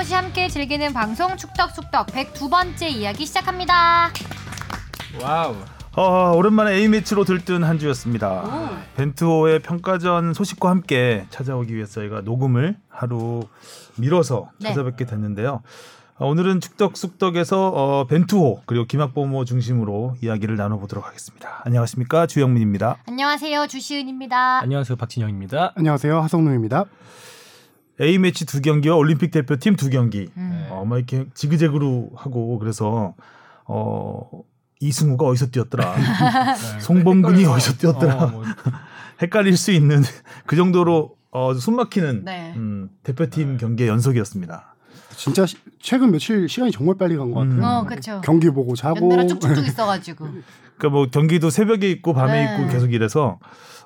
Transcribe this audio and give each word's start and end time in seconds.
모시 0.00 0.14
함께 0.14 0.48
즐기는 0.48 0.94
방송 0.94 1.36
축덕숙덕 1.36 2.06
102번째 2.06 2.90
이야기 2.90 3.26
시작합니다. 3.26 4.08
와우. 5.22 5.54
어, 5.94 6.32
오랜만에 6.34 6.72
A매치로 6.76 7.24
들뜬 7.24 7.62
한 7.62 7.78
주였습니다. 7.78 8.40
오. 8.40 8.68
벤투호의 8.96 9.58
평가전 9.58 10.32
소식과 10.32 10.70
함께 10.70 11.26
찾아오기 11.28 11.74
위해서 11.74 12.00
저희가 12.00 12.22
녹음을 12.22 12.78
하루 12.88 13.42
미뤄서 13.96 14.48
네. 14.58 14.70
찾아뵙게 14.70 15.04
됐는데요. 15.04 15.60
어, 16.16 16.26
오늘은 16.28 16.62
축덕숙덕에서 16.62 17.68
어, 17.68 18.06
벤투호 18.06 18.62
그리고 18.64 18.86
김학범호 18.86 19.44
중심으로 19.44 20.16
이야기를 20.22 20.56
나눠보도록 20.56 21.06
하겠습니다. 21.06 21.60
안녕하십니까 21.66 22.26
주영민입니다. 22.26 22.96
안녕하세요. 23.06 23.66
주시은입니다. 23.66 24.60
안녕하세요. 24.62 24.96
박진영입니다. 24.96 25.74
안녕하세요 25.76 26.22
하성룡입니다. 26.22 26.86
A매치 28.00 28.46
두 28.46 28.60
경기와 28.62 28.96
올림픽 28.96 29.30
대표팀 29.30 29.76
두 29.76 29.90
경기 29.90 30.28
음. 30.36 30.66
어, 30.70 30.84
막 30.86 30.96
이렇게 30.96 31.26
지그재그로 31.34 32.10
하고 32.16 32.58
그래서 32.58 33.14
어, 33.66 34.28
이승우가 34.80 35.26
어디서 35.26 35.46
뛰었더라. 35.50 35.94
송범근이 36.80 37.44
어디서 37.44 37.74
뛰었더라. 37.74 38.14
어, 38.24 38.26
뭐, 38.28 38.44
헷갈릴 39.20 39.56
수 39.56 39.70
있는 39.72 40.02
그 40.46 40.56
정도로 40.56 41.14
어, 41.30 41.54
숨막히는 41.54 42.24
네. 42.24 42.54
음, 42.56 42.88
대표팀 43.02 43.58
경기의 43.58 43.88
연속이었습니다. 43.88 44.74
진짜 45.16 45.44
시- 45.44 45.56
최근 45.80 46.10
며칠 46.10 46.48
시간이 46.48 46.72
정말 46.72 46.96
빨리 46.96 47.16
간 47.16 47.30
것 47.30 47.40
같아요. 47.40 47.58
음. 47.58 47.62
어, 47.62 47.84
그렇죠. 47.84 48.20
경기 48.24 48.48
보고 48.50 48.74
자고 48.74 49.10
쭉쭉쭉 49.26 49.66
있어가지고. 49.66 50.24
그러니까 50.78 50.88
뭐 50.88 51.06
경기도 51.10 51.50
새벽에 51.50 51.90
있고 51.90 52.14
밤에 52.14 52.46
네. 52.46 52.54
있고 52.62 52.72
계속 52.72 52.92
이래서 52.94 53.38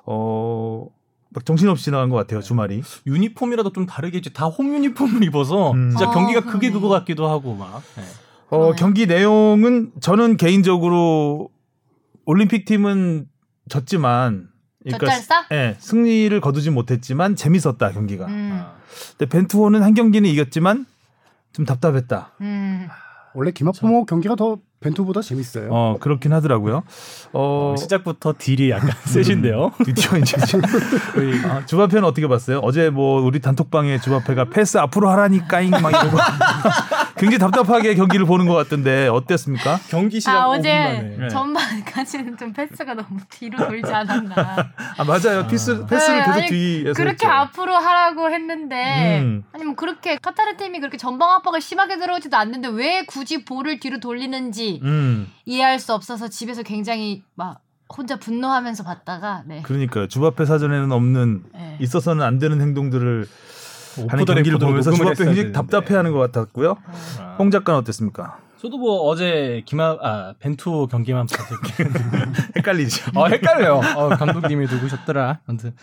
어, 0.05 0.87
막 1.35 1.45
정신없이 1.45 1.91
나간 1.91 2.09
것 2.09 2.15
같아요 2.15 2.41
주말이. 2.41 2.81
유니폼이라도 3.05 3.73
좀 3.73 3.85
다르겠지. 3.85 4.31
다 4.33 4.47
홈 4.47 4.73
유니폼을 4.73 5.21
입어서 5.25 5.71
음. 5.73 5.89
진짜 5.89 6.07
어, 6.09 6.11
경기가 6.11 6.39
그러네. 6.39 6.53
그게 6.53 6.71
그거 6.71 6.87
같기도 6.87 7.27
하고 7.29 7.53
막. 7.55 7.83
네. 7.97 8.03
어, 8.47 8.57
그러네. 8.57 8.75
경기 8.77 9.05
내용은 9.05 9.91
저는 9.99 10.37
개인적으로 10.37 11.49
올림픽 12.25 12.63
팀은 12.65 13.27
졌지만 13.69 14.47
젖잘싸? 14.89 15.45
예, 15.51 15.75
승리를 15.79 16.39
거두지 16.39 16.69
못했지만 16.69 17.35
재밌었다 17.35 17.91
경기가. 17.91 18.27
음. 18.27 18.51
아. 18.53 18.75
근데 19.17 19.25
벤투호는 19.29 19.83
한 19.83 19.93
경기는 19.93 20.29
이겼지만 20.29 20.85
좀 21.51 21.65
답답했다. 21.65 22.31
음. 22.41 22.87
원래 23.33 23.51
김학범호 23.51 24.05
경기가 24.05 24.35
더 24.35 24.59
벤투보다 24.85 25.21
재밌어요. 25.21 25.69
어 25.71 25.97
그렇긴 25.99 26.33
하더라고요. 26.33 26.83
어 27.33 27.73
어, 27.73 27.75
시작부터 27.77 28.33
딜이 28.37 28.69
약간 28.69 28.91
세신데요. 29.05 29.71
드디어 29.83 30.17
이제 30.19 30.37
아, 31.47 31.65
주바페는 31.65 32.03
어떻게 32.03 32.27
봤어요? 32.27 32.59
어제 32.59 32.89
뭐 32.89 33.21
우리 33.21 33.39
단톡방에 33.39 33.99
주바페가 33.99 34.45
패스 34.45 34.77
앞으로 34.77 35.09
하라니까잉 35.09 35.71
막 35.71 35.89
이러고 35.89 36.17
굉장히 37.17 37.39
답답하게 37.39 37.95
경기를 37.95 38.25
보는 38.25 38.45
것 38.47 38.53
같던데 38.55 39.07
어땠습니까? 39.07 39.79
경기 39.89 40.19
시작 40.19 40.35
아 40.35 40.47
5분 40.47 40.59
어제 40.59 40.73
만에. 40.73 41.15
네. 41.17 41.27
전반까지는 41.29 42.37
좀 42.37 42.53
패스가 42.53 42.93
너무 42.93 43.19
뒤로 43.29 43.57
돌지 43.67 43.91
않았나. 43.91 44.71
아 44.97 45.03
맞아요. 45.03 45.47
패스 45.47 45.85
패스를 45.85 46.19
네, 46.19 46.25
계속 46.25 46.39
아니, 46.39 46.47
뒤에서 46.47 46.93
그렇게 46.93 47.25
했죠. 47.25 47.27
앞으로 47.27 47.75
하라고 47.75 48.29
했는데 48.29 49.19
음. 49.21 49.43
아니 49.53 49.63
뭐 49.63 49.75
그렇게 49.75 50.17
카타르 50.21 50.57
팀이 50.57 50.79
그렇게 50.79 50.97
전방 50.97 51.31
압박을 51.31 51.61
심하게 51.61 51.97
들어오지도 51.97 52.37
않는데 52.37 52.67
왜 52.69 53.05
굳이 53.05 53.45
볼을 53.45 53.79
뒤로 53.79 53.99
돌리는지 53.99 54.74
음 54.83 55.27
이해할 55.45 55.79
수 55.79 55.93
없어서 55.93 56.27
집에서 56.27 56.63
굉장히 56.63 57.23
막 57.35 57.61
혼자 57.95 58.17
분노하면서 58.17 58.83
봤다가 58.83 59.43
네. 59.45 59.61
그러니까 59.63 60.07
주바페 60.07 60.45
사전에는 60.45 60.91
없는 60.91 61.43
네. 61.53 61.77
있어서는 61.81 62.23
안 62.23 62.39
되는 62.39 62.59
행동들을 62.61 63.27
하는 63.97 64.13
오프 64.13 64.25
더 64.25 64.33
경기를 64.33 64.57
보면서 64.59 64.91
주바페 64.91 65.23
굉장히. 65.25 65.51
답답해하는 65.51 66.11
것 66.11 66.19
같았고요. 66.19 66.77
아. 67.19 67.35
홍 67.39 67.51
작가는 67.51 67.79
어땠습니까? 67.79 68.39
저도 68.59 68.77
뭐 68.77 69.01
어제 69.01 69.61
김하 69.65 69.97
아 70.01 70.33
벤투 70.39 70.87
경기만 70.89 71.27
봤을 71.27 71.57
게 71.61 71.83
헷갈리죠. 72.57 73.11
어, 73.13 73.27
헷갈려요. 73.27 73.81
어, 73.95 74.09
감독님이 74.09 74.65
누구셨더라. 74.65 75.39
아무튼 75.45 75.73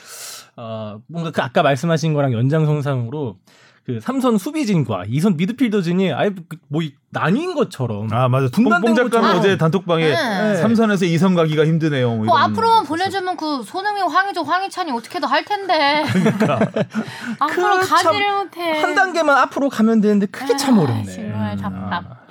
어, 0.56 0.98
뭔가 1.06 1.30
그 1.30 1.40
아까 1.42 1.62
말씀하신 1.62 2.12
거랑 2.12 2.32
연장선상으로 2.32 3.36
그 3.84 3.98
삼선 4.00 4.38
수비진과 4.38 5.04
이선 5.08 5.36
미드필더진이 5.36 6.12
아예 6.12 6.30
그뭐 6.30 6.82
이- 6.82 6.94
나뉜 7.10 7.54
것처럼 7.54 8.12
아 8.12 8.28
맞아. 8.28 8.46
분단된 8.52 8.94
것처럼. 8.94 9.36
어제 9.36 9.56
단톡방에 9.58 10.04
네. 10.08 10.54
삼선에서 10.56 11.04
이선 11.04 11.34
가기가 11.34 11.66
힘드네요. 11.66 12.08
뭐뭐 12.10 12.24
이런 12.26 12.38
앞으로만 12.38 12.82
거 12.84 12.88
보내주면 12.88 13.36
그 13.36 13.62
손흥민, 13.64 14.04
황희조, 14.04 14.42
황희찬이 14.44 14.92
어떻게든 14.92 15.28
할 15.28 15.44
텐데 15.44 16.04
그러니까 16.12 16.60
앞으로 17.40 17.80
그참 17.80 18.04
가지를 18.04 18.36
못해. 18.36 18.80
한 18.80 18.94
단계만 18.94 19.36
앞으로 19.36 19.68
가면 19.68 20.00
되는데 20.00 20.26
그게 20.26 20.56
참 20.56 20.78
아, 20.78 20.82
어렵네. 20.82 21.04
정말 21.04 21.56
답답. 21.56 22.22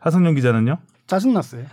하성룡 0.00 0.34
기자는요? 0.34 0.76
짜증났어요. 1.10 1.64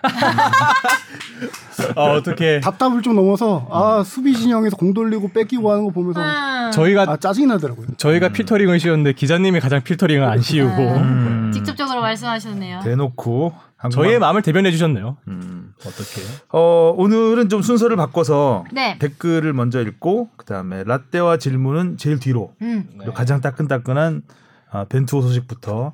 아, 1.96 2.02
어떻게 2.02 2.59
답답을 2.59 3.03
좀 3.03 3.16
넘어서 3.16 3.68
아 3.72 4.03
수비 4.03 4.34
진영에서 4.36 4.75
공 4.75 4.94
돌리고 4.94 5.30
뺏기고 5.30 5.72
하는 5.72 5.86
거 5.86 5.92
보면서 5.92 6.20
음. 6.22 6.72
저희가 6.72 7.06
아 7.08 7.18
짜증이 7.18 7.46
나더라고요. 7.48 7.88
저희가 7.98 8.30
필터링을 8.30 8.80
씌웠는데 8.80 9.14
기자님이 9.14 9.59
가장 9.59 9.84
필터링을 9.84 10.24
안 10.24 10.42
씌우고 10.42 10.81
음, 10.81 11.52
직접적으로 11.53 12.02
말씀하셨네요. 12.02 12.81
대놓고 12.81 13.53
저희의 13.92 14.18
마음을 14.18 14.42
대변해 14.42 14.72
주셨네요. 14.72 15.18
음. 15.28 15.74
어떻게? 15.86 16.22
어, 16.50 16.94
오늘은 16.98 17.50
좀 17.50 17.62
순서를 17.62 17.96
바꿔서 17.96 18.64
네. 18.72 18.98
댓글을 18.98 19.54
먼저 19.54 19.80
읽고 19.81 20.30
그다음에 20.36 20.84
라떼와 20.84 21.38
질문은 21.38 21.98
제일 21.98 22.19
뒤로 22.19 22.56
음. 22.64 22.88
그리고 22.98 23.14
가장 23.14 23.40
따끈따끈한 23.42 24.24
아, 24.72 24.86
벤투호 24.86 25.22
소식부터 25.22 25.94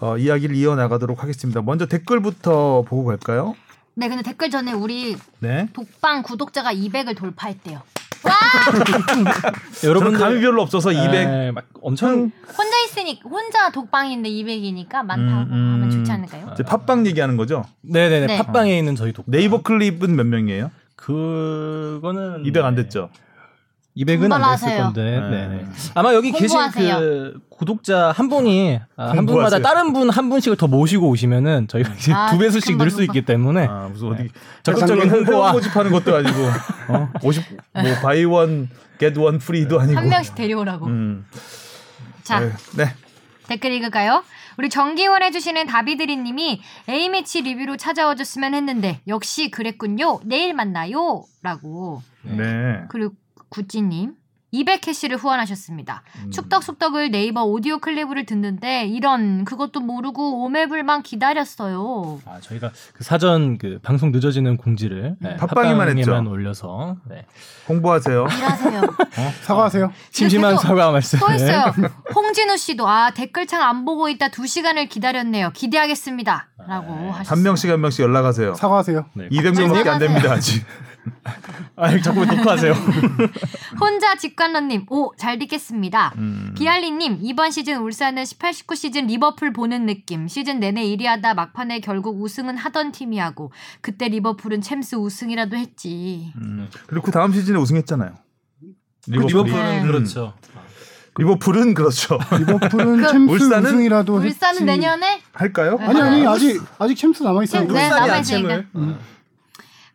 어, 0.00 0.16
이야기를 0.16 0.54
이어 0.56 0.76
나가도록 0.76 1.22
하겠습니다. 1.22 1.62
먼저 1.62 1.86
댓글부터 1.86 2.84
보고 2.86 3.04
갈까요? 3.04 3.54
네, 3.94 4.08
근데 4.08 4.22
댓글 4.22 4.48
전에 4.50 4.72
우리 4.72 5.16
네. 5.40 5.68
독방 5.72 6.22
구독자가 6.22 6.72
200을 6.72 7.16
돌파했대요. 7.16 7.82
여러분 9.84 10.12
감이 10.12 10.40
별로 10.40 10.62
없어서 10.62 10.90
200 10.90 11.14
에, 11.14 11.50
막 11.52 11.64
엄청 11.80 12.32
혼자 12.56 12.84
있으니 12.84 13.20
혼자 13.24 13.70
독방인데 13.70 14.28
200이니까 14.28 15.04
많다고 15.04 15.42
음, 15.42 15.52
음. 15.52 15.72
하면 15.74 15.90
좋지 15.90 16.10
않을까요? 16.10 16.50
이제 16.52 16.64
팟빵 16.64 17.06
얘기하는 17.06 17.36
거죠? 17.36 17.64
네네네 17.82 18.26
네. 18.26 18.38
팟빵에 18.38 18.76
있는 18.76 18.96
저희 18.96 19.12
독 19.12 19.24
네이버 19.28 19.62
클립은 19.62 20.16
몇 20.16 20.26
명이에요? 20.26 20.70
그거는 20.96 22.44
200 22.44 22.64
안 22.64 22.74
됐죠? 22.74 23.10
200은 23.98 24.32
안 24.32 24.50
됐을. 24.52 24.76
건데. 24.78 25.02
네. 25.02 25.20
네네. 25.30 25.66
아마 25.94 26.14
여기 26.14 26.30
계신 26.30 26.48
홍보하세요. 26.58 26.98
그 26.98 27.40
구독자 27.50 28.12
한 28.12 28.28
분이 28.28 28.78
아, 28.96 29.08
한. 29.10 29.26
분마다 29.26 29.58
다른 29.60 29.92
분 29.92 30.08
한 30.10 30.28
분씩을 30.30 30.56
더 30.56 30.66
모시고 30.68 31.08
오시면은 31.08 31.66
저희가 31.68 31.94
이제 31.94 32.12
아, 32.12 32.30
두 32.30 32.38
배수씩 32.38 32.76
늘 32.78 32.90
수. 32.90 33.02
있기 33.02 33.24
때문에 33.24 33.66
아, 33.68 33.88
무슨 33.92 34.08
어디 34.08 34.28
적극적인 34.62 35.04
회원 35.10 35.26
홍보와 35.26 35.52
모집하는 35.52 35.90
것도 35.92 36.16
아니고 36.16 36.38
어? 36.88 37.08
50뭐 37.20 38.02
바이 38.02 38.24
원 38.24 38.68
get 38.98 39.18
원 39.18 39.38
프리도 39.38 39.80
아니고 39.80 39.98
한 39.98 40.08
명씩 40.08 40.34
데려오라고. 40.34 40.86
음. 40.86 41.26
자, 42.22 42.40
네. 42.40 42.52
네. 42.76 42.94
댓글 43.48 43.72
읽을까요? 43.72 44.22
우리 44.58 44.68
정기 44.68 44.97
후원 44.97 45.22
해주시는 45.22 45.66
다비드리님이 45.66 46.60
A매치 46.88 47.42
리뷰로 47.42 47.76
찾아와 47.76 48.14
줬으면 48.14 48.54
했는데 48.54 49.00
역시 49.08 49.50
그랬군요. 49.50 50.20
내일 50.24 50.52
만나요. 50.52 51.24
라고. 51.42 52.02
네. 52.22 52.80
그리고 52.90 53.14
구찌님 53.48 54.14
200캐시를 54.54 55.18
후원하셨습니다. 55.18 56.02
음. 56.24 56.30
축덕숙덕을 56.30 57.10
네이버 57.10 57.42
오디오 57.44 57.80
클립을 57.80 58.24
듣는데 58.24 58.86
이런 58.86 59.44
그것도 59.44 59.80
모르고 59.80 60.42
오매불망 60.46 61.02
기다렸어요. 61.02 62.18
아, 62.24 62.40
저희가 62.40 62.70
그 62.94 63.04
사전 63.04 63.58
그 63.58 63.78
방송 63.82 64.10
늦어지는 64.10 64.56
공지를 64.56 65.16
네, 65.18 65.36
팟빵에만 65.36 65.98
했죠. 65.98 66.24
올려서 66.26 66.96
네. 67.10 67.26
홍보하세요. 67.68 68.22
일하세요. 68.38 68.80
사과하세요. 69.44 69.92
심심한 70.12 70.52
이렇게 70.52 70.62
또- 70.62 70.68
사과 70.68 70.92
말씀. 70.92 71.18
또 71.18 71.30
있어요. 71.30 71.64
홍진우 72.14 72.56
씨도 72.56 72.88
아 72.88 73.10
댓글창 73.10 73.60
안 73.60 73.84
보고 73.84 74.08
있다 74.08 74.28
2 74.28 74.46
시간을 74.46 74.86
기다렸네요. 74.88 75.50
기대하겠습니다.라고 75.52 77.12
하셨어요. 77.12 77.36
한 77.36 77.42
명씩 77.42 77.68
한 77.70 77.82
명씩 77.82 78.00
연락하세요. 78.02 78.54
사과하세요. 78.54 79.04
네. 79.12 79.28
200명밖에 79.28 79.88
안 79.88 79.98
됩니다 79.98 80.32
아직. 80.32 80.64
아, 81.76 81.98
자꾸 82.00 82.24
녹화하세요. 82.24 82.72
혼자 83.80 84.14
직관러님, 84.16 84.86
오, 84.90 85.12
잘 85.16 85.38
듣겠습니다. 85.38 86.12
음. 86.16 86.54
비알리님, 86.56 87.18
이번 87.22 87.50
시즌 87.50 87.78
울산은 87.78 88.24
18, 88.24 88.52
19 88.54 88.74
시즌 88.74 89.06
리버풀 89.06 89.52
보는 89.52 89.86
느낌. 89.86 90.28
시즌 90.28 90.60
내내 90.60 90.82
1위 90.84 91.04
하다 91.04 91.34
막판에 91.34 91.80
결국 91.80 92.20
우승은 92.22 92.56
하던 92.56 92.92
팀이 92.92 93.18
하고, 93.18 93.52
그때 93.80 94.08
리버풀은 94.08 94.60
챔스 94.60 94.94
우승이라도 94.96 95.56
했지. 95.56 96.32
음. 96.36 96.68
그리고 96.86 97.04
그 97.04 97.10
다음 97.10 97.32
시즌에 97.32 97.58
우승했잖아요. 97.58 98.12
리버풀이. 99.06 99.32
리버풀은 99.42 99.62
네. 99.70 99.82
그렇죠. 99.82 100.34
리버풀은 101.18 101.74
그렇죠. 101.74 102.18
리버풀은 102.38 102.96
그- 103.02 103.08
챔스 103.10 103.32
울산은? 103.32 103.66
우승이라도 103.70 104.14
울산은 104.16 104.52
했지. 104.54 104.64
내년에? 104.64 105.20
할까요? 105.32 105.76
네. 105.78 105.84
아니 105.86 106.00
아니 106.00 106.26
아, 106.26 106.32
아직 106.32 106.62
아직 106.78 106.94
챔스 106.96 107.22
남아 107.22 107.42
있어요. 107.42 107.66
네, 107.66 107.88
남아 107.88 108.12
안 108.12 108.20
있으니까. 108.20 108.62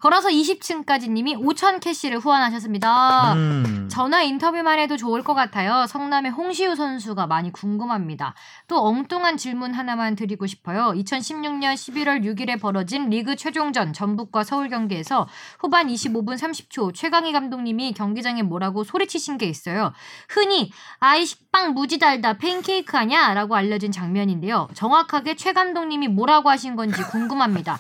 걸어서 0.04 0.28
20층까지 0.28 1.10
님이 1.10 1.34
5천 1.34 1.80
캐시를 1.80 2.20
후원하셨습니다. 2.20 3.36
음. 3.36 3.88
전화 3.90 4.22
인터뷰만 4.22 4.78
해도 4.78 4.98
좋을 4.98 5.24
것 5.24 5.34
같아요. 5.34 5.88
성남의 5.88 6.32
홍시우 6.34 6.76
선수가 6.76 7.26
많이 7.28 7.54
궁금합니다. 7.54 8.34
또 8.68 8.86
엉뚱한 8.86 9.38
질문 9.38 9.74
하나만 9.74 10.18
드리고 10.18 10.46
싶어요. 10.46 10.92
2016년 10.94 11.74
11월 11.76 12.22
6일에 12.22 12.60
벌어진 12.60 13.10
리그 13.10 13.38
최종전 13.38 13.94
전북과 13.94 14.44
서울 14.44 14.68
경기에서 14.68 15.26
후반 15.60 15.88
25분 15.88 16.38
30초 16.38 16.94
최강희 16.94 17.32
감독님이 17.32 17.94
경기장에 17.94 18.44
뭐라고 18.44 18.84
소리치신 18.84 19.38
게 19.38 19.46
있어요. 19.46 19.94
흔히 20.28 20.74
아이 21.00 21.26
식빵 21.26 21.76
무지 21.76 21.98
달다 21.98 22.34
팬케이크 22.40 22.98
아냐? 22.98 23.34
라고 23.34 23.56
알려진 23.56 23.94
장면인데요. 23.94 24.68
정확하게 24.74 25.38
최 25.38 25.54
감독님이 25.54 26.10
뭐라고 26.10 26.50
하신 26.50 26.76
건지 26.76 27.02
궁금합니다. 27.04 27.80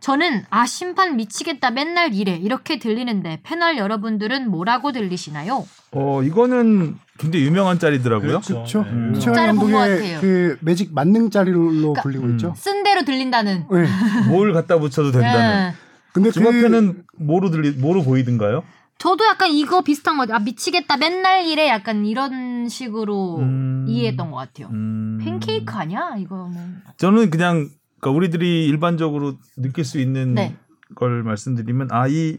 저는 0.00 0.44
아 0.50 0.66
심판 0.66 1.16
미치겠다 1.16 1.70
맨날 1.70 2.14
이래 2.14 2.34
이렇게 2.34 2.78
들리는데 2.78 3.40
패널 3.42 3.76
여러분들은 3.76 4.50
뭐라고 4.50 4.92
들리시나요? 4.92 5.66
어 5.92 6.22
이거는 6.22 6.96
굉장히 7.18 7.44
유명한 7.44 7.78
짤이더라고요. 7.78 8.40
그렇죠. 8.40 8.80
음. 8.80 9.14
최강 9.18 9.34
짤을 9.34 9.54
본것 9.54 9.70
감독의 9.72 9.98
같아요. 9.98 10.20
그 10.20 10.56
매직 10.60 10.94
만능짜리로 10.94 11.60
그러니까- 11.68 12.02
불리고 12.02 12.24
음. 12.24 12.30
있죠. 12.32 12.54
쓴 12.56 12.82
대로 12.82 13.04
들린다는. 13.04 13.66
네. 13.70 13.86
뭘 14.28 14.52
갖다 14.54 14.78
붙여도 14.78 15.12
된다는. 15.12 15.68
예. 15.68 15.74
근데 16.12 16.30
주그 16.30 16.48
앞에는 16.48 17.04
뭐로 17.18 17.50
들리 17.50 17.70
뭐로 17.72 18.02
보이던가요? 18.02 18.64
저도 18.98 19.24
약간 19.26 19.50
이거 19.50 19.80
비슷한 19.82 20.16
거, 20.18 20.26
아 20.30 20.38
미치겠다 20.40 20.96
맨날 20.98 21.46
이래 21.46 21.68
약간 21.68 22.04
이런 22.04 22.68
식으로 22.68 23.38
음. 23.38 23.86
이해했던 23.88 24.30
것 24.30 24.36
같아요. 24.36 24.68
음. 24.72 25.18
팬케이크 25.22 25.72
아니야? 25.74 26.14
이거는. 26.18 26.82
저는 26.96 27.30
그냥 27.30 27.68
그러니까 28.00 28.10
우리들이 28.16 28.66
일반적으로 28.66 29.34
느낄 29.56 29.84
수 29.84 29.98
있는 30.00 30.34
네. 30.34 30.56
걸 30.94 31.22
말씀드리면 31.22 31.88
아이 31.90 32.38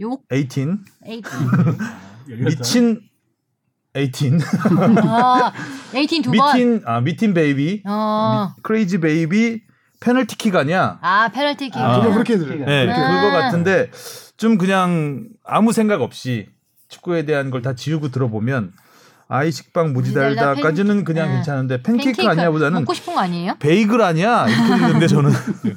욕18 0.00 0.18
에이틴. 0.32 0.78
미친 2.26 3.00
18 3.94 4.40
아, 5.06 5.52
에이틴 5.94 6.22
두 6.22 6.30
번. 6.32 6.52
미친 6.56 6.82
아 6.86 7.00
미친 7.00 7.34
baby 7.34 7.82
어. 7.86 8.52
crazy 8.62 8.98
baby 9.00 9.62
페널티 10.00 10.36
킥 10.36 10.56
아니야? 10.56 10.98
아 11.02 11.28
페널티 11.28 11.70
킥. 11.70 11.76
아. 11.78 11.96
저도 11.96 12.12
그렇게 12.12 12.36
들어요. 12.38 12.64
네, 12.64 12.88
아. 12.90 13.20
그거 13.20 13.30
같은데 13.36 13.90
좀 14.36 14.58
그냥 14.58 15.28
아무 15.44 15.72
생각 15.72 16.00
없이 16.02 16.48
축구에 16.88 17.24
대한 17.24 17.50
걸 17.50 17.62
다 17.62 17.74
지우고 17.74 18.10
들어보면 18.10 18.72
아이 19.28 19.50
식빵 19.50 19.92
무지달다까지는 19.92 20.96
무지달다 20.98 21.04
그냥 21.04 21.26
팬- 21.28 21.34
괜찮은데 21.36 21.82
팬케이크, 21.82 22.22
아니야보다는 22.26 22.80
먹고 22.80 22.94
싶은 22.94 23.14
거 23.14 23.20
아니에요? 23.20 23.54
베이글 23.58 24.00
아니야 24.02 24.46
이렇게 24.48 24.68
들리는데 24.78 25.06
저는 25.08 25.30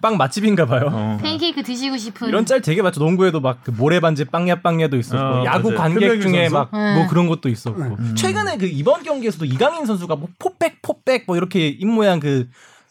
빵 0.00 0.16
맛집인가 0.16 0.64
봐요. 0.66 0.90
어. 0.92 1.18
팬케이크 1.20 1.60
드시고 1.64 1.96
싶은. 1.96 2.28
이런 2.28 2.46
짤 2.46 2.62
되게 2.62 2.82
많죠. 2.82 3.00
농구에도 3.00 3.40
막 3.40 3.58
그 3.64 3.72
모래반지 3.72 4.26
빵야 4.26 4.62
빵야도 4.62 4.96
있었고 4.96 5.18
어, 5.20 5.44
야구 5.44 5.70
맞아요. 5.72 5.76
관객 5.78 6.20
중에 6.20 6.48
선수? 6.48 6.54
막 6.54 6.70
네. 6.72 6.94
뭐 6.94 7.08
그런 7.08 7.26
것도 7.26 7.48
있었고 7.48 7.82
음. 7.98 8.14
최근에 8.16 8.58
그 8.58 8.66
이번 8.66 9.02
경기에서도 9.02 9.44
이강인 9.46 9.86
선수가 9.86 10.14
뭐 10.14 10.28
포백 10.38 10.82
포백 10.82 11.24
뭐 11.26 11.36
이렇게 11.36 11.66
입 11.66 11.84
모양 11.86 12.20
그 12.20 12.48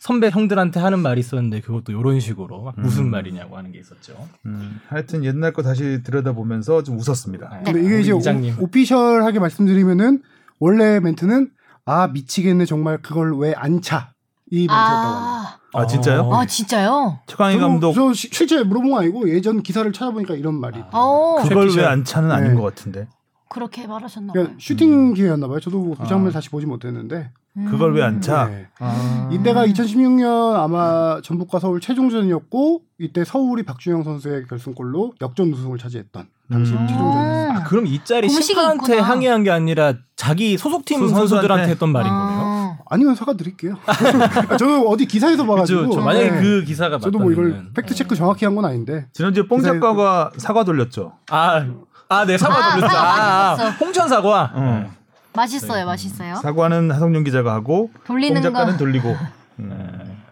선배 0.08 0.30
형들한테 0.30 0.80
하는 0.80 1.00
말이 1.00 1.20
있었는데 1.20 1.60
그것도 1.60 1.92
이런 1.92 2.22
식으로 2.22 2.62
막 2.64 2.76
무슨 2.78 3.04
음. 3.08 3.12
말이냐고 3.12 3.58
하는 3.58 3.74
게 3.74 3.80
있었죠. 3.80 4.14
음, 4.46 4.80
하여튼 4.88 5.26
옛날 5.26 5.52
거 5.52 5.62
다시 5.64 6.02
들여다보면서 6.02 6.84
좀 6.84 6.98
웃었습니다. 6.98 7.50
네. 7.66 7.72
근데 7.74 7.86
이게 7.86 8.00
이제 8.00 8.16
이장님. 8.16 8.56
오, 8.58 8.64
오피셜하게 8.64 9.40
말씀드리면은 9.40 10.22
원래 10.62 11.02
멘트는 11.02 11.50
아 11.86 12.08
미치겠네 12.08 12.64
정말 12.66 13.00
그걸 13.02 13.38
왜 13.38 13.54
안 13.58 13.82
차? 13.82 14.14
이 14.50 14.60
멘트였다고 14.60 15.08
합니다. 15.08 15.60
아, 15.74 15.82
아 15.82 15.88
진짜요? 15.88 16.34
아 16.34 16.46
진짜요? 16.46 17.20
최강희 17.28 17.58
감독 17.60 17.92
저 17.94 18.14
시- 18.14 18.30
실제 18.32 18.64
물어본 18.64 18.92
거 18.92 19.00
아니고 19.00 19.30
예전 19.30 19.62
기사를 19.62 19.92
찾아보니까 19.92 20.36
이런 20.36 20.56
말이. 20.56 20.82
어 20.94 21.36
그걸. 21.44 21.68
왜 21.76 21.84
안 21.86 22.06
차는 22.06 22.32
아닌 22.32 22.52
네. 22.52 22.56
것 22.56 22.62
같은데 22.64 23.10
그렇게 23.50 23.86
말하셨나 23.86 24.32
봐요. 24.32 24.44
그러니까 24.44 24.58
슈팅 24.62 25.14
기회였나 25.14 25.50
봐요. 25.50 25.60
저도 25.60 25.96
그 25.98 26.04
아. 26.04 26.08
장면 26.08 26.32
다시 26.32 26.50
보지 26.50 26.66
못했는데. 26.66 27.30
그걸 27.70 27.94
왜 27.96 28.04
안 28.04 28.22
차? 28.22 28.46
네. 28.48 28.68
아. 28.80 29.30
이때가 29.32 29.66
2016년 29.68 30.56
아마 30.56 31.20
전북과 31.24 31.60
서울 31.60 31.80
최종전이었고 31.82 32.82
이때 33.00 33.24
서울이 33.24 33.64
박주영 33.64 34.04
선수의 34.04 34.46
결승골로 34.48 35.14
역전 35.22 35.52
우승을 35.52 35.78
차지했던 35.78 36.28
당시 36.52 36.74
음. 36.74 36.88
최종전이었어요. 36.88 37.52
아, 37.52 37.64
그럼 37.64 37.88
이 37.88 38.04
짤이 38.04 38.30
심판한테 38.30 38.94
있구나. 38.96 39.02
항의한 39.10 39.44
게 39.44 39.52
아니라 39.52 39.94
자기 40.16 40.58
소속팀 40.58 41.00
그 41.00 41.08
선수한테. 41.10 41.30
선수들한테 41.30 41.72
했던 41.72 41.92
말인 41.92 42.10
거네요. 42.10 42.40
아. 42.44 42.78
아니면 42.90 43.16
사과드릴게요. 43.16 43.76
저도 44.58 44.88
어디 44.90 45.06
기사에서 45.06 45.46
봐가지고. 45.46 45.90
저 45.92 46.02
만약에 46.02 46.32
네. 46.32 46.42
그 46.42 46.64
기사가 46.64 47.00
저도 47.00 47.20
뭐 47.20 47.32
이걸 47.32 47.50
맞다면 47.50 47.74
팩트 47.74 47.94
체크 47.96 48.16
정확히 48.16 48.46
한 48.46 48.56
건 48.56 48.66
아닌데. 48.66 49.08
지난주에 49.14 49.48
뽕 49.48 49.62
작가가 49.62 50.32
사과 50.38 50.64
돌렸죠. 50.64 51.14
아, 51.30 51.66
아, 52.10 52.26
네 52.26 52.38
사과 52.38 52.56
아, 52.56 52.74
돌렸죠. 52.76 52.94
사과 52.94 53.02
아, 53.04 53.52
아, 53.52 53.56
돌렸어. 53.58 53.72
홍천 53.78 54.08
사과. 54.08 54.52
어. 54.56 54.92
맛있어요, 55.38 55.86
맛있어요. 55.86 56.36
사과는 56.36 56.92
하성룡 56.92 57.24
기자가 57.24 57.54
하고 57.54 57.90
돌리는 58.06 58.42
뽕 58.42 58.52
작가는 58.52 58.74
거. 58.74 58.78
돌리고. 58.78 59.10
네. 59.58 59.66
음. 59.66 60.24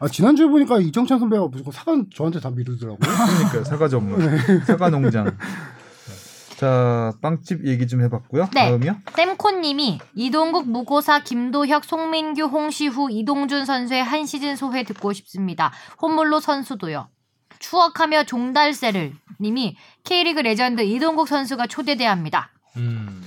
아, 0.00 0.08
지난주에 0.08 0.46
보니까 0.46 0.80
이정찬 0.80 1.18
선배가 1.18 1.46
무조건 1.48 1.72
사과 1.72 1.96
저한테 2.14 2.40
다 2.40 2.50
미루더라고요. 2.50 2.98
그러니까 2.98 3.64
사과 3.64 3.88
전문, 3.88 4.38
사과 4.66 4.90
농장. 4.90 5.36
자 6.56 7.12
빵집 7.20 7.66
얘기 7.66 7.86
좀 7.86 8.02
해봤고요. 8.02 8.48
네. 8.54 8.68
다음이요. 8.68 8.96
쌤코님이 9.14 9.98
이동국, 10.14 10.68
무고사, 10.68 11.20
김도혁, 11.20 11.84
송민규, 11.84 12.44
홍시후, 12.44 13.10
이동준 13.10 13.64
선수의 13.64 14.04
한 14.04 14.24
시즌 14.26 14.56
소회 14.56 14.84
듣고 14.84 15.12
싶습니다. 15.12 15.72
홈물로 16.00 16.40
선수도요. 16.40 17.08
추억하며 17.58 18.24
종달새를 18.24 19.14
님이 19.40 19.76
K리그 20.04 20.40
레전드 20.40 20.82
이동국 20.82 21.28
선수가 21.28 21.66
초대대합니다. 21.66 22.50
음. 22.76 23.22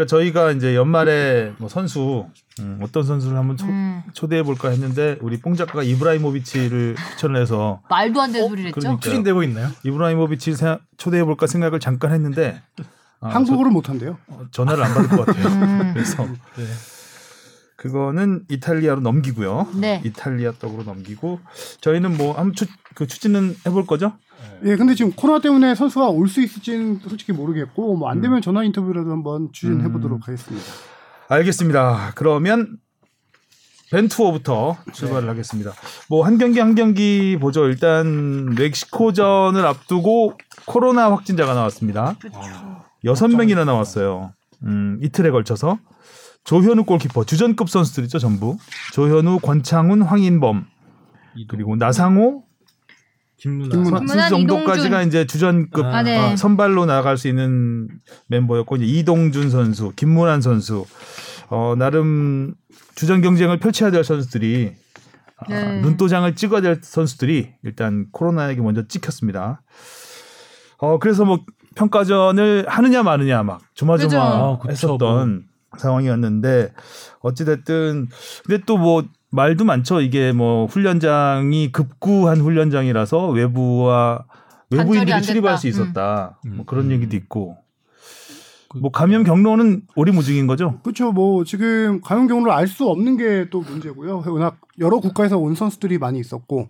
그러니까 0.00 0.06
저희가 0.06 0.52
이제 0.52 0.74
연말에 0.74 1.52
뭐 1.58 1.68
선수 1.68 2.26
음, 2.58 2.78
어떤 2.82 3.04
선수를 3.04 3.36
한번 3.36 3.58
초, 3.58 3.66
음, 3.66 4.02
초대해 4.14 4.42
볼까 4.42 4.70
했는데 4.70 5.18
우리 5.20 5.38
뽕 5.38 5.56
작가가 5.56 5.82
이브라히모비치를 5.82 6.96
추천을 7.12 7.40
해서 7.40 7.82
말도 7.90 8.20
안 8.20 8.32
되는 8.32 8.48
소리를 8.48 8.68
했죠. 8.68 8.80
그러니까. 8.80 9.00
추진되고 9.02 9.42
있나요? 9.42 9.68
이브라히모비치 9.84 10.54
초대해 10.96 11.24
볼까 11.24 11.46
생각을 11.46 11.80
잠깐 11.80 12.12
했는데 12.12 12.62
아, 13.20 13.28
한국어를 13.28 13.70
못 13.70 13.90
한대요. 13.90 14.16
저- 14.26 14.34
어, 14.34 14.46
전화를 14.50 14.82
안 14.82 14.94
받을 14.94 15.08
것 15.10 15.26
같아요. 15.26 15.46
음. 15.48 15.90
그래서 15.92 16.24
네. 16.24 16.64
그거는 17.76 18.44
이탈리아로 18.48 19.00
넘기고요. 19.00 19.68
네. 19.74 20.00
이탈리아 20.04 20.52
떡으로 20.52 20.84
넘기고 20.84 21.40
저희는 21.82 22.16
뭐 22.16 22.36
한번 22.38 22.54
추, 22.54 22.66
그 22.94 23.06
추진은 23.06 23.56
해볼 23.66 23.86
거죠? 23.86 24.14
예, 24.64 24.76
근데 24.76 24.94
지금 24.94 25.12
코로나 25.12 25.40
때문에 25.40 25.74
선수가 25.74 26.08
올 26.08 26.28
수 26.28 26.40
있을지는 26.42 27.00
솔직히 27.08 27.32
모르겠고 27.32 27.96
뭐안 27.96 28.18
음. 28.18 28.22
되면 28.22 28.42
전화 28.42 28.62
인터뷰라도 28.64 29.10
한번 29.10 29.48
추진해 29.52 29.86
음. 29.86 29.92
보도록 29.92 30.26
하겠습니다. 30.28 30.66
알겠습니다. 31.28 32.12
그러면 32.14 32.76
벤투어부터 33.90 34.76
출발을 34.92 35.22
네. 35.22 35.28
하겠습니다. 35.28 35.72
뭐 36.08 36.24
한 36.24 36.38
경기 36.38 36.60
한 36.60 36.74
경기 36.74 37.36
보죠. 37.40 37.66
일단 37.66 38.54
멕시코전을 38.54 39.64
앞두고 39.66 40.34
코로나 40.66 41.10
확진자가 41.10 41.54
나왔습니다. 41.54 42.14
여섯 43.04 43.28
명이나 43.28 43.64
나왔어요. 43.64 44.32
음, 44.64 44.98
이틀에 45.02 45.30
걸쳐서 45.30 45.78
조현우 46.44 46.84
골키퍼 46.84 47.24
주전급 47.24 47.68
선수들이죠 47.68 48.18
전부. 48.18 48.56
조현우, 48.92 49.38
권창훈, 49.40 50.02
황인범 50.02 50.66
그리고 51.48 51.76
나상호, 51.76 52.44
김문아. 53.40 53.74
선수 53.74 53.90
김문환, 53.98 54.28
정도까지가 54.28 54.86
이동준. 55.02 55.08
이제 55.08 55.26
주전급 55.26 55.86
아, 55.86 56.02
네. 56.02 56.18
어, 56.32 56.36
선발로 56.36 56.84
나갈 56.86 57.16
수 57.16 57.26
있는 57.28 57.88
멤버였고 58.26 58.76
이제 58.76 58.84
이동준 58.84 59.50
선수, 59.50 59.92
김문환 59.96 60.40
선수 60.42 60.84
어, 61.48 61.74
나름 61.76 62.54
주전 62.94 63.22
경쟁을 63.22 63.58
펼쳐야 63.58 63.90
될 63.90 64.04
선수들이 64.04 64.72
아, 65.38 65.44
네. 65.48 65.80
눈도장을 65.80 66.34
찍어야 66.34 66.60
될 66.60 66.80
선수들이 66.82 67.54
일단 67.62 68.06
코로나에게 68.12 68.60
먼저 68.60 68.86
찍혔습니다. 68.86 69.62
어 70.78 70.98
그래서 70.98 71.24
뭐 71.24 71.40
평가전을 71.76 72.66
하느냐 72.68 73.02
마느냐 73.02 73.42
막 73.42 73.58
그죠. 73.58 73.86
아, 73.86 73.96
조마조마 73.98 74.58
그쵸, 74.58 74.70
했었던 74.70 75.44
상황이었는데 75.78 76.72
어찌 77.20 77.44
됐든 77.44 78.08
근데 78.46 78.64
또 78.66 78.76
뭐 78.76 79.04
말도 79.30 79.64
많죠. 79.64 80.00
이게 80.00 80.32
뭐 80.32 80.66
훈련장이 80.66 81.72
급구한 81.72 82.40
훈련장이라서 82.40 83.28
외부와 83.28 84.24
외부인들이 84.70 85.12
안 85.12 85.22
출입할. 85.22 85.58
수 85.58 85.68
있었다. 85.68 86.38
음. 86.46 86.56
뭐 86.56 86.66
그런 86.66 86.86
음. 86.86 86.92
얘기도 86.92 87.16
있고. 87.16 87.56
뭐 88.78 88.90
감염 88.92 89.24
경로는 89.24 89.82
오리무중인 89.96 90.46
거죠. 90.46 90.78
그렇죠. 90.84 91.10
뭐 91.10 91.42
지금 91.44 92.00
감염 92.02 92.28
경로를 92.28 92.52
알 92.52 92.68
수 92.68 92.88
없는 92.88 93.16
게 93.16 93.48
또 93.50 93.60
문제고요. 93.62 94.22
워낙 94.26 94.58
여러 94.78 94.98
국가에서 95.00 95.38
온 95.38 95.54
선수들이 95.56 95.98
많이 95.98 96.20
있었고 96.20 96.68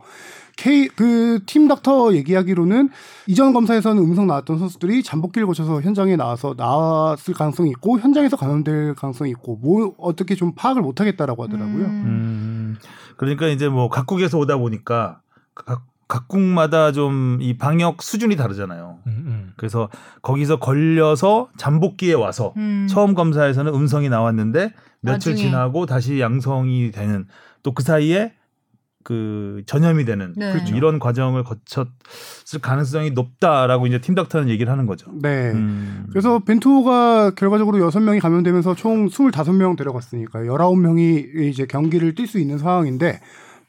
K 0.57 0.88
그 0.88 1.40
팀 1.47 1.69
닥터 1.69 2.14
얘기하기로는 2.14 2.88
이전 3.26 3.52
검사에서는 3.52 4.02
음성 4.02 4.26
나왔던 4.26 4.59
선수들이 4.59 5.02
잠복기를 5.02 5.47
거쳐서 5.47 5.83
현장에 5.83 6.16
나와서 6.16 6.54
나왔을 6.57 7.35
가능성이 7.35 7.71
있고 7.71 7.99
현장에서 7.99 8.37
감염될 8.37 8.95
가능성이 8.95 9.30
있고 9.33 9.57
뭐 9.57 9.95
어떻게 9.99 10.35
좀 10.35 10.54
파악을 10.54 10.80
못 10.83 11.00
하겠다라고 11.00 11.45
하더라고요. 11.45 11.85
음. 11.85 11.90
음, 12.07 12.76
그러니까 13.19 13.47
이제 13.49 13.69
뭐 13.69 13.88
각국에서 13.90 14.38
오다 14.38 14.57
보니까 14.57 15.21
각 15.54 15.83
각국마다 16.11 16.93
좀 16.93 17.38
이 17.40 17.57
방역 17.57 18.02
수준이 18.02 18.37
다르잖아요. 18.37 18.99
음, 19.07 19.12
음. 19.26 19.52
그래서 19.57 19.88
거기서 20.23 20.59
걸려서 20.59 21.49
잠복기에 21.57 22.14
와서 22.14 22.52
음. 22.57 22.87
처음 22.90 23.14
검사에서는 23.14 23.73
음성이 23.75 24.09
나왔는데 24.09 24.75
며칠 25.00 25.33
나중에. 25.33 25.37
지나고 25.37 25.87
다시 25.87 26.21
양성이 26.21 26.90
되는 26.90 27.26
또 27.62 27.73
그 27.73 27.83
사이에 27.83 28.33
그 29.02 29.62
전염이 29.67 30.05
되는 30.05 30.35
네. 30.37 30.52
그렇죠. 30.52 30.75
이런 30.76 30.99
과정을 30.99 31.43
거쳤을 31.45 32.61
가능성이 32.61 33.11
높다라고 33.12 33.87
이제 33.87 33.99
팀 34.00 34.14
닥터는 34.14 34.50
얘기를 34.50 34.71
하는 34.71 34.85
거죠. 34.87 35.11
네. 35.23 35.52
음. 35.52 36.07
그래서 36.11 36.38
벤투호가 36.40 37.31
결과적으로 37.35 37.79
6명이 37.79 38.21
감염되면서 38.21 38.75
총 38.75 39.09
25명 39.09 39.76
데려갔으니까요. 39.79 40.52
19명이 40.52 41.40
이제 41.49 41.64
경기를 41.67 42.14
뛸 42.14 42.26
수 42.26 42.38
있는 42.38 42.59
상황인데 42.59 43.21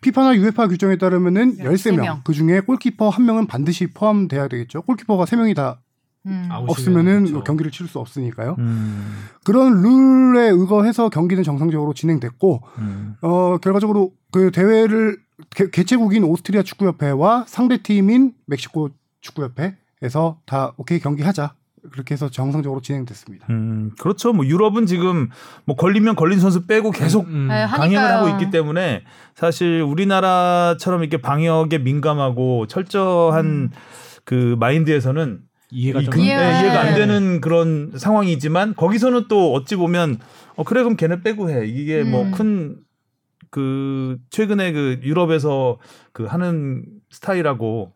피파나 0.01 0.35
유에파 0.35 0.67
규정에 0.67 0.97
따르면은 0.97 1.57
13명. 1.57 1.73
13명. 1.73 2.23
그 2.23 2.33
중에 2.33 2.59
골키퍼 2.61 3.09
한 3.09 3.25
명은 3.25 3.47
반드시 3.47 3.87
포함돼야 3.87 4.47
되겠죠. 4.47 4.81
골키퍼가 4.81 5.25
3명이 5.25 5.55
다 5.55 5.79
음. 6.25 6.47
없으면은 6.51 7.25
그렇죠. 7.25 7.43
경기를 7.43 7.71
치를 7.71 7.87
수 7.87 7.99
없으니까요. 7.99 8.55
음. 8.59 9.25
그런 9.43 9.81
룰에 9.81 10.49
의거해서 10.49 11.09
경기는 11.09 11.43
정상적으로 11.43 11.93
진행됐고 11.93 12.61
음. 12.79 13.15
어 13.21 13.57
결과적으로 13.57 14.11
그 14.31 14.51
대회를 14.51 15.17
개, 15.49 15.69
개최국인 15.69 16.23
오스트리아 16.23 16.63
축구협회와 16.63 17.45
상대 17.47 17.81
팀인 17.81 18.33
멕시코 18.45 18.89
축구협회에서 19.21 20.39
다 20.45 20.73
오케이 20.77 20.99
경기하자 20.99 21.55
그렇게 21.91 22.13
해서 22.13 22.29
정상적으로 22.29 22.81
진행됐습니다. 22.81 23.47
음, 23.49 23.91
그렇죠. 23.99 24.33
뭐 24.33 24.45
유럽은 24.45 24.85
지금 24.85 25.29
뭐 25.65 25.75
걸리면 25.75 26.15
걸린 26.15 26.39
선수 26.39 26.65
빼고 26.65 26.91
계속 26.91 27.27
음, 27.27 27.47
네, 27.49 27.65
강행을 27.65 27.97
하니까요. 27.97 28.17
하고 28.17 28.29
있기 28.29 28.51
때문에 28.51 29.03
사실 29.35 29.81
우리나라처럼 29.81 31.01
이렇게 31.01 31.21
방역에 31.21 31.77
민감하고 31.79 32.67
철저한 32.67 33.45
음. 33.45 33.69
그 34.23 34.55
마인드에서는 34.59 35.41
이해가 35.71 36.01
이좀 36.01 36.19
예, 36.19 36.25
이해가 36.25 36.81
안 36.81 36.95
되는 36.95 37.41
그런 37.41 37.91
상황이지만 37.95 38.75
거기서는 38.75 39.27
또 39.29 39.53
어찌 39.53 39.75
보면 39.75 40.19
어 40.55 40.63
그래 40.63 40.83
그럼 40.83 40.97
걔네 40.97 41.21
빼고 41.21 41.49
해 41.49 41.65
이게 41.65 42.01
음. 42.01 42.11
뭐큰 42.11 42.77
그 43.49 44.17
최근에 44.29 44.71
그 44.71 44.99
유럽에서 45.03 45.77
그 46.13 46.25
하는 46.25 46.83
스타일하고 47.09 47.93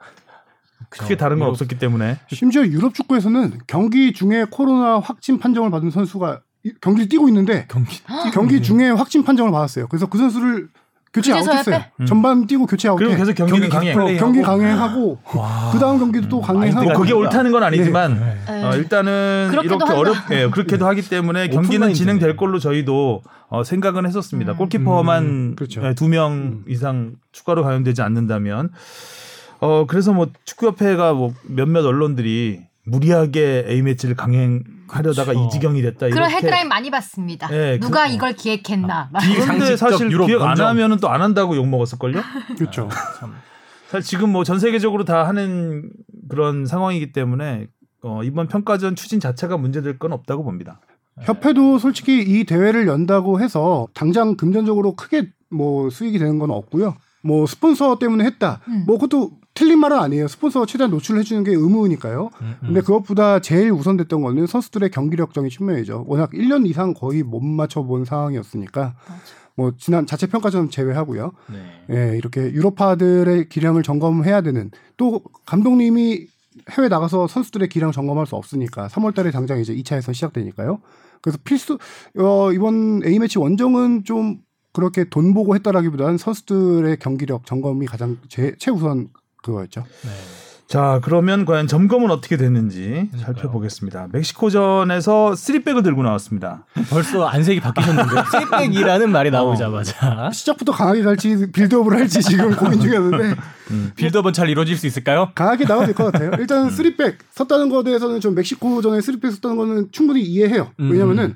크게 0.99 1.17
다른 1.17 1.37
건 1.37 1.47
유럽- 1.47 1.51
없었기 1.53 1.77
때문에 1.77 2.17
심지어 2.29 2.63
유럽 2.65 2.93
축구에서는 2.93 3.59
경기 3.67 4.13
중에 4.13 4.45
코로나 4.49 4.99
확진 4.99 5.39
판정을 5.39 5.69
받은 5.71 5.91
선수가 5.91 6.41
이- 6.63 6.73
경기를 6.81 7.07
뛰고 7.09 7.27
있는데 7.29 7.65
경기 7.69 7.97
이 8.27 8.31
경기 8.33 8.61
중에 8.61 8.89
확진 8.89 9.23
판정을 9.23 9.51
받았어요. 9.51 9.87
그래서 9.87 10.07
그 10.07 10.17
선수를 10.17 10.69
교체 11.13 11.31
아웃했어요. 11.31 11.77
빼? 11.77 11.91
음. 12.01 12.05
전반 12.05 12.45
뛰고 12.45 12.65
교체 12.65 12.89
아웃해. 12.89 13.05
그리고 13.05 13.17
계속 13.17 13.33
경기는 13.35 13.69
경기 13.69 13.93
강행. 13.93 14.17
경기 14.17 14.39
하고. 14.41 14.57
강행하고 14.57 15.19
와. 15.35 15.69
그 15.71 15.79
다음 15.79 15.97
경기도 15.97 16.27
또 16.27 16.41
강행하고 16.41 16.89
뭐 16.89 16.93
그게 16.99 17.13
옳다는 17.13 17.53
건 17.53 17.63
아니지만 17.63 18.19
네. 18.19 18.37
네. 18.53 18.63
어, 18.65 18.75
일단은 18.75 19.49
이렇게. 19.53 19.93
어렵게 19.93 20.49
그렇게도 20.49 20.85
하기 20.87 21.07
때문에 21.07 21.47
경기는. 21.47 21.93
진행될 21.93 22.35
걸로 22.35 22.59
저희도 22.59 23.21
어, 23.47 23.63
생각은 23.63 24.05
했었습니다. 24.05 24.53
음. 24.53 24.57
골키퍼만 24.57 25.23
음, 25.23 25.55
그렇죠. 25.55 25.93
두명 25.95 26.33
음. 26.33 26.63
이상 26.67 27.13
추가로 27.31 27.63
가용되지 27.63 28.01
않는다면 28.01 28.71
어 29.59 29.85
그래서 29.87 30.13
뭐 30.13 30.27
축구협회가 30.45 31.13
뭐 31.13 31.33
몇몇 31.43 31.85
언론들이 31.85 32.61
무리하게 32.85 33.65
A 33.67 33.81
매치를 33.81 34.15
강행하려다가 34.15 35.31
그렇죠. 35.33 35.47
이 35.47 35.49
지경이 35.51 35.81
됐다 35.81 36.07
그런 36.09 36.29
이렇게 36.29 36.35
헤드라인 36.35 36.67
많이 36.67 36.91
봤습니다. 36.91 37.47
네, 37.47 37.79
누가 37.79 38.07
그- 38.07 38.13
이걸 38.13 38.33
기획했나. 38.33 39.09
막. 39.11 39.23
이 39.23 39.33
그런데 39.35 39.75
사실 39.75 40.11
유럽 40.11 40.27
기획 40.27 40.41
안. 40.41 40.59
하면은 40.59 40.97
또 40.97 41.07
안 41.09 41.21
한다고 41.21 41.55
욕 41.55 41.67
먹었을걸요? 41.67 42.21
그렇죠. 42.57 42.89
사실 43.89 44.03
지금 44.07 44.31
뭐 44.31 44.43
전 44.43 44.59
세계적으로 44.59 45.03
다 45.05 45.27
하는 45.27 45.89
그런 46.29 46.65
상황이기 46.65 47.11
때문에 47.11 47.67
어, 48.03 48.23
이번 48.23 48.47
평가전 48.47 48.95
추진 48.95 49.19
자체가 49.19 49.57
문제될 49.57 49.97
건 49.97 50.11
없다고 50.13 50.43
봅니다. 50.43 50.79
협회도 51.21 51.79
솔직히 51.79 52.21
이 52.21 52.43
대회를 52.43 52.87
연다고 52.87 53.39
해서 53.39 53.87
당장 53.93 54.35
금전적으로 54.35 54.95
크게 54.95 55.29
뭐 55.49 55.89
수익이 55.89 56.19
되는 56.19 56.37
건 56.39 56.51
없고요. 56.51 56.95
뭐 57.23 57.47
스폰서 57.47 57.97
때문에 57.99 58.25
했다. 58.25 58.59
음. 58.67 58.83
뭐 58.85 58.97
그것도 58.99 59.31
틀린 59.55 59.79
말은 59.79 59.97
아니에요. 59.97 60.27
스폰서 60.27 60.65
최대한 60.65 60.91
노출을 60.91 61.21
해주는 61.21 61.43
게 61.45 61.51
의무니까요. 61.51 62.29
음, 62.41 62.45
음. 62.45 62.57
근데 62.61 62.81
그것보다 62.81 63.39
제일 63.39 63.71
우선됐던 63.71 64.21
거는 64.21 64.47
선수들의 64.47 64.91
경기력적인 64.91 65.49
측면이죠. 65.49 66.03
워낙 66.07 66.29
1년 66.31 66.67
이상 66.67 66.93
거의 66.93 67.23
못 67.23 67.41
맞춰본 67.41 68.03
상황이었으니까 68.03 68.95
뭐 69.55 69.71
지난 69.77 70.05
자체 70.05 70.27
평가전 70.27 70.69
제외하고요. 70.69 71.31
네. 71.47 72.11
예, 72.11 72.17
이렇게 72.17 72.41
유로파들의 72.41 73.47
기량을 73.47 73.81
점검해야 73.81 74.41
되는 74.41 74.71
또 74.97 75.21
감독님이 75.45 76.27
해외 76.71 76.89
나가서 76.89 77.27
선수들의 77.27 77.69
기량 77.69 77.93
점검할 77.93 78.27
수 78.27 78.35
없으니까 78.35 78.87
3월 78.89 79.15
달에 79.15 79.31
당장 79.31 79.59
이제 79.59 79.73
2차 79.73 79.97
예선 79.97 80.13
시작되니까요. 80.13 80.81
그래서 81.21 81.39
필수 81.45 81.79
어 82.19 82.51
이번 82.51 83.01
A매치 83.05 83.39
원정은 83.39 84.03
좀 84.03 84.39
그렇게 84.73 85.05
돈 85.05 85.33
보고 85.33 85.55
했다라기보다는 85.55 86.17
선수들의 86.17 86.97
경기력 86.99 87.45
점검이 87.45 87.85
가장 87.85 88.17
제, 88.27 88.53
최우선 88.59 89.09
그거였죠. 89.45 89.83
네. 90.03 90.09
자, 90.67 90.99
그러면 91.03 91.45
과연 91.45 91.67
점검은 91.67 92.09
어떻게 92.09 92.37
됐는지 92.37 92.79
그러니까요. 93.11 93.21
살펴보겠습니다. 93.21 94.07
멕시코전에서 94.11 95.33
3백을 95.35 95.83
들고 95.83 96.01
나왔습니다. 96.01 96.65
벌써 96.89 97.27
안색이 97.27 97.59
바뀌셨는데 97.59 98.09
쓰리백이라는 98.31 99.11
말이 99.11 99.29
나오자마자 99.29 100.31
시작부터 100.33 100.71
강하게 100.71 101.03
갈지 101.03 101.51
빌드업을 101.51 101.93
할지 101.93 102.19
지금 102.23 102.55
고민 102.55 102.79
중이었는데 102.81 103.35
빌드업은 103.95 104.33
잘 104.33 104.49
이루어질 104.49 104.75
수 104.75 104.87
있을까요? 104.87 105.29
강하게 105.35 105.65
나와도 105.65 105.85
될 105.85 105.93
것 105.95 106.11
같아요. 106.11 106.31
일단 106.39 106.71
쓰리백 106.71 107.19
썼다는 107.31 107.69
거에 107.69 107.83
대해서는 107.83 108.19
좀 108.19 108.33
멕시코전에 108.33 109.01
쓰리백 109.01 109.33
썼다는 109.33 109.57
거는 109.57 109.89
충분히 109.91 110.23
이해해요. 110.23 110.71
음. 110.79 110.89
왜냐면은 110.91 111.35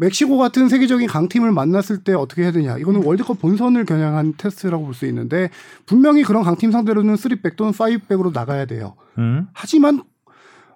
멕시코 0.00 0.38
같은 0.38 0.68
세계적인 0.70 1.06
강팀을 1.06 1.52
만났을 1.52 1.98
때 2.02 2.14
어떻게 2.14 2.42
해야 2.42 2.52
되냐. 2.52 2.78
이거는 2.78 3.04
월드컵 3.04 3.38
본선을 3.38 3.84
겨냥한 3.84 4.34
테스트라고 4.38 4.84
볼 4.86 4.94
수 4.94 5.04
있는데 5.06 5.50
분명히 5.86 6.22
그런 6.22 6.42
강팀 6.42 6.72
상대로는 6.72 7.16
쓰리백 7.16 7.56
또는 7.56 7.72
파이브백으로 7.72 8.30
나가야 8.32 8.64
돼요. 8.64 8.94
음. 9.18 9.46
하지만 9.52 10.02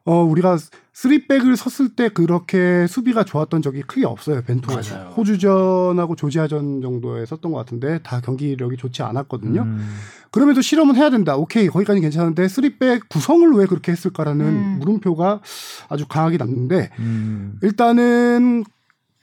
어 0.04 0.22
우리가 0.22 0.58
쓰리백을 0.92 1.56
썼을 1.56 1.96
때 1.96 2.10
그렇게 2.10 2.86
수비가 2.86 3.24
좋았던 3.24 3.62
적이 3.62 3.82
크게 3.82 4.04
없어요. 4.04 4.42
맞아요. 4.46 5.08
호주전하고 5.16 6.14
조지아전 6.14 6.82
정도에 6.82 7.24
썼던 7.24 7.50
것 7.50 7.58
같은데 7.58 8.00
다 8.02 8.20
경기력이 8.20 8.76
좋지 8.76 9.02
않았거든요. 9.02 9.62
음. 9.62 9.96
그럼에도 10.30 10.60
실험은 10.60 10.96
해야 10.96 11.08
된다. 11.10 11.36
오케이 11.36 11.68
거기까지 11.68 12.00
괜찮은데 12.00 12.46
쓰리백 12.48 13.08
구성을 13.08 13.50
왜 13.52 13.66
그렇게 13.66 13.92
했을까라는 13.92 14.44
음. 14.44 14.76
물음표가 14.80 15.40
아주 15.88 16.06
강하게 16.06 16.36
남는데 16.36 16.90
음. 16.98 17.58
일단은 17.62 18.64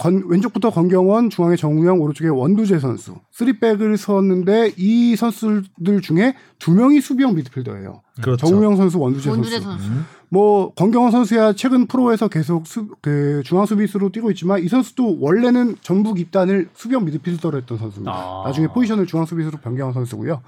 건- 0.02 0.24
왼쪽부터 0.26 0.72
권경원, 0.72 1.30
중앙에 1.30 1.56
정우영, 1.56 2.02
오른쪽에 2.02 2.28
원두재 2.28 2.80
선수 2.80 3.16
쓰리백을 3.32 3.98
섰는데 3.98 4.74
이 4.76 5.16
선수들 5.16 6.02
중에 6.02 6.36
두 6.58 6.72
명이 6.72 7.02
수비형 7.02 7.36
미드필더예요. 7.36 8.02
그렇죠. 8.20 8.48
정우영 8.48 8.78
선수, 8.78 9.00
원두재, 9.00 9.30
원두재 9.30 9.60
선수. 9.60 9.70
선수. 9.70 9.88
음. 9.92 10.06
뭐 10.30 10.74
권경원 10.74 11.12
선수야 11.12 11.54
최근 11.54 11.86
프로에서 11.86 12.28
계속 12.30 12.66
수, 12.66 12.88
그 13.02 13.44
중앙 13.46 13.68
수비수로 13.68 14.12
뛰고 14.12 14.32
있지만 14.32 14.64
이 14.64 14.68
선수도 14.68 15.20
원래는 15.20 15.76
전북 15.82 16.20
입단을 16.20 16.70
수비형 16.74 17.06
미드필더로 17.06 17.60
했던 17.60 17.78
선수입니다. 17.78 18.12
아. 18.12 18.44
나중에 18.48 18.68
포지션을 18.70 19.06
중앙 19.06 19.28
수비수로 19.28 19.60
변경한 19.60 19.94
선수고요. 19.94 20.42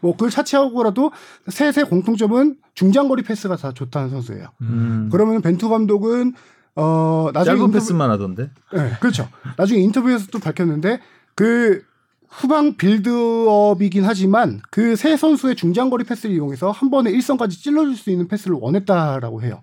뭐 0.00 0.12
그걸 0.12 0.28
차치하고라도 0.30 1.12
셋의 1.48 1.86
공통점은 1.88 2.56
중장거리 2.74 3.22
패스가 3.22 3.56
다 3.56 3.72
좋다는 3.72 4.10
선수예요. 4.10 4.48
음. 4.60 5.08
그러면 5.10 5.40
벤투 5.40 5.68
감독은 5.68 6.34
어 6.74 7.30
나중에 7.34 7.44
짧은 7.56 7.60
인터뷰- 7.66 7.72
패스만 7.74 8.10
하던데. 8.10 8.50
네, 8.72 8.92
그렇죠. 9.00 9.28
나중에 9.56 9.80
인터뷰에서도 9.80 10.38
밝혔는데 10.38 11.00
그 11.34 11.82
후방 12.28 12.76
빌드업이긴 12.76 14.04
하지만 14.04 14.60
그 14.70 14.96
세 14.96 15.16
선수의 15.16 15.54
중장거리 15.56 16.04
패스를 16.04 16.34
이용해서 16.34 16.70
한 16.70 16.90
번에 16.90 17.10
일선까지 17.10 17.62
찔러줄 17.62 17.96
수 17.96 18.10
있는 18.10 18.26
패스를 18.28 18.56
원했다라고 18.60 19.42
해요. 19.42 19.62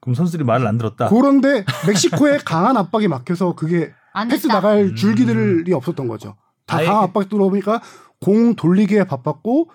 그럼 0.00 0.14
선수들이 0.14 0.44
말을 0.44 0.66
안 0.66 0.76
들었다. 0.78 1.08
그런데 1.08 1.64
멕시코의 1.86 2.40
강한 2.44 2.76
압박에 2.76 3.08
막혀서 3.08 3.54
그게 3.54 3.92
안 4.12 4.28
패스 4.28 4.42
됐다. 4.42 4.54
나갈 4.54 4.78
음. 4.90 4.94
줄기들이 4.94 5.72
없었던 5.72 6.06
거죠. 6.08 6.36
다 6.66 6.78
아예 6.78 6.86
강한 6.86 7.02
그- 7.02 7.08
압박 7.08 7.28
들어오니까 7.30 7.80
공 8.20 8.54
돌리기에 8.54 9.04
바빴고 9.04 9.70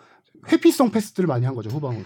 회피성 0.52 0.92
패스들을 0.92 1.26
많이 1.28 1.46
한 1.46 1.56
거죠 1.56 1.70
후방으로. 1.70 2.04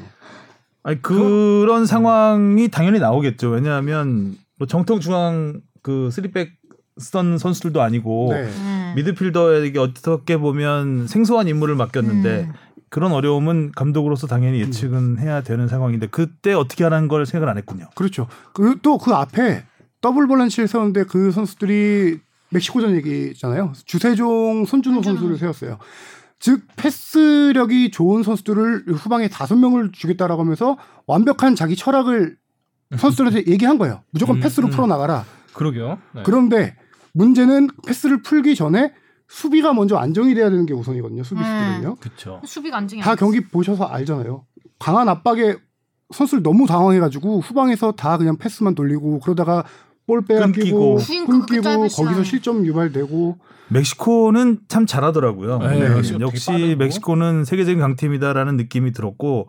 아니 0.84 1.02
그런 1.02 1.86
상황이 1.86 2.70
당연히 2.70 3.00
나오겠죠. 3.00 3.50
왜냐하면 3.50 4.36
뭐 4.62 4.68
정통 4.68 5.00
중앙 5.00 5.60
그 5.82 6.12
쓰리백 6.12 6.52
쓰던 7.00 7.40
선수들도 7.40 7.82
아니고 7.82 8.30
네. 8.32 8.44
음. 8.44 8.94
미드필더에게 8.96 9.80
어떻게 9.80 10.38
보면 10.38 11.08
생소한 11.08 11.48
임무를 11.48 11.74
맡겼는데 11.74 12.42
음. 12.42 12.54
그런 12.90 13.12
어려움은 13.12 13.72
감독으로서 13.76 14.28
당연히 14.28 14.60
예측은 14.60 15.18
해야 15.18 15.42
되는 15.42 15.68
상황인데 15.68 16.10
그때 16.12 16.54
어떻게 16.54 16.84
하라는 16.84 17.08
걸 17.08 17.26
생각을 17.26 17.50
안 17.50 17.58
했군요. 17.58 17.88
그렇죠. 17.96 18.28
그또그 18.54 19.12
앞에 19.16 19.64
더블 20.00 20.28
볼란치를 20.28 20.68
세웠는데 20.68 21.06
그 21.06 21.32
선수들이 21.32 22.20
멕시코전 22.52 22.94
얘기잖아요. 22.98 23.74
주세종, 23.86 24.66
손준호 24.66 25.02
손준호. 25.02 25.18
선수를 25.18 25.38
세웠어요. 25.40 25.80
즉 26.38 26.62
패스력이 26.76 27.90
좋은 27.90 28.22
선수들을 28.22 28.84
후방에 28.90 29.28
다섯 29.28 29.56
명을 29.56 29.92
주겠다라고 29.92 30.44
하면서 30.44 30.78
완벽한 31.08 31.56
자기 31.56 31.76
철학을 31.76 32.38
선수들한테 32.98 33.46
얘기한 33.52 33.78
거예요. 33.78 34.02
무조건 34.12 34.38
음, 34.38 34.42
패스로 34.42 34.68
음. 34.68 34.72
풀어 34.72 34.88
나가라. 34.88 35.26
그러게요. 35.54 35.98
네. 36.14 36.24
그런데 36.26 36.76
문제는 37.14 37.70
패스를 37.86 38.22
풀기 38.22 38.56
전에 38.56 38.94
수비가 39.28 39.74
먼저 39.74 39.96
안정이 39.98 40.34
돼야 40.34 40.50
되는 40.50 40.66
게 40.66 40.74
우선이거든요. 40.74 41.24
수비수들은요. 41.24 41.96
그렇죠. 41.96 42.42
수비가 42.46 42.78
안정이 42.78 43.02
다안 43.02 43.16
경기 43.18 43.42
보셔서 43.48 43.86
알잖아요. 43.86 44.46
강한 44.80 45.08
압박에 45.10 45.56
선수를 46.14 46.44
너무 46.44 46.68
당황해가지고 46.68 47.40
후방에서 47.40 47.94
다 47.94 48.18
그냥 48.18 48.38
패스만 48.38 48.76
돌리고 48.76 49.20
그러다가 49.20 49.64
볼. 50.08 50.26
빼앗기고 50.26 50.98
끊기고 51.28 51.62
짧은 51.62 51.88
거기서. 51.88 52.24
실점 52.26 52.66
유발되고 52.66 53.38
멕시코는 53.70 54.60
참 54.68 54.86
잘하더라고요. 54.86 55.60
네, 55.60 55.80
네, 55.80 56.20
역시 56.20 56.48
빠르고. 56.52 56.76
멕시코는 56.76 57.46
세계적인 57.46 57.80
강팀이다라는 57.80 58.58
느낌이 58.58 58.92
들었고 58.92 59.48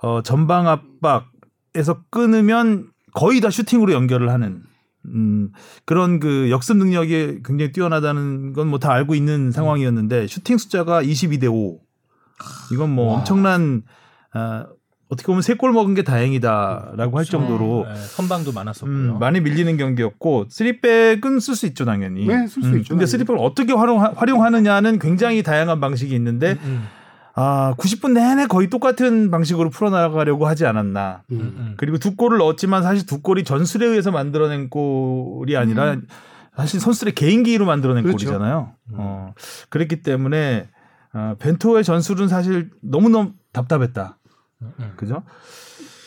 어, 0.00 0.22
전방 0.22 0.66
압박 0.66 1.26
에서 1.74 2.02
끊으면 2.10 2.86
거의 3.14 3.40
다 3.40 3.50
슈팅으로 3.50 3.92
연결을 3.92 4.30
하는 4.30 4.62
음, 5.06 5.50
그런 5.84 6.20
그 6.20 6.50
역습 6.50 6.76
능력이 6.76 7.40
굉장히 7.44 7.72
뛰어나다는 7.72 8.52
건 8.52 8.68
뭐 8.68 8.78
다 8.78 8.92
알고 8.92 9.14
있는 9.14 9.50
상황이었는데 9.52 10.26
슈팅 10.26 10.58
숫자가 10.58 11.02
22대 11.02 11.50
5. 11.52 11.78
이건 12.72 12.90
뭐 12.90 13.12
와. 13.12 13.18
엄청난 13.18 13.82
아, 14.32 14.66
어떻게 15.08 15.26
보면 15.26 15.40
세 15.42 15.54
골 15.54 15.72
먹은 15.72 15.94
게 15.94 16.02
다행이다라고 16.02 17.16
할 17.18 17.24
정도로 17.24 17.86
네, 17.88 17.94
선방도 17.96 18.52
많았었고요. 18.52 19.14
음, 19.14 19.18
많이 19.18 19.40
밀리는 19.40 19.76
경기였고 19.78 20.46
쓰리백은 20.50 21.40
쓸 21.40 21.54
수 21.56 21.66
있죠 21.68 21.84
당연히. 21.86 22.26
네, 22.26 22.46
쓸수 22.46 22.68
음, 22.68 22.78
있죠, 22.78 22.90
근데. 22.94 23.06
쓰리백을 23.06 23.38
어떻게 23.40 23.72
활용 23.72 24.00
활용하느냐는 24.02 24.98
굉장히 24.98 25.42
다양한 25.42 25.80
방식이 25.80 26.14
있는데 26.14 26.52
음, 26.52 26.58
음, 26.64 26.84
아 27.40 27.74
90분 27.78 28.14
내내 28.14 28.46
거의 28.46 28.68
똑같은 28.68 29.30
방식으로 29.30 29.70
풀어나가려고 29.70 30.48
하지 30.48 30.66
않았나. 30.66 31.22
음. 31.30 31.36
음, 31.38 31.54
음. 31.56 31.74
그리고 31.76 31.96
두 31.98 32.16
골을 32.16 32.38
넣었지만 32.38 32.82
사실 32.82 33.06
두 33.06 33.22
골이 33.22 33.44
전술에 33.44 33.86
의해서 33.86 34.10
만들어낸 34.10 34.68
골이 34.70 35.56
아니라 35.56 35.92
음. 35.92 36.06
사실 36.56 36.80
선수들의 36.80 37.14
개인기로 37.14 37.64
만들어낸 37.64 38.02
그렇죠. 38.02 38.26
골이잖아요. 38.26 38.72
음. 38.90 38.94
어, 38.98 39.34
그랬기 39.68 40.02
때문에 40.02 40.68
아, 41.12 41.36
벤토의 41.38 41.84
전술은 41.84 42.26
사실 42.26 42.70
너무너무 42.82 43.34
답답했다. 43.52 44.18
음. 44.62 44.92
그죠? 44.96 45.22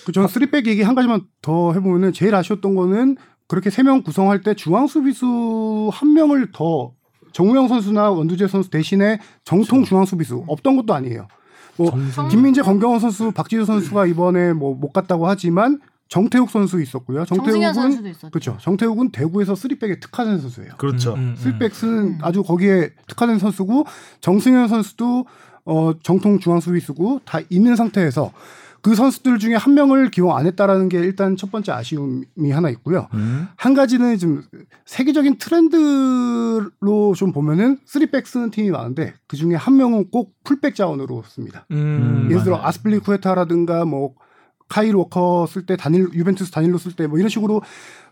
그 0.05 0.11
저는 0.11 0.27
쓰리백 0.27 0.67
얘기 0.67 0.81
한 0.81 0.95
가지만 0.95 1.21
더 1.41 1.71
해보면은 1.71 2.11
제일 2.11 2.35
아쉬웠던 2.35 2.75
거는 2.75 3.15
그렇게 3.47 3.69
세 3.69 3.83
명 3.83 4.03
구성할 4.03 4.41
때 4.41 4.53
중앙 4.53 4.88
수비수 4.88 5.89
한 5.93 6.13
명을 6.13 6.51
더 6.51 6.91
정우영 7.31 7.67
선수나 7.67 8.09
원두재 8.11 8.47
선수 8.47 8.69
대신에 8.69 9.19
정통 9.45 9.83
중앙 9.83 10.05
수비수 10.05 10.43
없던 10.47 10.75
것도 10.77 10.93
아니에요. 10.93 11.27
뭐 11.77 11.89
정승- 11.91 12.29
김민재, 12.29 12.61
검경원 12.61 13.00
선수, 13.00 13.31
박지수 13.31 13.65
선수가 13.65 14.05
이번에 14.07 14.53
뭐 14.53 14.75
못 14.75 14.91
갔다고 14.91 15.27
하지만 15.27 15.79
정태욱 16.09 16.50
선수 16.50 16.81
있었고요. 16.81 17.23
정태욱은 17.23 17.73
선수도 17.73 18.07
있었죠. 18.09 18.29
그렇죠. 18.31 18.57
정태욱은 18.59 19.11
대구에서 19.11 19.55
쓰리백에 19.55 20.00
특화된 20.01 20.39
선수예요. 20.39 20.73
그렇죠. 20.77 21.13
음, 21.13 21.19
음, 21.19 21.27
음. 21.29 21.35
쓰리백은 21.38 21.89
음. 21.89 22.17
아주 22.21 22.43
거기에 22.43 22.89
특화된 23.07 23.39
선수고 23.39 23.85
정승현 24.19 24.67
선수도 24.67 25.25
어, 25.63 25.93
정통 26.03 26.39
중앙 26.39 26.59
수비수고 26.59 27.21
다 27.23 27.39
있는 27.50 27.75
상태에서 27.77 28.33
그 28.81 28.95
선수들 28.95 29.38
중에 29.39 29.55
한 29.55 29.73
명을 29.75 30.09
기용 30.11 30.35
안 30.35 30.45
했다라는 30.45 30.89
게 30.89 31.00
일단 31.00 31.38
첫 31.38 31.51
번째 31.51 31.71
아쉬움이 31.71 32.51
하나 32.51 32.69
있고요. 32.69 33.07
음. 33.13 33.47
한 33.55 33.73
가지는 33.73 34.17
좀 34.17 34.41
세계적인 34.85 35.38
트렌드로 35.38 37.13
좀 37.15 37.31
보면은 37.31 37.77
쓰리백 37.85 38.27
쓰는 38.27 38.50
팀이 38.51 38.71
많은데 38.71 39.13
그 39.27 39.38
중에 39.38 39.55
한 39.55 39.77
명은 39.77 40.09
꼭 40.11 40.33
풀백 40.43 40.75
자원으로 40.75 41.23
씁니다. 41.27 41.65
음, 41.71 42.27
예를 42.29 42.43
들어 42.43 42.55
맞아요. 42.57 42.67
아스필리쿠에타라든가 42.67 43.85
뭐 43.85 44.13
카일 44.67 44.95
워커 44.95 45.47
쓸때 45.47 45.75
다닐 45.75 46.07
유벤투스 46.13 46.51
다닐로 46.51 46.77
쓸 46.77 46.93
때 46.93 47.05
뭐 47.07 47.17
이런 47.17 47.29
식으로 47.29 47.61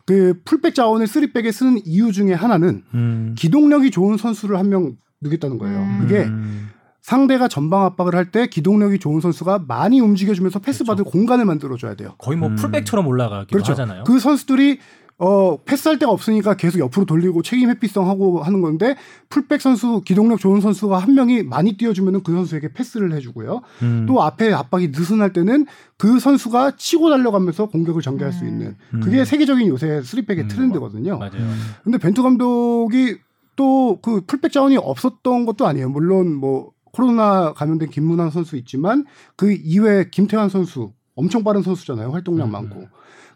그 0.06 0.40
풀백 0.46 0.76
자원을 0.76 1.08
쓰리백에 1.08 1.52
쓰는 1.52 1.80
이유 1.86 2.12
중에 2.12 2.34
하나는 2.34 2.84
음. 2.94 3.36
기동력이 3.38 3.92
좋은 3.92 4.18
선수를 4.18 4.58
한 4.58 4.70
명 4.70 4.98
넣겠다는 5.22 5.58
거예요. 5.58 5.80
음. 5.80 5.98
그게 6.02 6.24
음. 6.26 6.70
상대가 7.10 7.48
전방 7.48 7.86
압박을 7.86 8.14
할 8.14 8.30
때 8.30 8.46
기동력이 8.46 9.00
좋은 9.00 9.20
선수가 9.20 9.66
많이 9.68 10.00
움직여주면서 10.00 10.60
패스 10.60 10.84
받을 10.84 11.04
공간을 11.04 11.46
만들어줘야 11.46 11.96
돼요. 11.96 12.14
거의 12.20 12.38
뭐 12.38 12.50
음. 12.50 12.56
풀백처럼 12.56 13.08
올라가기도 13.08 13.52
그렇죠. 13.52 13.72
하잖아요. 13.72 14.04
그 14.04 14.20
선수들이 14.20 14.78
어 15.18 15.58
패스할 15.66 15.98
데가 15.98 16.12
없으니까 16.12 16.56
계속 16.56 16.78
옆으로 16.78 17.06
돌리고 17.08 17.42
책임 17.42 17.72
회피성 17.72 18.08
하고 18.08 18.44
하는 18.44 18.62
건데 18.62 18.96
풀백 19.30 19.60
선수 19.60 20.04
기동력 20.06 20.40
좋은 20.40 20.62
선수가 20.62 21.00
한 21.00 21.16
명이 21.16 21.44
많이 21.44 21.78
뛰어주면은 21.78 22.22
그 22.22 22.32
선수에게 22.32 22.74
패스를 22.74 23.12
해주고요. 23.14 23.62
음. 23.82 24.06
또 24.08 24.22
앞에 24.22 24.54
압박이 24.54 24.90
느슨할 24.90 25.34
때는 25.34 25.66
그 25.98 26.20
선수가 26.20 26.76
치고 26.78 27.10
달려가면서 27.10 27.70
공격을 27.70 28.04
전개할 28.04 28.32
수 28.32 28.44
음. 28.44 28.50
있는 28.50 28.76
음. 28.94 29.00
그게 29.00 29.26
세계적인 29.26 29.68
요새 29.68 30.04
쓰리백의 30.04 30.44
음. 30.44 30.48
트렌드거든요. 30.48 31.18
맞아요. 31.18 31.50
근데 31.84 31.98
벤투 31.98 32.22
감독이 32.22 33.18
또 33.56 34.00
그 34.02 34.22
풀백 34.22 34.54
자원이 34.54 34.78
없었던 34.78 35.46
것도 35.46 35.68
아니에요. 35.68 35.90
물론 35.90 36.34
뭐 36.34 36.72
코로나 36.92 37.54
감염된 37.54 37.90
김문환 37.90 38.30
선수 38.32 38.56
있지만 38.58 39.06
그 39.36 39.52
이외에 39.52 40.06
김태환 40.10 40.50
선수 40.50 40.92
엄청 41.16 41.44
빠른 41.44 41.62
선수잖아요. 41.62 42.12
활동량 42.12 42.48
음. 42.48 42.52
많고. 42.52 42.88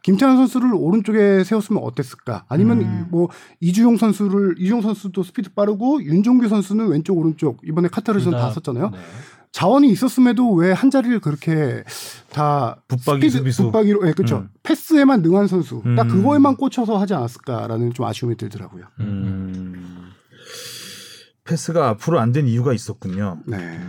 김태환 0.04 0.36
선수를 0.36 0.72
오른쪽에 0.74 1.44
세웠으면 1.46 1.82
어땠을까? 1.82 2.44
아니면 2.50 2.82
음. 2.82 3.08
뭐 3.10 3.30
이주용 3.62 3.96
선수를 3.98 4.56
이주용 4.60 4.82
선수도 4.82 5.24
스피드 5.24 5.54
빠르고 5.54 6.04
윤종규 6.04 6.50
선수는 6.50 6.88
왼쪽 6.90 7.18
오른쪽 7.18 7.62
이번에 7.66 7.88
카타르전 7.88 8.32
둘다 8.32 8.48
다- 8.48 8.52
썼잖아요. 8.54 8.90
네. 8.90 8.98
자원이 9.54 9.88
있었음에도 9.92 10.52
왜 10.54 10.74
한 10.74 10.90
자리를 10.90 11.20
그렇게 11.20 11.84
다 12.32 12.82
붙박이 12.88 13.30
스피드. 13.30 13.64
붙박이로 13.64 14.08
예, 14.08 14.12
그렇죠. 14.14 14.38
음. 14.40 14.50
패스에만 14.64 15.22
능한 15.22 15.48
선수. 15.48 15.82
딱 15.96 16.04
음. 16.04 16.08
그거에만 16.10 16.58
꽂혀서 16.58 16.98
하지 16.98 17.14
않았을까라는 17.14 17.94
좀 17.94 18.06
아쉬움이 18.06 18.36
들더라고요. 18.36 18.86
음. 19.00 19.93
패스가 21.46 21.90
앞으로 21.90 22.20
안 22.20 22.32
된 22.32 22.48
이유가 22.48 22.74
있었군요. 22.74 23.40
네. 23.46 23.80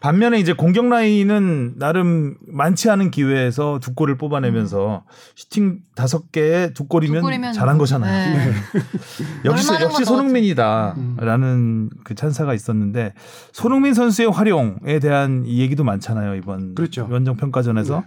반면에 0.00 0.38
이제 0.38 0.52
공격 0.52 0.86
라인은 0.88 1.78
나름 1.78 2.36
많지 2.46 2.90
않은 2.90 3.10
기회에서 3.10 3.80
두 3.80 3.94
골을 3.94 4.16
뽑아내면서 4.18 5.04
슈팅 5.34 5.80
다섯 5.96 6.30
개에 6.30 6.72
두 6.74 6.86
골이면, 6.86 7.16
두 7.16 7.22
골이면 7.22 7.52
잘한 7.54 7.78
거잖아요. 7.78 8.36
네. 8.36 8.52
역시 9.46 9.68
얼마나 9.70 9.84
역시 9.86 9.96
건 9.96 10.04
손흥민이다라는 10.04 11.90
그 12.04 12.14
찬사가 12.14 12.54
있었는데 12.54 13.14
손흥민 13.52 13.94
선수의 13.94 14.30
활용에 14.30 14.98
대한 15.00 15.44
이 15.46 15.60
얘기도 15.60 15.84
많잖아요 15.84 16.34
이번 16.36 16.74
그렇죠. 16.74 17.08
원정 17.10 17.36
평가전에서 17.36 18.00
네. 18.00 18.06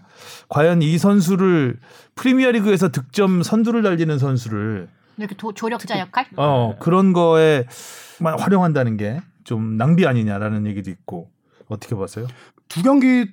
과연 0.49 0.81
이 0.83 0.97
선수를 0.97 1.77
프리미어리그에서 2.15 2.89
득점 2.89 3.43
선두를 3.43 3.81
달리는 3.81 4.17
선수를 4.19 4.87
이렇게 5.17 5.36
도, 5.36 5.53
조력자 5.53 5.99
역할? 5.99 6.27
어 6.36 6.75
그런 6.80 7.13
거에 7.13 7.65
만 8.19 8.39
활용한다는 8.39 8.97
게 8.97 9.19
좀 9.43 9.77
낭비 9.77 10.06
아니냐라는 10.06 10.65
얘기도 10.67 10.91
있고 10.91 11.30
어떻게 11.69 11.95
봤어요? 11.95 12.27
두 12.67 12.84
경기 12.84 13.27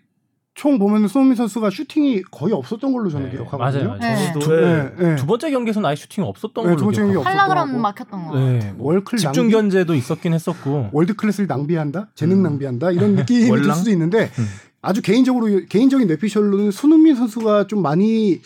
총 0.54 0.78
보면 0.78 1.08
손흥민 1.08 1.34
선수가 1.34 1.70
슈팅이 1.70 2.22
거의 2.30 2.52
없었던 2.52 2.92
걸로 2.92 3.10
저는 3.10 3.30
네, 3.30 3.32
기억하거든요. 3.32 3.88
맞아요. 3.88 3.98
네. 4.00 4.26
저도 4.28 4.38
두- 4.38 4.50
네, 4.54 4.92
네. 4.96 5.16
두 5.16 5.26
번째 5.26 5.50
경기에서는 5.50 5.88
아예 5.88 5.96
슈팅이 5.96 6.24
없었던 6.28 6.54
네, 6.62 6.68
걸로 6.68 6.76
두 6.76 6.84
번째 6.84 7.00
경기 7.00 7.12
기억하고. 7.14 7.28
없었던 7.30 7.36
팔라 7.36 7.48
그럼 7.52 7.68
거고. 7.72 7.80
막혔던 7.82 8.26
거. 8.28 8.38
네, 8.38 8.72
뭐 8.76 8.86
월클 8.92 9.18
집중 9.18 9.42
낭비, 9.48 9.52
견제도 9.54 9.92
있었긴 9.96 10.34
했었고. 10.34 10.90
월드 10.92 11.14
클래스를 11.16 11.48
낭비한다, 11.48 12.10
재능 12.14 12.44
낭비한다 12.44 12.92
이런 12.92 13.16
느낌이 13.16 13.50
들? 13.50 13.74
수도 13.74 13.90
있는데 13.90 14.30
음. 14.38 14.46
아주 14.82 15.02
개인적으로 15.02 15.48
개인적인 15.68 16.06
뇌피셜로는 16.06 16.70
손흥민 16.70 17.16
선수가 17.16 17.66
좀 17.66 17.82
많이 17.82 18.40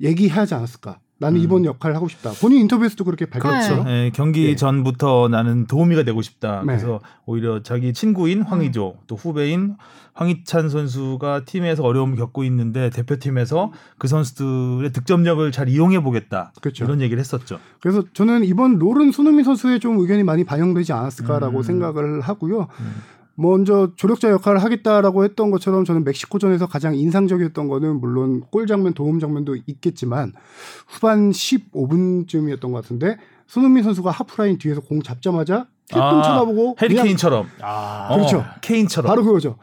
얘기하지 0.00 0.54
않았을까. 0.54 0.98
나는 1.22 1.38
음. 1.38 1.44
이번 1.44 1.64
역할을 1.64 1.94
하고 1.94 2.08
싶다. 2.08 2.32
본인 2.40 2.58
인터뷰에서도 2.62 3.04
그렇게 3.04 3.26
밝혔죠. 3.26 3.74
그렇죠. 3.74 3.90
예, 3.90 4.10
경기 4.12 4.46
예. 4.46 4.56
전부터 4.56 5.28
나는 5.28 5.66
도우미가 5.66 6.02
되고 6.02 6.20
싶다. 6.20 6.60
네. 6.66 6.76
그래서 6.76 7.00
오히려 7.26 7.62
자기 7.62 7.92
친구인 7.92 8.42
황의조 8.42 8.96
또 9.06 9.16
후배인 9.16 9.76
황희찬 10.14 10.68
선수가 10.68 11.44
팀에서 11.44 11.84
어려움을 11.84 12.16
겪고 12.16 12.44
있는데 12.44 12.90
대표팀에서 12.90 13.72
그 13.98 14.08
선수들의 14.08 14.92
득점력을 14.92 15.50
잘 15.52 15.68
이용해 15.68 16.02
보겠다. 16.02 16.52
그렇죠. 16.60 16.84
이런 16.84 17.00
얘기를 17.00 17.18
했었죠. 17.20 17.58
그래서 17.80 18.02
저는 18.12 18.44
이번 18.44 18.78
롤은 18.78 19.12
손흥민 19.12 19.44
선수의 19.44 19.80
좀 19.80 19.98
의견이 19.98 20.24
많이 20.24 20.44
반영되지 20.44 20.92
않았을까라고 20.92 21.58
음. 21.58 21.62
생각을 21.62 22.20
하고요. 22.20 22.68
음. 22.80 22.94
먼저 23.42 23.90
조력자 23.96 24.30
역할을 24.30 24.62
하겠다라고 24.62 25.24
했던 25.24 25.50
것처럼 25.50 25.84
저는 25.84 26.04
멕시코전에서 26.04 26.66
가장 26.68 26.94
인상적이었던 26.94 27.68
거는 27.68 28.00
물론 28.00 28.40
골 28.50 28.66
장면, 28.66 28.94
도움 28.94 29.18
장면도 29.20 29.56
있겠지만 29.66 30.32
후반 30.86 31.30
15분쯤이었던 31.32 32.60
것 32.60 32.72
같은데 32.82 33.16
손흥민 33.46 33.82
선수가 33.84 34.10
하프라인 34.10 34.58
뒤에서 34.58 34.80
공 34.80 35.02
잡자마자 35.02 35.66
힐끔 35.90 36.00
아, 36.02 36.22
쳐다보고 36.22 36.76
해리 36.80 36.94
그냥- 36.94 37.04
케인처럼. 37.06 37.46
아, 37.60 38.14
그렇죠. 38.14 38.38
어, 38.38 38.44
케인처럼. 38.62 39.08
바로 39.08 39.24
그거죠. 39.24 39.56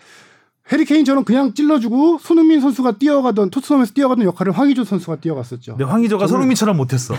해리 0.72 0.86
케인처럼 0.86 1.24
그냥 1.24 1.54
찔러주고 1.54 2.20
손흥민 2.22 2.62
선수가 2.62 2.94
뛰어가던 3.00 3.50
토트넘에서 3.50 3.94
뛰어가던 3.94 4.26
역할을 4.26 4.52
황의조 4.52 4.84
선수가 4.84 5.16
뛰어갔었죠. 5.18 5.78
근데 5.78 5.84
황의조가 5.84 6.28
손흥민처럼 6.28 6.78
못했어. 6.78 7.16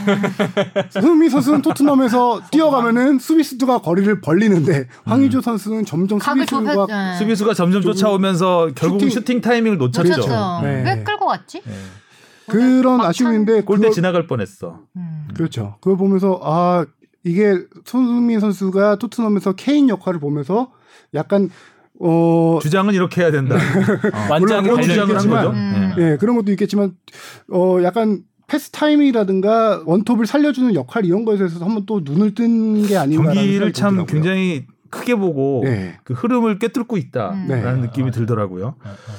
손흥민 0.91 1.31
선수는 1.31 1.63
토트넘에서 1.63 2.43
뛰어가면은 2.53 3.19
수비수가 3.19 3.79
거리를 3.79 4.21
벌리는데 4.21 4.87
황의조 5.05 5.41
선수는 5.41 5.85
점점 5.85 6.21
수비수가. 6.21 7.17
수비수가 7.19 7.55
점점 7.55 7.83
조금 7.83 7.95
쫓아오면서 7.95 8.71
결국 8.77 9.01
슈팅, 9.01 9.11
슈팅 9.11 9.41
타이밍을 9.41 9.79
놓쳤죠. 9.79 10.09
놓쳤죠. 10.09 10.61
네. 10.63 10.83
왜 10.85 11.03
끌고 11.03 11.27
갔지? 11.27 11.63
네. 11.65 11.73
그런 12.47 13.01
아쉬움인데 13.01 13.63
골대 13.63 13.91
지나갈 13.91 14.27
뻔했어. 14.27 14.81
음. 14.97 15.29
그렇죠. 15.35 15.77
그걸 15.81 15.97
보면서 15.97 16.41
아 16.43 16.85
이게 17.25 17.59
손흥민 17.85 18.39
선수가 18.41 18.97
토트넘에서 18.97 19.53
케인 19.53 19.89
역할을 19.89 20.21
보면서 20.21 20.73
약간 21.15 21.51
어 22.01 22.59
주장은 22.63 22.95
이렇게 22.95 23.21
해야 23.21 23.31
된다. 23.31 23.57
완장이 24.31 24.41
물론 24.41 24.65
그런 24.65 24.83
주장을 24.83 25.17
한 25.19 25.29
거죠. 25.29 25.51
음. 25.51 25.93
네. 25.97 26.13
예, 26.13 26.17
그런 26.17 26.35
것도 26.37 26.51
있겠지만 26.53 26.93
어 27.53 27.79
약간 27.83 28.23
패스 28.47 28.71
타이밍이라든가 28.71 29.83
원톱을 29.85 30.27
살려주는 30.27 30.75
역할 30.75 31.05
이런 31.05 31.25
거에 31.25 31.37
대해서 31.37 31.65
한번 31.65 31.85
또 31.87 32.01
눈을 32.03 32.35
뜬 32.35 32.87
게 32.87 32.97
아닌가 32.97 33.33
경기를 33.33 33.73
참 33.73 34.07
굉장히 34.07 34.67
크게 34.89 35.15
보고 35.15 35.61
네. 35.65 35.99
그 36.03 36.15
흐름을 36.15 36.59
꿰뚫고 36.59 36.97
있다라는 36.97 37.51
음. 37.51 37.81
네. 37.81 37.87
느낌이 37.87 38.09
아, 38.09 38.11
들더라고요. 38.11 38.67
어, 38.67 38.89
어. 38.89 39.13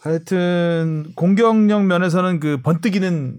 하여튼 0.00 1.06
공격력 1.16 1.84
면에서는 1.86 2.38
그 2.38 2.58
번뜩이는 2.62 3.38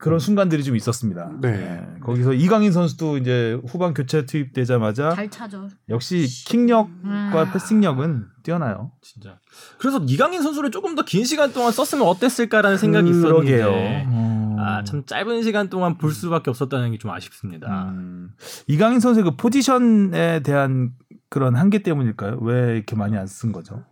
그런 0.00 0.18
순간들이 0.18 0.64
좀 0.64 0.76
있었습니다. 0.76 1.30
네. 1.40 1.48
예, 1.50 2.00
거기서 2.00 2.32
이강인 2.32 2.72
선수도 2.72 3.18
이제 3.18 3.60
후반 3.68 3.92
교체 3.94 4.24
투입되자마자 4.24 5.14
잘 5.14 5.28
차죠. 5.30 5.68
역시 5.88 6.26
킥력과 6.46 6.88
음. 7.04 7.50
패싱력은 7.52 8.26
뛰어나요. 8.42 8.92
진짜. 9.02 9.38
그래서 9.78 10.02
이강인 10.08 10.42
선수를 10.42 10.70
조금 10.70 10.94
더 10.94 11.02
긴 11.04 11.24
시간 11.24 11.52
동안 11.52 11.70
썼으면 11.72 12.06
어땠을까라는 12.06 12.78
생각이 12.78 13.12
그러게요. 13.12 13.68
있었는데 13.68 14.04
어. 14.08 14.56
아, 14.58 14.84
참 14.84 15.04
짧은 15.06 15.42
시간 15.42 15.68
동안 15.68 15.96
볼 15.98 16.12
수밖에 16.12 16.50
없었다는 16.50 16.92
게 16.92 16.98
좀 16.98 17.10
아쉽습니다. 17.10 17.90
음, 17.90 18.30
이강인 18.68 19.00
선수의 19.00 19.24
그 19.24 19.36
포지션에 19.36 20.40
대한 20.42 20.92
그런 21.28 21.56
한계 21.56 21.82
때문일까요? 21.82 22.38
왜 22.42 22.74
이렇게 22.76 22.96
많이 22.96 23.16
안 23.16 23.26
쓴 23.26 23.52
거죠? 23.52 23.84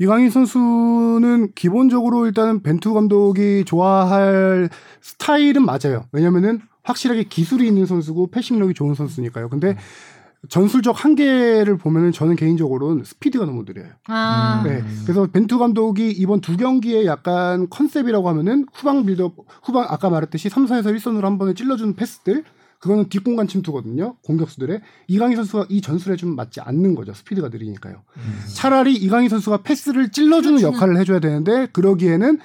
이강인 0.00 0.30
선수는 0.30 1.52
기본적으로 1.54 2.24
일단은 2.24 2.62
벤투 2.62 2.94
감독이 2.94 3.64
좋아할 3.66 4.70
스타일은 5.02 5.64
맞아요. 5.64 6.06
왜냐면은 6.10 6.62
확실하게 6.82 7.24
기술이 7.24 7.66
있는 7.66 7.84
선수고 7.84 8.30
패싱력이 8.30 8.72
좋은 8.72 8.94
선수니까요. 8.94 9.50
근데 9.50 9.76
전술적 10.48 11.04
한계를 11.04 11.76
보면은 11.76 12.12
저는 12.12 12.36
개인적으로는 12.36 13.04
스피드가 13.04 13.44
너무 13.44 13.64
느려요. 13.66 13.90
아. 14.06 14.62
음. 14.64 14.70
네. 14.70 14.82
그래서 15.04 15.26
벤투 15.26 15.58
감독이 15.58 16.10
이번 16.10 16.40
두 16.40 16.56
경기에 16.56 17.04
약간 17.04 17.68
컨셉이라고 17.68 18.26
하면은 18.30 18.64
후방 18.72 19.04
빌드업, 19.04 19.34
후방 19.62 19.84
아까 19.86 20.08
말했듯이 20.08 20.48
3, 20.48 20.64
4에서 20.64 20.96
1선으로 20.96 21.24
한 21.24 21.36
번에 21.36 21.52
찔러주는 21.52 21.94
패스들 21.94 22.44
그거는 22.80 23.08
뒷공간 23.10 23.46
침투거든요. 23.46 24.16
공격수들의 24.24 24.80
이강인 25.06 25.36
선수가 25.36 25.66
이 25.68 25.80
전술에 25.82 26.16
좀 26.16 26.34
맞지 26.34 26.60
않는 26.62 26.94
거죠. 26.94 27.12
스피드가 27.14 27.48
느리니까요. 27.50 28.02
차라리 28.54 28.94
이강인 28.96 29.28
선수가 29.28 29.58
패스를 29.58 30.10
찔러주는. 30.10 30.60
역할을 30.62 30.96
해줘야 30.96 31.20
되는데 31.20 31.66
그러기에는 31.72 32.38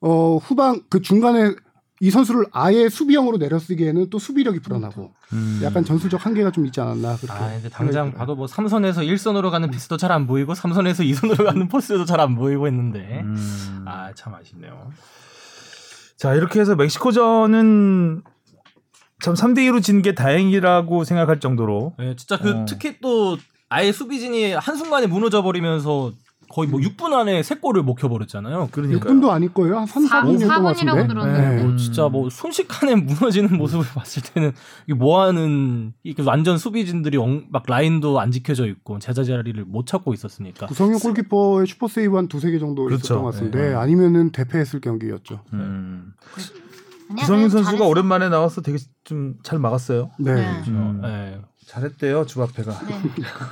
어 0.00 0.36
후방 0.38 0.80
그 0.88 1.00
중간에 1.02 1.54
이 2.00 2.10
선수를 2.10 2.46
아예 2.50 2.88
수비형으로 2.88 3.36
내려쓰기에는 3.38 4.10
또 4.10 4.18
수비력이 4.18 4.60
불안하고 4.60 5.12
음. 5.32 5.60
약간 5.62 5.84
전술적 5.84 6.24
한계가 6.26 6.50
좀 6.50 6.66
있지 6.66 6.80
않았나 6.80 7.16
그렇게. 7.16 7.32
아, 7.32 7.50
근데 7.50 7.68
당장 7.68 8.12
봐도 8.12 8.34
뭐 8.34 8.46
3선에서 8.46 9.06
1선으로 9.06 9.50
가는 9.50 9.70
패스도 9.70 9.96
잘 9.96 10.10
안 10.12 10.26
보이고 10.26 10.52
3선에서 10.54 11.00
2선으로 11.10 11.44
가는 11.46 11.68
포스도 11.68 12.04
잘 12.04 12.20
안 12.20 12.34
보이고 12.34 12.66
했는데 12.66 13.20
음. 13.22 13.84
아, 13.86 14.12
참 14.14 14.34
아쉽네요. 14.34 14.90
자 16.16 16.34
이렇게 16.34 16.60
해서 16.60 16.74
멕시코전은 16.74 18.22
참 19.22 19.34
3대 19.34 19.58
2로 19.70 19.82
진 19.82 20.02
게 20.02 20.14
다행이라고 20.14 21.04
생각할 21.04 21.40
정도로 21.40 21.94
예, 22.00 22.14
진짜 22.16 22.38
그 22.38 22.50
어. 22.50 22.64
특히 22.68 22.98
또 23.00 23.36
아예 23.68 23.90
수비진이 23.92 24.52
한순간에 24.52 25.06
무너져 25.06 25.42
버리면서 25.42 26.12
거의 26.50 26.68
뭐 26.68 26.78
6분 26.78 27.12
안에 27.14 27.42
세 27.42 27.54
골을 27.56 27.82
먹혀 27.82 28.08
버렸잖아요. 28.08 28.68
그러니까 28.70 29.08
6분도 29.08 29.30
아닐 29.30 29.52
거예요. 29.52 29.78
한 29.78 29.86
3, 29.86 30.04
4분 30.04 30.38
정도 30.38 30.46
4분이라고 30.46 30.62
같은데. 30.94 31.08
들었는데. 31.08 31.56
네. 31.56 31.62
뭐 31.64 31.76
진짜 31.76 32.08
뭐 32.08 32.28
순식간에 32.30 32.94
무너지는 33.00 33.56
모습을 33.56 33.84
봤을 33.94 34.22
때는 34.22 34.52
이게 34.86 34.94
뭐 34.94 35.22
하는 35.22 35.94
이게 36.04 36.22
완전 36.22 36.58
수비진들이 36.58 37.16
엉- 37.16 37.46
막 37.50 37.64
라인도 37.66 38.20
안 38.20 38.30
지켜져 38.30 38.66
있고 38.66 38.98
제자 39.00 39.24
자리를 39.24 39.64
못 39.64 39.86
찾고 39.86 40.12
있었으니까. 40.12 40.66
구성용 40.66 40.98
골키퍼의 41.00 41.66
슈퍼 41.66 41.88
세이브 41.88 42.14
한 42.16 42.28
두세 42.28 42.50
개 42.52 42.58
정도 42.60 42.84
그렇죠. 42.84 43.00
있었던 43.04 43.22
것 43.24 43.32
같은데 43.32 43.70
네. 43.70 43.74
아니면은 43.74 44.30
대패했을 44.30 44.80
경기였죠. 44.80 45.40
음. 45.54 46.12
구성윤 47.16 47.42
그래도 47.48 47.50
선수가 47.50 47.70
잘했어. 47.78 47.86
오랜만에 47.88 48.28
나와서 48.28 48.60
되게 48.60 48.78
좀 49.04 49.34
잘 49.42 49.58
막았어요. 49.58 50.10
네. 50.18 50.34
네. 50.34 50.62
음. 50.68 51.00
예. 51.04 51.38
잘했대요 51.66 52.26
주바페가. 52.26 52.72
네. 52.86 53.00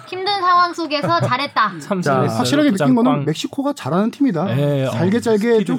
힘든 0.09 0.41
상황 0.41 0.73
속에서 0.75 1.21
잘했다. 1.21 1.79
참 1.81 2.03
자. 2.03 2.23
확실하게 2.27 2.73
느낀. 2.73 2.95
거는 2.95 3.25
멕시코가 3.25 3.73
잘하는 3.73 4.11
팀이다. 4.11 4.59
예, 4.59 4.85
어, 4.87 4.91
잘게 4.91 5.21
잘게 5.21 5.65
좀 5.65 5.79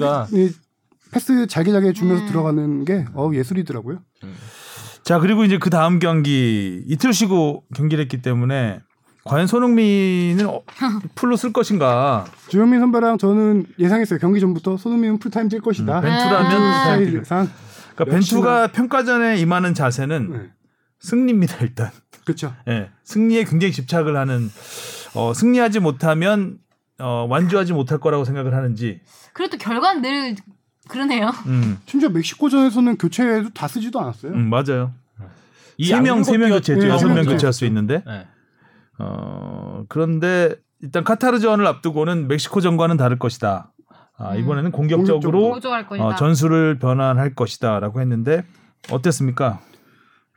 패스 1.12 1.46
잘게 1.46 1.70
잘게 1.70 1.92
주면서 1.92 2.24
음. 2.24 2.28
들어가는 2.28 2.84
게 2.84 3.04
어, 3.14 3.30
예술이더라고요. 3.32 3.98
자 5.04 5.18
그리고 5.20 5.44
이제 5.44 5.58
그 5.58 5.70
다음 5.70 5.98
경기 6.00 6.82
이틀 6.88 7.12
쉬고 7.12 7.62
경기를 7.74 8.02
했기 8.02 8.20
때문에 8.20 8.80
과연 9.24 9.46
손흥민은 9.46 10.46
어, 10.48 10.62
풀로 11.14 11.36
쓸 11.36 11.52
것인가? 11.52 12.24
주현민 12.48 12.80
선배랑 12.80 13.18
저는 13.18 13.66
예상했어요. 13.78 14.18
경기 14.18 14.40
전부터 14.40 14.76
손흥민은 14.76 15.18
풀타임 15.18 15.48
뛸 15.48 15.60
것이다. 15.60 15.98
음, 16.00 16.02
벤투라면 16.02 16.36
아. 16.46 16.48
풀타임 16.48 17.04
스타일상 17.22 17.48
그러니까 17.94 18.04
벤투가 18.04 18.68
평가전에 18.68 19.38
임하는 19.38 19.74
자세는 19.74 20.32
네. 20.32 20.50
승리입니다 21.00 21.56
일단. 21.60 21.90
그렇죠. 22.24 22.54
예, 22.68 22.90
승리에 23.04 23.44
굉장히 23.44 23.72
집착을 23.72 24.16
하는 24.16 24.50
어, 25.14 25.32
승리하지 25.34 25.80
못하면 25.80 26.58
어, 26.98 27.26
완주하지 27.28 27.72
못할 27.72 27.98
거라고 27.98 28.24
생각을 28.24 28.54
하는지. 28.54 29.00
그래도 29.32 29.58
결과는 29.58 30.02
늘 30.02 30.36
그러네요. 30.88 31.30
음, 31.46 31.78
심지어 31.86 32.08
멕시코전에서는 32.08 32.98
교체도 32.98 33.50
다 33.50 33.68
쓰지도 33.68 34.00
않았어요. 34.00 34.32
음 34.32 34.48
맞아요. 34.50 34.92
이세명세명 35.76 36.50
양국 36.50 36.58
교체했죠. 36.58 36.86
네, 36.86 36.92
여섯 36.92 37.08
세명명 37.08 37.24
교체할 37.32 37.52
수 37.52 37.64
있는데. 37.66 38.04
예. 38.06 38.26
어, 38.98 39.84
그런데 39.88 40.54
일단 40.80 41.02
카타르전을 41.04 41.66
앞두고는 41.66 42.28
멕시코전과는 42.28 42.96
다를 42.96 43.18
것이다. 43.18 43.72
아, 44.16 44.32
음. 44.34 44.38
이번에는 44.40 44.70
공격적으로. 44.72 45.58
어, 46.00 46.14
전술을 46.16 46.78
변환할 46.78 47.34
것이다라고 47.34 48.00
했는데 48.00 48.44
어땠습니까? 48.90 49.60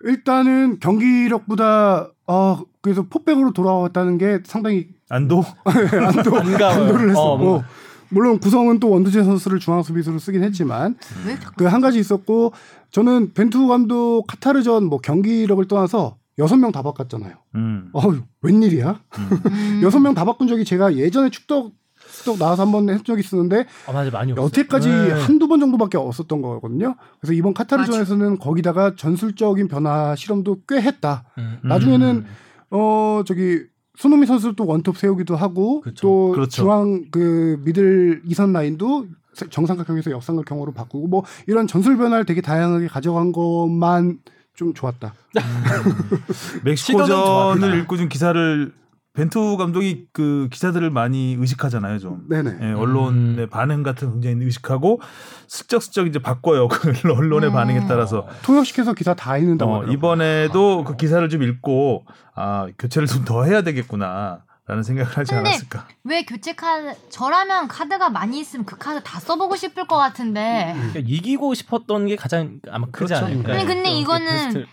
일단은 0.03 0.79
경기력보다 0.79 2.11
어 2.27 2.59
그래서 2.81 3.03
포백으로 3.09 3.51
돌아왔다는 3.53 4.17
게 4.17 4.39
상당히 4.45 4.87
안도? 5.09 5.43
안도 5.65 6.31
반가워요. 6.31 6.81
안도를 6.83 7.09
했었고 7.09 7.19
어, 7.21 7.37
뭔가. 7.37 7.67
물론 8.09 8.39
구성은 8.39 8.79
또 8.79 8.89
원두재 8.89 9.23
선수를 9.23 9.59
중앙 9.59 9.83
수비수로 9.83 10.19
쓰긴 10.19 10.43
했지만 10.43 10.95
왜 11.25 11.37
자꾸 11.39 11.55
그한 11.57 11.81
가지 11.81 11.99
있었고 11.99 12.53
저는 12.91 13.33
벤투 13.33 13.67
감독 13.67 14.25
카타르전 14.27 14.85
뭐 14.85 14.99
경기력을 14.99 15.67
떠나서 15.67 16.17
여섯 16.39 16.55
명 16.57 16.71
다 16.71 16.83
바꿨잖아요. 16.83 17.33
음. 17.55 17.89
어 17.93 18.01
웬일이야? 18.41 18.99
음. 19.17 19.81
여섯 19.83 19.99
명 19.99 20.13
다 20.13 20.23
바꾼 20.25 20.47
적이 20.47 20.63
제가 20.63 20.95
예전에 20.95 21.29
축덕 21.31 21.71
축덕 22.11 22.37
나와서 22.37 22.63
한 22.63 22.71
번 22.71 22.89
한 22.89 23.03
적이 23.03 23.19
있었는데 23.21 23.65
아, 23.87 23.91
맞아 23.91 24.09
많이 24.11 24.31
없어요. 24.31 24.45
여태까지 24.45 24.89
네. 24.89 25.11
한두 25.11 25.47
번 25.47 25.59
정도밖에 25.59 25.97
없었던 25.97 26.41
거거든요. 26.41 26.95
그래서 27.19 27.33
이번 27.33 27.53
카타르전에서는 27.53 28.39
거기다가 28.39 28.95
전술적인 28.95 29.67
변화 29.67 30.15
실험도 30.15 30.61
꽤 30.67 30.81
했다. 30.81 31.25
음. 31.37 31.59
나중에는 31.63 32.25
어 32.71 33.21
저기 33.25 33.61
손흥민 33.97 34.27
선수 34.27 34.53
또 34.55 34.65
원톱 34.65 34.97
세우기도 34.97 35.35
하고 35.35 35.81
그쵸. 35.81 36.01
또 36.07 36.31
그렇죠. 36.33 36.49
중앙 36.51 37.05
그 37.11 37.59
미들 37.65 38.21
이선 38.25 38.53
라인도 38.53 39.07
정삼각형에서 39.49 40.11
역삼각형으로 40.11 40.73
바꾸고 40.73 41.07
뭐 41.07 41.23
이런 41.47 41.67
전술 41.67 41.97
변화를 41.97 42.25
되게 42.25 42.41
다양하게 42.41 42.87
가져간 42.87 43.31
것만 43.31 44.19
좀 44.55 44.73
좋았다. 44.73 45.13
시도는 45.33 46.61
멕시코전을 46.63 47.07
좋았다. 47.07 47.75
읽고 47.75 47.97
좀 47.97 48.09
기사를 48.09 48.73
벤투 49.17 49.57
감독이 49.57 50.05
그 50.13 50.47
기사들을 50.51 50.91
많이 50.91 51.35
의식하잖아요, 51.39 51.97
좀. 51.97 52.27
네네. 52.29 52.57
예, 52.61 52.71
언론의 52.73 53.45
음. 53.45 53.49
반응 53.49 53.81
같은 53.81 54.09
거 54.09 54.13
굉장히 54.13 54.45
의식하고 54.45 55.01
슬쩍슬쩍 55.47 56.05
이제 56.05 56.19
바꿔요. 56.19 56.67
그 56.67 56.91
언론의 57.11 57.49
음. 57.49 57.53
반응에 57.53 57.87
따라서. 57.87 58.27
통역시켜서 58.43 58.93
기사 58.93 59.15
다 59.15 59.35
읽는다고 59.39 59.71
어. 59.73 59.83
이번에도 59.85 60.83
그 60.83 60.95
기사를 60.97 61.27
좀 61.29 61.41
읽고 61.41 62.05
아 62.35 62.67
교체를 62.77 63.07
좀 63.07 63.25
더 63.25 63.43
해야 63.43 63.63
되겠구나 63.63 64.43
라는 64.67 64.83
생각을 64.83 65.11
하지 65.11 65.33
근데 65.33 65.49
않았을까. 65.49 65.87
왜 66.03 66.23
교체 66.23 66.53
카드 66.53 66.93
저라면 67.09 67.67
카드가 67.67 68.09
많이 68.09 68.39
있으면 68.39 68.65
그 68.67 68.77
카드 68.77 69.01
다 69.03 69.19
써보고 69.19 69.55
싶을 69.55 69.87
것 69.87 69.97
같은데 69.97 70.73
그러니까 70.75 70.99
이기고 71.03 71.55
싶었던 71.55 72.05
게 72.05 72.15
가장 72.15 72.59
아마 72.69 72.85
크지 72.91 73.13
그렇죠. 73.15 73.25
않을까. 73.25 73.53
아니, 73.53 73.65
근데 73.65 73.89
그 73.89 73.95
이거는 73.97 74.27
베스트- 74.27 74.65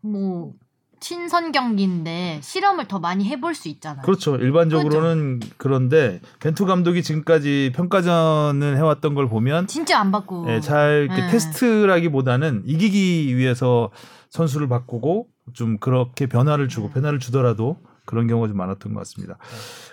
뭐 0.00 0.52
친선 1.00 1.52
경기인데 1.52 2.40
실험을 2.42 2.88
더 2.88 2.98
많이 2.98 3.24
해볼 3.28 3.54
수 3.54 3.68
있잖아요. 3.68 4.02
그렇죠. 4.02 4.36
일반적으로는 4.36 5.40
그런데 5.56 6.20
벤투 6.40 6.64
감독이 6.66 7.02
지금까지 7.02 7.72
평가전을 7.74 8.76
해왔던 8.76 9.14
걸 9.14 9.28
보면 9.28 9.66
진짜 9.66 9.98
안 10.00 10.10
받고. 10.10 10.46
예, 10.50 10.60
잘 10.60 11.08
네. 11.08 11.28
테스트라기보다는 11.30 12.62
이기기 12.66 13.36
위해서 13.36 13.90
선수를 14.30 14.68
바꾸고 14.68 15.28
좀 15.52 15.78
그렇게 15.78 16.26
변화를 16.26 16.68
네. 16.68 16.74
주고 16.74 16.90
변화를 16.90 17.18
주더라도 17.18 17.76
그런 18.04 18.26
경우가 18.26 18.48
좀 18.48 18.56
많았던 18.56 18.94
것 18.94 19.00
같습니다. 19.00 19.36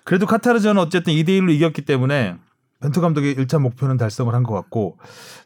그래도 0.04 0.26
카타르전은 0.26 0.82
어쨌든 0.82 1.14
2대 1.14 1.30
1로 1.40 1.52
이겼기 1.52 1.84
때문에 1.84 2.36
벤투 2.82 3.02
감독의 3.02 3.36
1차 3.36 3.60
목표는 3.60 3.98
달성을 3.98 4.34
한 4.34 4.44
것 4.44 4.54
같고 4.54 4.98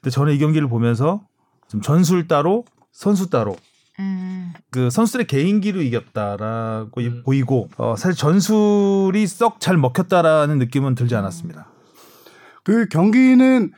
근데 0.01 0.09
저는 0.09 0.33
이 0.33 0.37
경기를 0.37 0.67
보면서 0.67 1.21
좀 1.67 1.81
전술 1.81 2.27
따로 2.27 2.65
선수 2.91 3.29
따로 3.29 3.55
음. 3.99 4.53
그 4.69 4.89
선수들의 4.89 5.27
개인기로 5.27 5.81
이겼다라고 5.81 7.01
음. 7.01 7.23
보이고 7.25 7.69
어, 7.77 7.95
사실 7.95 8.17
전술이 8.17 9.25
썩 9.27 9.59
잘 9.59 9.77
먹혔다라는 9.77 10.59
느낌은 10.59 10.95
들지 10.95 11.15
않았습니다. 11.15 11.67
그 12.63 12.87
경기는 12.89 13.71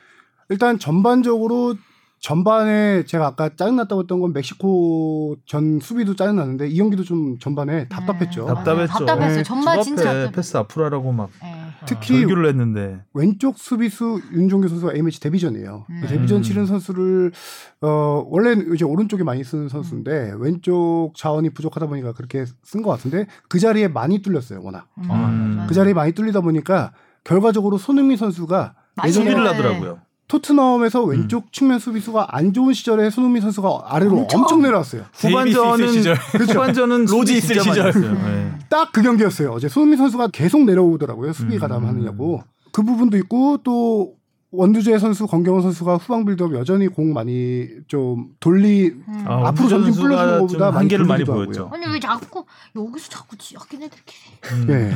일단 0.48 0.78
전반적으로 0.78 1.76
전반에 2.18 3.04
제가 3.04 3.28
아까 3.28 3.48
짜증났다고 3.56 4.02
했던 4.02 4.20
건 4.20 4.32
멕시코 4.34 5.36
전 5.46 5.80
수비도 5.80 6.16
짜증났는데 6.16 6.68
이 6.68 6.76
경기도 6.76 7.02
좀 7.02 7.38
전반에 7.38 7.88
답답했죠. 7.88 8.46
네, 8.46 8.54
답답했죠. 8.54 8.92
답답했어요. 8.92 9.36
네, 9.36 9.42
집 9.42 9.82
진짜 9.84 10.02
앞에 10.02 10.04
답답했어요. 10.04 10.30
패스 10.32 10.56
앞으로 10.58 10.84
하라고 10.86 11.12
막 11.12 11.30
네. 11.42 11.59
특히 11.86 12.20
절규를 12.20 12.46
했는데 12.48 13.02
왼쪽 13.14 13.58
수비수 13.58 14.20
윤종규 14.32 14.68
선수가 14.68 14.94
A매치 14.94 15.20
데뷔전이에요. 15.20 15.86
음. 15.88 16.00
그 16.02 16.08
데뷔전 16.08 16.38
음. 16.38 16.42
치른 16.42 16.66
선수를 16.66 17.32
어 17.80 18.24
원래는 18.28 18.74
이제 18.74 18.84
오른쪽에 18.84 19.24
많이 19.24 19.44
쓰는 19.44 19.68
선수인데 19.68 20.34
왼쪽 20.38 21.12
자원이 21.16 21.50
부족하다 21.50 21.86
보니까 21.86 22.12
그렇게 22.12 22.44
쓴 22.62 22.82
것 22.82 22.90
같은데 22.90 23.26
그 23.48 23.58
자리에 23.58 23.88
많이 23.88 24.22
뚫렸어요. 24.22 24.62
워낙 24.62 24.88
음, 24.98 25.04
음. 25.04 25.54
맞아요. 25.56 25.66
그 25.68 25.74
자리에 25.74 25.94
많이 25.94 26.12
뚫리다 26.12 26.40
보니까 26.40 26.92
결과적으로 27.24 27.78
손흥민 27.78 28.16
선수가 28.16 28.74
많이 28.96 29.08
예전에 29.08 29.34
네. 29.34 29.40
하더라고요. 29.40 30.00
토트넘에서 30.30 31.02
왼쪽 31.02 31.52
측면 31.52 31.80
수비수가 31.80 32.28
안 32.30 32.52
좋은 32.52 32.72
시절에 32.72 33.10
손흥민 33.10 33.42
선수가 33.42 33.82
아래로 33.86 34.16
엄청. 34.18 34.42
엄청, 34.42 34.62
내려왔어요. 34.62 35.02
후반전은 35.12 35.92
시절. 35.92 36.14
후반전은 36.14 37.06
로지 37.06 37.36
있을 37.38 37.56
진짜 37.56 37.68
많이 37.68 37.72
시절. 37.72 37.88
했어요. 37.88 38.12
네. 38.24 38.52
딱그 38.68 39.02
경기였어요. 39.02 39.50
어제 39.50 39.68
손흥민 39.68 39.98
선수가 39.98 40.28
계속 40.28 40.64
내려오더라고요. 40.64 41.32
수비 41.32 41.54
음. 41.54 41.58
가담하느냐고. 41.58 42.44
그 42.70 42.84
부분도 42.84 43.16
있고 43.16 43.58
또 43.64 44.12
원두재 44.52 44.98
선수, 44.98 45.26
권경원 45.28 45.62
선수가 45.62 45.96
후방 45.98 46.24
빌드업 46.24 46.54
여전히 46.54 46.88
공 46.88 47.12
많이 47.12 47.68
좀 47.86 48.30
돌리 48.40 48.88
음. 48.88 49.24
아, 49.26 49.48
앞으로 49.48 49.68
전진 49.68 49.92
좀 49.92 50.10
것보다 50.10 50.66
많이 50.66 50.76
한계를 50.78 51.04
많이 51.04 51.24
돌리기도 51.24 51.32
보였죠. 51.34 51.64
하고요. 51.66 51.74
아니 51.84 51.92
왜 51.94 52.00
자꾸 52.00 52.44
여기서 52.74 53.08
자꾸 53.10 53.36
지역인 53.38 53.82
애들끼리 53.84 54.18
음. 54.52 54.66
네. 54.66 54.90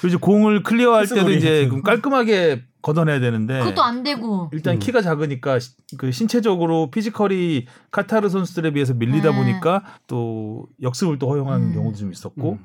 그리고 0.00 0.08
이제 0.08 0.16
공을 0.16 0.62
clear할 0.62 1.04
때도 1.04 1.14
패스놀이. 1.16 1.36
이제 1.36 1.68
좀 1.68 1.82
깔끔하게 1.82 2.62
걷어내야 2.80 3.20
되는데 3.20 3.58
그것도 3.60 3.82
안 3.82 4.02
되고 4.02 4.48
일단 4.54 4.76
음. 4.76 4.78
키가 4.78 5.02
작으니까 5.02 5.58
시- 5.58 5.72
그 5.98 6.10
신체적으로 6.10 6.90
physical이 6.90 7.66
카타르 7.90 8.30
선수들에 8.30 8.72
비해서 8.72 8.94
밀리다 8.94 9.30
네. 9.32 9.36
보니까 9.36 9.84
또 10.06 10.66
역습을 10.82 11.18
또 11.18 11.28
허용하는 11.28 11.68
음. 11.68 11.74
경우도 11.74 11.98
좀 11.98 12.10
있었고 12.12 12.58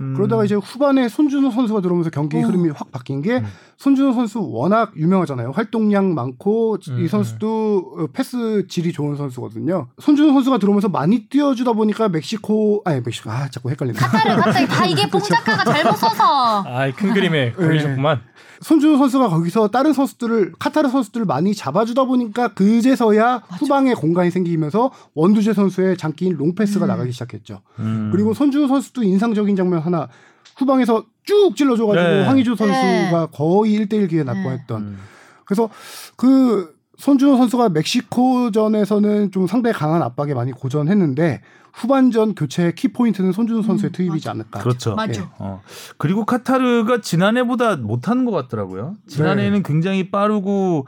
음. 0.00 0.14
그러다가 0.14 0.44
이제 0.44 0.54
후반에 0.54 1.08
손준호 1.08 1.50
선수가 1.50 1.80
들어오면서 1.80 2.10
경기 2.10 2.36
어. 2.36 2.40
흐름이 2.40 2.70
확 2.70 2.92
바뀐 2.92 3.22
게 3.22 3.38
음. 3.38 3.46
손준호 3.78 4.12
선수 4.12 4.40
워낙 4.42 4.92
유명하잖아요. 4.96 5.50
활동량 5.50 6.14
많고 6.14 6.78
음, 6.88 7.00
이 7.00 7.08
선수도 7.08 7.94
어, 7.98 8.06
패스 8.12 8.66
질이 8.68 8.92
좋은 8.92 9.16
선수거든요. 9.16 9.88
손준호 9.98 10.32
선수가 10.32 10.58
들어오면서 10.58 10.88
많이 10.88 11.28
뛰어주다 11.28 11.72
보니까 11.72 12.08
멕시코 12.08 12.82
아니 12.84 13.00
멕시코 13.04 13.30
아 13.30 13.48
자꾸 13.48 13.70
헷갈린다. 13.70 14.06
카타르 14.06 14.40
갑자기 14.40 14.66
다 14.66 14.86
이게 14.86 15.08
뽕 15.10 15.20
작가가 15.20 15.64
잘못 15.64 15.96
써서 15.96 16.64
아이 16.66 16.92
큰 16.92 17.12
그림에 17.12 17.52
걸리셨구만. 17.52 18.20
손준호 18.60 18.98
선수가 18.98 19.28
거기서 19.28 19.68
다른 19.68 19.92
선수들을 19.92 20.52
카타르 20.58 20.88
선수들을 20.88 21.26
많이 21.26 21.54
잡아주다 21.54 22.04
보니까 22.04 22.48
그제서야 22.48 23.42
후방에 23.58 23.94
공간이 23.94 24.30
생기면서 24.30 24.90
원두재 25.14 25.52
선수의 25.52 25.96
장기인 25.96 26.36
롱패스가 26.36 26.86
음. 26.86 26.88
나가기 26.88 27.12
시작했죠. 27.12 27.60
음. 27.78 28.10
그리고 28.12 28.34
손준호 28.34 28.68
선수도 28.68 29.02
인상적인 29.02 29.56
장면 29.56 29.80
하나 29.80 30.08
후방에서 30.56 31.04
쭉 31.24 31.54
찔러줘가지고 31.56 32.08
네. 32.08 32.24
황희조 32.24 32.56
선수가 32.56 33.20
네. 33.20 33.26
거의 33.32 33.78
1대1 33.78 34.08
기회 34.08 34.22
났고 34.22 34.50
네. 34.50 34.56
했던 34.56 34.82
음. 34.82 34.98
그래서 35.44 35.68
그 36.16 36.74
손준호 36.98 37.36
선수가 37.36 37.68
멕시코전에서는 37.70 39.30
좀 39.30 39.46
상당히 39.46 39.74
강한 39.74 40.02
압박에 40.02 40.34
많이 40.34 40.52
고전했는데 40.52 41.42
후반전 41.76 42.34
교체 42.34 42.72
키 42.72 42.88
포인트는 42.88 43.32
손준호 43.32 43.62
선수의 43.62 43.90
음, 43.90 43.92
투입이지 43.92 44.28
않을까. 44.30 44.60
그렇죠. 44.60 44.94
맞죠. 44.94 45.30
어. 45.38 45.60
그리고 45.98 46.24
카타르가 46.24 47.02
지난해보다 47.02 47.76
못하는 47.76 48.24
것 48.24 48.32
같더라고요. 48.32 48.94
지난해에는 49.08 49.62
굉장히 49.62 50.10
빠르고 50.10 50.86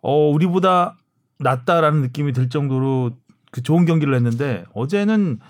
어 0.00 0.30
우리보다 0.30 0.96
낫다라는 1.40 2.02
느낌이 2.02 2.32
들 2.32 2.48
정도로 2.48 3.10
그 3.50 3.64
좋은 3.64 3.84
경기를 3.84 4.14
했는데 4.14 4.64
어제는 4.74 5.40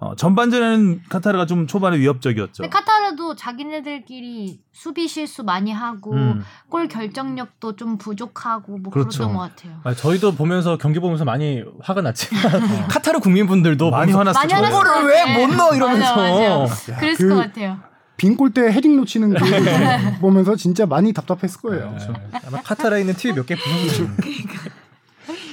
어, 0.00 0.14
전반전에는 0.16 1.02
카타르가 1.08 1.46
좀 1.46 1.66
초반에 1.66 1.96
위협적이었죠. 1.98 2.62
근데 2.64 2.68
카타르도 2.68 3.36
자기네들끼리 3.36 4.60
수비 4.72 5.06
실수 5.08 5.44
많이 5.44 5.72
하고 5.72 6.12
음. 6.12 6.42
골 6.68 6.88
결정력도 6.88 7.76
좀 7.76 7.96
부족하고 7.96 8.78
뭐 8.78 8.92
그렇죠. 8.92 9.18
그랬던 9.18 9.34
것 9.34 9.40
같아요. 9.40 9.80
아, 9.84 9.94
저희도 9.94 10.34
보면서 10.34 10.76
경기 10.78 10.98
보면서 10.98 11.24
많이 11.24 11.62
화가 11.80 12.02
났지만 12.02 12.42
카타르 12.88 13.20
국민분들도 13.20 13.90
많이 13.90 14.12
화났을 14.12 14.38
많이 14.38 14.52
거예요. 14.52 14.64
것 14.70 14.84
저거를. 14.84 15.08
왜 15.08 15.46
못 15.46 15.54
넣어 15.54 15.74
이러면서. 15.74 16.16
맞아, 16.16 16.58
맞아. 16.58 16.96
그랬을 17.00 17.28
그- 17.28 17.34
것 17.34 17.40
같아요. 17.42 17.78
빈 18.16 18.36
골대 18.36 18.60
헤딩 18.62 18.96
놓치는 18.96 19.34
그 19.34 20.20
보면서 20.20 20.54
진짜 20.54 20.86
많이 20.86 21.12
답답했을 21.12 21.60
거예요. 21.62 21.90
네. 21.98 22.40
아마 22.46 22.60
카타르에 22.62 23.00
있는 23.00 23.14
TV 23.14 23.34
몇개 23.36 23.56
부수고 23.56 24.08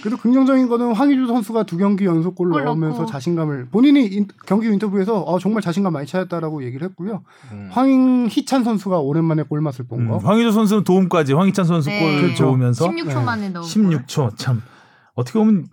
그래도 0.02 0.18
긍정적인 0.18 0.68
거는 0.68 0.94
황희조 0.94 1.28
선수가 1.28 1.64
두 1.64 1.78
경기 1.78 2.06
연속 2.06 2.36
골골 2.36 2.64
넣으면서 2.66 3.00
넣고. 3.02 3.12
자신감을 3.12 3.68
본인이 3.72 4.06
인- 4.08 4.28
경기 4.46 4.68
인터뷰에서 4.68 5.22
어, 5.22 5.40
정말 5.40 5.62
자신감 5.62 5.94
많이 5.94 6.08
찾았다라고 6.08 6.64
얘기를 6.64 6.88
했고요. 6.90 7.24
음. 7.52 7.70
황희찬 7.72 8.64
선수가 8.64 9.00
오랜만에 9.00 9.44
골맛을 9.44 9.86
본 9.88 10.08
거. 10.08 10.18
음, 10.18 10.26
황희조 10.26 10.52
선수는 10.52 10.84
도움까지 10.84 11.34
황희찬 11.34 11.66
선수 11.66 11.90
네. 11.90 12.00
골 12.00 12.22
그렇죠. 12.22 12.36
좋으면서 12.46 12.88
16초 12.90 13.06
네. 13.08 13.24
만에 13.24 13.50
넣은 13.50 13.64
16초 13.66 14.38
참 14.38 14.62
어떻게 15.16 15.38
보면 15.40 15.66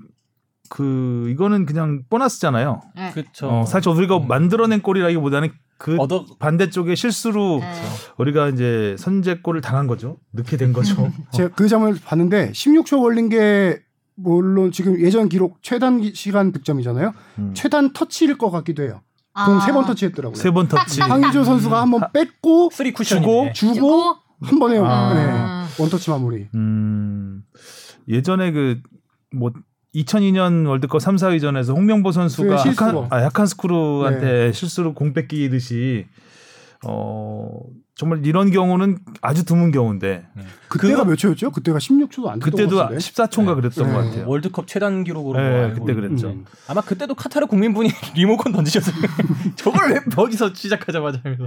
그 0.71 1.29
이거는 1.31 1.65
그냥 1.67 2.03
보너스잖아요. 2.11 2.83
골. 2.95 3.03
네. 3.03 3.11
그렇죠. 3.13 3.49
어, 3.49 3.65
사실 3.65 3.89
우리가 3.91 4.19
만들어낸 4.19 4.83
골이라기보다는 4.83 5.51
그 5.79 5.97
얻어 5.99 6.27
반대쪽에 6.41 6.95
실수로 6.97 7.61
네. 7.61 7.73
우리가 8.19 8.49
이제 8.49 8.97
선제골을 8.99 9.61
당한 9.61 9.87
거죠. 9.87 10.19
넣게 10.33 10.57
된 10.57 10.73
거죠. 10.73 11.11
제가 11.33 11.55
그 11.55 11.69
장면을 11.69 11.99
봤는데 12.05 12.51
16초 12.53 13.01
걸린 13.01 13.29
게 13.29 13.81
물론 14.21 14.73
지금 14.73 15.01
예전 15.01 15.29
기록 15.29 15.59
최단 15.63 16.01
기- 16.01 16.13
시간 16.15 16.51
득점이잖아요. 16.53 17.13
음. 17.39 17.51
최단 17.55 17.93
터치일 17.93 18.37
것 18.39 18.51
같기도 18.51 18.83
해요. 18.83 19.01
아. 19.35 19.47
공 19.47 19.63
세 19.63 19.71
번 19.71 19.87
터치했더라고요. 19.87 20.35
세 20.35 20.51
번 20.51 20.67
터치. 20.69 21.01
황의조 21.01 21.45
선수가 21.45 21.81
한번 21.81 22.03
뺐고 22.13 22.71
쓰리 22.73 22.93
쿠션이네. 22.93 23.53
주고 23.53 23.75
주고 23.75 24.17
한 24.43 24.59
번에 24.59 24.79
아. 24.83 25.15
네, 25.15 25.83
one 25.83 25.93
touch 25.93 26.11
마무리. 26.11 26.49
음, 26.55 27.43
예전에 28.09 28.51
그 28.53 28.81
뭐 29.31 29.53
2002년 29.95 30.67
월드컵 30.67 31.01
3, 31.01 31.17
4위전에서 31.17 31.75
홍명보 31.77 32.13
선수가 32.13 32.57
그 32.57 32.63
실수로. 32.63 33.05
하칸, 33.05 33.09
아, 33.11 33.23
하칸 33.23 33.47
쉬퀴르한테 33.47 34.53
실수로 34.53 34.95
공 34.95 35.13
뺏기듯이 35.13 36.07
어 36.87 37.51
정말 37.99 38.25
이런 38.25 38.53
경우는 38.53 38.99
아주 39.23 39.45
드문 39.45 39.73
경우인데 39.73 40.25
그때가 40.69 40.99
그거- 40.99 41.05
몇 41.11 41.17
초였죠? 41.17 41.51
그때가 41.51 41.79
16초도 41.79 42.29
안 42.29 42.39
됐던 42.39 42.53
그때도 42.53 42.77
것 42.77 42.83
같은데. 42.85 42.99
14초인가 43.05 43.55
그랬던 43.57 43.87
네. 43.89 43.93
것 43.93 44.05
같아요. 44.05 44.29
월드컵 44.29 44.69
최단 44.69 45.03
기록으로 45.03 45.41
네, 45.41 45.67
뭐 45.67 45.75
그때. 45.75 45.95
그랬죠. 45.95 46.29
음. 46.31 46.45
아마 46.69 46.81
그때도 46.81 47.17
카타르 47.17 47.47
국민분이 47.47 47.91
리모컨 48.15 48.53
던지셨어요. 48.53 48.95
저걸 49.57 49.91
왜 49.93 50.01
거기서 50.15 50.55
시작하자마자 50.55 51.21
하면서. 51.25 51.47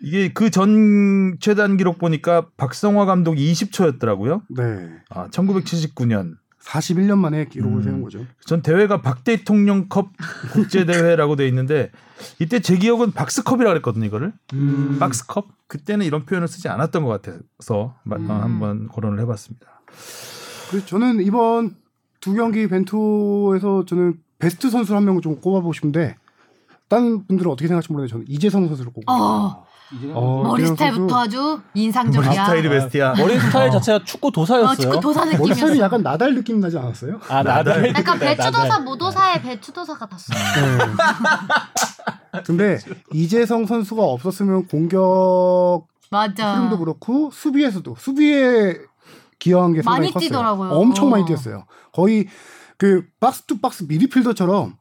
이게 0.00 0.32
그 0.32 0.48
전 0.50 1.36
최단 1.40 1.76
기록 1.76 1.98
보니까 1.98 2.46
박성화 2.56 3.04
감독이 3.04 3.52
20초였더라고요. 3.52 4.40
네. 4.48 4.88
아, 5.10 5.28
1979년. 5.28 6.36
41년 6.64 7.18
만에 7.18 7.46
기록을 7.46 7.78
음. 7.78 7.82
세운 7.82 8.02
거죠. 8.02 8.24
전 8.46 8.62
대회가 8.62 9.02
박 9.02 9.24
대통령컵 9.24 10.10
국제 10.52 10.84
대회라고 10.84 11.36
돼 11.36 11.46
있는데 11.48 11.90
이때 12.38 12.60
제 12.60 12.76
기억은 12.76 13.12
박스컵이라 13.12 13.68
그랬거든요, 13.70 14.04
이거를. 14.06 14.32
음. 14.54 14.96
박스컵? 15.00 15.48
그때는 15.66 16.06
이런 16.06 16.24
표현을 16.24 16.46
쓰지 16.48 16.68
않았던 16.68 17.02
것 17.04 17.08
같아서 17.22 17.96
마- 18.04 18.16
음. 18.16 18.30
어, 18.30 18.34
한번 18.34 18.88
거론을 18.88 19.20
해봤습니다. 19.20 19.66
그래서 20.70 20.86
저는 20.86 21.20
이번 21.22 21.74
두 22.20 22.34
경기 22.34 22.66
벤투에서 22.68 23.84
저는 23.86 24.14
베스트 24.38 24.70
선수 24.70 24.94
한 24.94 25.04
명을 25.04 25.20
좀 25.22 25.40
꼽아보고 25.40 25.72
싶은데 25.72 26.16
다른 26.88 27.26
분들은 27.26 27.50
어떻게 27.50 27.66
생각할지 27.68 27.90
모르는데 27.92 28.10
저는 28.12 28.26
이재성 28.28 28.68
선수를 28.68 28.92
꼽고 28.92 29.10
어. 29.12 29.66
어, 30.14 30.42
머리 30.44 30.66
스타일부터 30.66 31.18
아주 31.20 31.60
인상적이야. 31.74 32.30
아, 32.30 32.44
스타일이 32.46 32.68
베스트야. 32.68 33.14
머리 33.16 33.38
스타일 33.38 33.70
자체가 33.70 34.04
축구 34.04 34.30
도사였어요. 34.30 34.70
어, 34.70 34.74
축구 34.74 35.00
도사 35.00 35.24
머리 35.24 35.32
스타일이 35.36 35.50
느낌이었어. 35.54 35.78
약간 35.80 36.02
나달 36.02 36.34
느낌 36.34 36.60
나지 36.60 36.78
않았어요? 36.78 37.20
아 37.28 37.42
나달. 37.42 37.88
약간 37.94 38.18
네, 38.18 38.36
배추도사 38.36 38.64
나달. 38.68 38.84
무도사와 38.84 39.42
배추도사 39.42 39.98
같았어. 39.98 40.32
네. 40.34 42.40
근데 42.44 42.78
이재성 43.12 43.66
선수가 43.66 44.02
없었으면 44.02 44.66
공격 44.66 45.86
맞아. 46.10 46.54
흐름도 46.54 46.78
그렇고 46.78 47.30
수비에서도 47.32 47.94
수비에 47.98 48.76
기여한 49.38 49.72
게 49.74 49.82
상당히 49.82 50.00
많이 50.00 50.12
컸어요. 50.12 50.28
뛰더라고요. 50.28 50.70
엄청 50.70 51.10
많이 51.10 51.24
어. 51.24 51.26
뛰었어요. 51.26 51.66
거의 51.92 52.26
그 52.78 53.04
box 53.20 53.42
to 53.42 53.60
box 53.60 53.84
미드필더처럼 53.84 54.76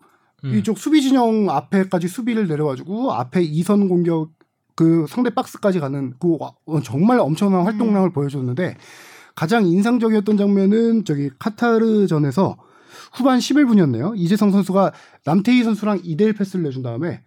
음. 0.45 0.55
이쪽 0.55 0.77
수비 0.77 1.01
진영 1.01 1.49
앞에까지 1.49 2.07
수비를 2.07 2.47
내려가지고 2.47 3.13
앞에 3.13 3.41
이선 3.43 3.89
공격 3.89 4.29
그 4.75 5.05
상대 5.09 5.29
박스까지 5.29 5.79
가는 5.79 6.13
그 6.19 6.37
와- 6.39 6.53
어, 6.65 6.81
정말 6.81 7.19
엄청난 7.19 7.63
활동량을 7.65 8.09
음. 8.09 8.13
보여줬는데 8.13 8.77
가장 9.35 9.65
인상적이었던 9.65 10.37
장면은 10.37 11.05
저기 11.05 11.29
카타르전에서 11.39 12.57
후반 13.13 13.39
11분이었네요. 13.39 14.13
이재성 14.15 14.51
선수가 14.51 14.91
남태희 15.25 15.63
선수랑 15.63 16.01
2대1 16.01 16.37
패스를 16.37 16.63
내준 16.63 16.83
다음에 16.83 17.21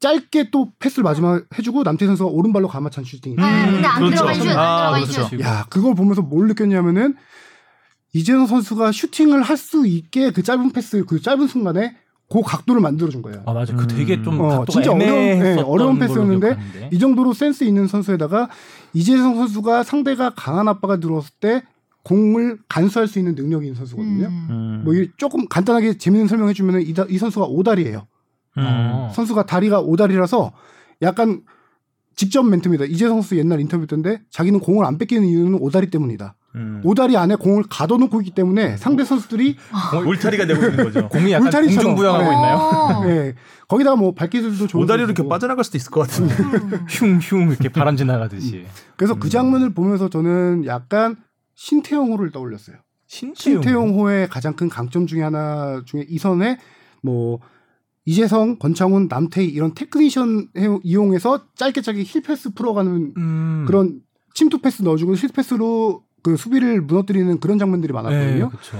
짧게 0.00 0.50
또 0.50 0.72
패스를 0.78 1.04
마지막 1.04 1.44
해주고 1.58 1.82
남태희 1.82 2.06
선수가 2.06 2.30
오른발로 2.30 2.68
감아찬 2.68 3.04
슈팅이 3.04 3.36
아, 3.38 3.66
근데 3.70 3.86
안 3.86 3.98
그렇죠. 3.98 4.16
들어간 4.16 4.34
슛, 4.34 4.48
안 4.50 4.58
아, 4.58 4.76
들어간 4.92 5.02
그렇죠. 5.02 5.28
슛. 5.28 5.40
야, 5.40 5.66
그걸 5.68 5.94
보면서 5.94 6.22
뭘 6.22 6.46
느꼈냐면은 6.48 7.16
이재성 8.12 8.46
선수가 8.46 8.92
슈팅을 8.92 9.42
할 9.42 9.56
수 9.56 9.86
있게 9.86 10.30
그 10.32 10.42
짧은 10.42 10.72
패스, 10.72 11.04
그 11.04 11.20
짧은 11.20 11.46
순간에 11.46 11.96
그 12.32 12.40
각도를 12.42 12.80
만들어준 12.80 13.22
거예요. 13.22 13.42
아 13.44 13.52
맞아. 13.52 13.74
그 13.74 13.86
되게 13.88 14.22
좀 14.22 14.40
어, 14.40 14.48
각도가 14.48 14.66
진짜 14.72 14.92
어려운- 14.92 15.10
네, 15.40 15.60
어려운 15.62 15.98
패스였는데. 15.98 16.88
이 16.92 16.98
정도로 16.98 17.32
센스 17.32 17.64
있는 17.64 17.88
선수에다가 17.88 18.48
이재성 18.94 19.34
선수가 19.34 19.82
상대가 19.82 20.30
강한 20.36 20.68
압박가 20.68 20.98
들어왔을 20.98 21.32
때 21.40 21.62
공을 22.04 22.58
간수할 22.68 23.08
수 23.08 23.18
있는 23.18 23.34
능력이 23.34 23.66
있는 23.66 23.76
선수거든요. 23.76 24.26
음. 24.28 24.46
음. 24.48 24.82
뭐이 24.84 25.08
조금 25.16 25.46
간단하게 25.48 25.98
재밌는 25.98 26.28
설명해 26.28 26.52
주면은 26.54 26.82
이, 26.82 26.94
다- 26.94 27.04
이 27.08 27.18
선수가 27.18 27.46
오다리예요. 27.46 28.06
음. 28.58 28.64
어. 28.64 29.10
선수가 29.12 29.46
다리가 29.46 29.80
오다리라서 29.80 30.52
약간 31.02 31.42
직접 32.20 32.42
멘트입니다. 32.42 32.84
이재성 32.84 33.22
선수 33.22 33.38
옛날 33.38 33.60
인터뷰 33.60 33.86
때인데 33.86 34.20
자기는 34.28 34.60
공을 34.60 34.84
안 34.84 34.98
뺏기는 34.98 35.26
이유는 35.26 35.54
오다리 35.58 35.88
때문이다. 35.88 36.34
음. 36.54 36.82
오다리 36.84 37.16
안에 37.16 37.36
공을 37.36 37.64
가둬놓고 37.70 38.20
있기 38.20 38.34
때문에 38.34 38.76
상대 38.76 39.04
선수들이 39.06 39.56
울타리가 40.06 40.44
되고 40.44 40.66
있는 40.66 40.84
거죠. 40.84 41.08
공이 41.08 41.32
약간 41.32 41.46
울타리처럼. 41.46 41.94
공중 41.94 41.96
부양하고 41.96 42.24
네. 42.24 42.36
있나요? 42.36 42.56
어. 42.56 43.04
예, 43.08 43.34
거기다가 43.68 43.96
뭐 43.96 44.12
발기술도 44.12 44.66
좋은 44.66 44.84
오다리로 44.84 45.12
이렇게. 45.12 45.26
빠져나갈 45.26 45.64
수도 45.64 45.78
있을 45.78 45.90
것 45.90 46.00
같은데. 46.02 46.34
음. 46.34 46.84
슝슝 47.22 47.48
이렇게 47.52 47.70
바람 47.70 47.96
지나가듯이. 47.96 48.66
그래서 48.96 49.14
그 49.14 49.30
장면을 49.30 49.72
보면서 49.72 50.10
저는 50.10 50.66
약간 50.66 51.16
신태용호를 51.54 52.32
떠올렸어요. 52.32 52.76
신태용. 53.06 53.62
신태용호의 53.62 54.28
가장 54.28 54.52
큰 54.52 54.68
강점 54.68 55.06
중에 55.06 55.22
하나 55.22 55.80
중에 55.86 56.04
이선에 56.06 56.58
뭐 57.02 57.40
이재성, 58.06 58.58
권창훈, 58.58 59.08
남태희 59.08 59.46
이런 59.48 59.74
테크니션 59.74 60.48
해- 60.56 60.78
이용해서 60.82 61.40
짧게 61.54 61.82
짧게 61.82 62.02
힐 62.04 62.22
패스 62.22 62.50
풀어가는 62.54 63.14
음. 63.16 63.64
그런 63.66 64.00
침투 64.34 64.58
패스 64.58 64.82
넣어주고 64.82 65.14
힐 65.16 65.28
패스로 65.28 66.02
그 66.22 66.36
수비를 66.36 66.80
무너뜨리는 66.82 67.38
그런 67.40 67.58
장면들이 67.58 67.92
네, 67.92 67.94
많았거든요. 67.94 68.48
그렇죠. 68.50 68.76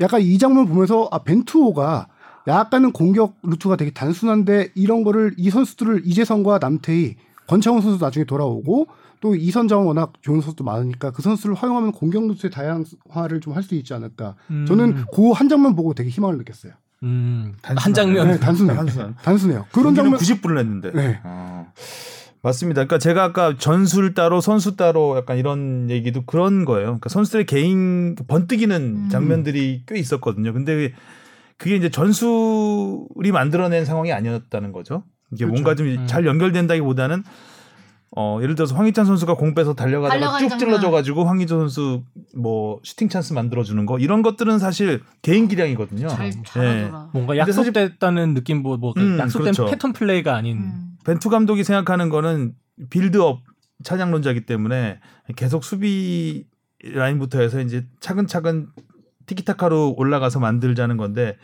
약간 0.00 0.20
이 0.22 0.38
장면 0.38 0.66
보면서 0.66 1.08
아 1.10 1.22
벤투호가 1.22 2.08
약간은 2.46 2.92
공격 2.92 3.36
루트가 3.42 3.76
되게 3.76 3.90
단순한데 3.92 4.72
이런 4.74 5.04
거를 5.04 5.34
이 5.36 5.48
선수들을 5.50 6.02
이재성과 6.04 6.58
남태희, 6.58 7.16
권창훈 7.46 7.82
선수 7.82 8.02
나중에 8.04 8.24
돌아오고 8.24 8.86
또 9.20 9.36
이선 9.36 9.68
자원 9.68 9.86
워낙 9.86 10.12
좋은 10.20 10.40
선수도 10.40 10.64
많으니까 10.64 11.12
그 11.12 11.22
선수를 11.22 11.54
활용하면 11.54 11.92
공격 11.92 12.26
루트의 12.26 12.50
다양화를 12.50 13.40
좀 13.40 13.54
할 13.54 13.62
수 13.62 13.74
있지 13.76 13.94
않을까. 13.94 14.34
음. 14.50 14.66
저는 14.66 15.04
그 15.14 15.32
한 15.32 15.48
장면 15.48 15.76
보고 15.76 15.94
되게 15.94 16.10
희망을 16.10 16.38
느꼈어요. 16.38 16.72
음. 17.02 17.54
단순하네. 17.62 17.80
한 17.82 17.94
장면. 17.94 18.28
네, 18.28 18.38
단순해요. 18.38 18.76
단순한. 18.76 19.16
단순해요. 19.22 19.66
그런 19.72 19.94
장면 19.94 20.18
90분을 20.18 20.58
했는데. 20.58 20.90
네. 20.92 21.20
어. 21.24 21.72
맞습니다. 22.42 22.80
그러니까 22.84 22.98
제가 22.98 23.22
아까 23.22 23.56
전술 23.56 24.14
따로 24.14 24.40
선수 24.40 24.76
따로 24.76 25.16
약간 25.16 25.38
이런 25.38 25.88
얘기도 25.90 26.24
그런 26.24 26.64
거예요. 26.64 26.86
그러니까 26.86 27.08
선수들의 27.08 27.46
개인 27.46 28.16
번뜩이는 28.16 28.82
음. 29.04 29.08
장면들이 29.10 29.84
꽤 29.86 29.98
있었거든요. 29.98 30.52
근데 30.52 30.92
그게 31.56 31.76
이제 31.76 31.88
전술이 31.88 33.30
만들어낸 33.32 33.84
상황이 33.84 34.12
아니었다는 34.12 34.72
거죠. 34.72 35.04
이게 35.30 35.44
그렇죠. 35.44 35.52
뭔가 35.52 35.76
좀 35.76 35.86
음. 35.86 36.06
잘 36.08 36.26
연결된다기보다는 36.26 37.22
어 38.14 38.38
예를 38.42 38.54
들어서 38.54 38.74
황희찬 38.76 39.06
선수가 39.06 39.34
공 39.36 39.54
빼서 39.54 39.74
달려가다가 39.74 40.38
쭉 40.38 40.48
장면. 40.50 40.58
찔러줘가지고 40.58 41.24
황의조 41.24 41.58
선수 41.60 42.02
뭐 42.36 42.78
슈팅 42.82 43.08
찬스 43.08 43.32
만들어주는 43.32 43.86
거 43.86 43.98
이런 43.98 44.22
것들은 44.22 44.58
사실 44.58 45.02
개인 45.22 45.48
기량이거든요. 45.48 46.08
잘 46.08 46.26
예. 46.26 46.32
잘하더라. 46.44 47.08
뭔가 47.12 47.36
약속됐다는 47.38 48.34
느낌보다 48.34 48.78
뭐 48.80 48.92
음, 48.98 49.18
약속된 49.18 49.52
그렇죠. 49.54 49.70
패턴 49.70 49.92
플레이가 49.94 50.34
아닌. 50.36 50.58
음. 50.58 50.96
벤투 51.04 51.30
감독이 51.30 51.64
생각하는 51.64 52.10
거는 52.10 52.52
빌드업 52.90 53.40
찬양론자기 53.82 54.44
때문에 54.46 55.00
계속 55.36 55.64
수비 55.64 56.44
라인부터 56.84 57.40
해서 57.40 57.60
이제 57.60 57.86
차근차근 58.00 58.68
티키타카로 59.26 59.94
올라가서 59.96 60.38
만들자는 60.40 60.96
건데 60.98 61.36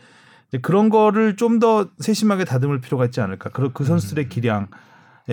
이제 0.49 0.59
그런 0.59 0.89
거를 0.89 1.35
좀 1.35 1.59
더 1.59 1.89
세심하게 1.99 2.45
다듬을 2.45 2.79
필요가 2.81 3.05
있지 3.05 3.21
않을까. 3.21 3.49
그, 3.49 3.71
그 3.73 3.83
선수들의 3.85 4.29
기량에 4.29 4.67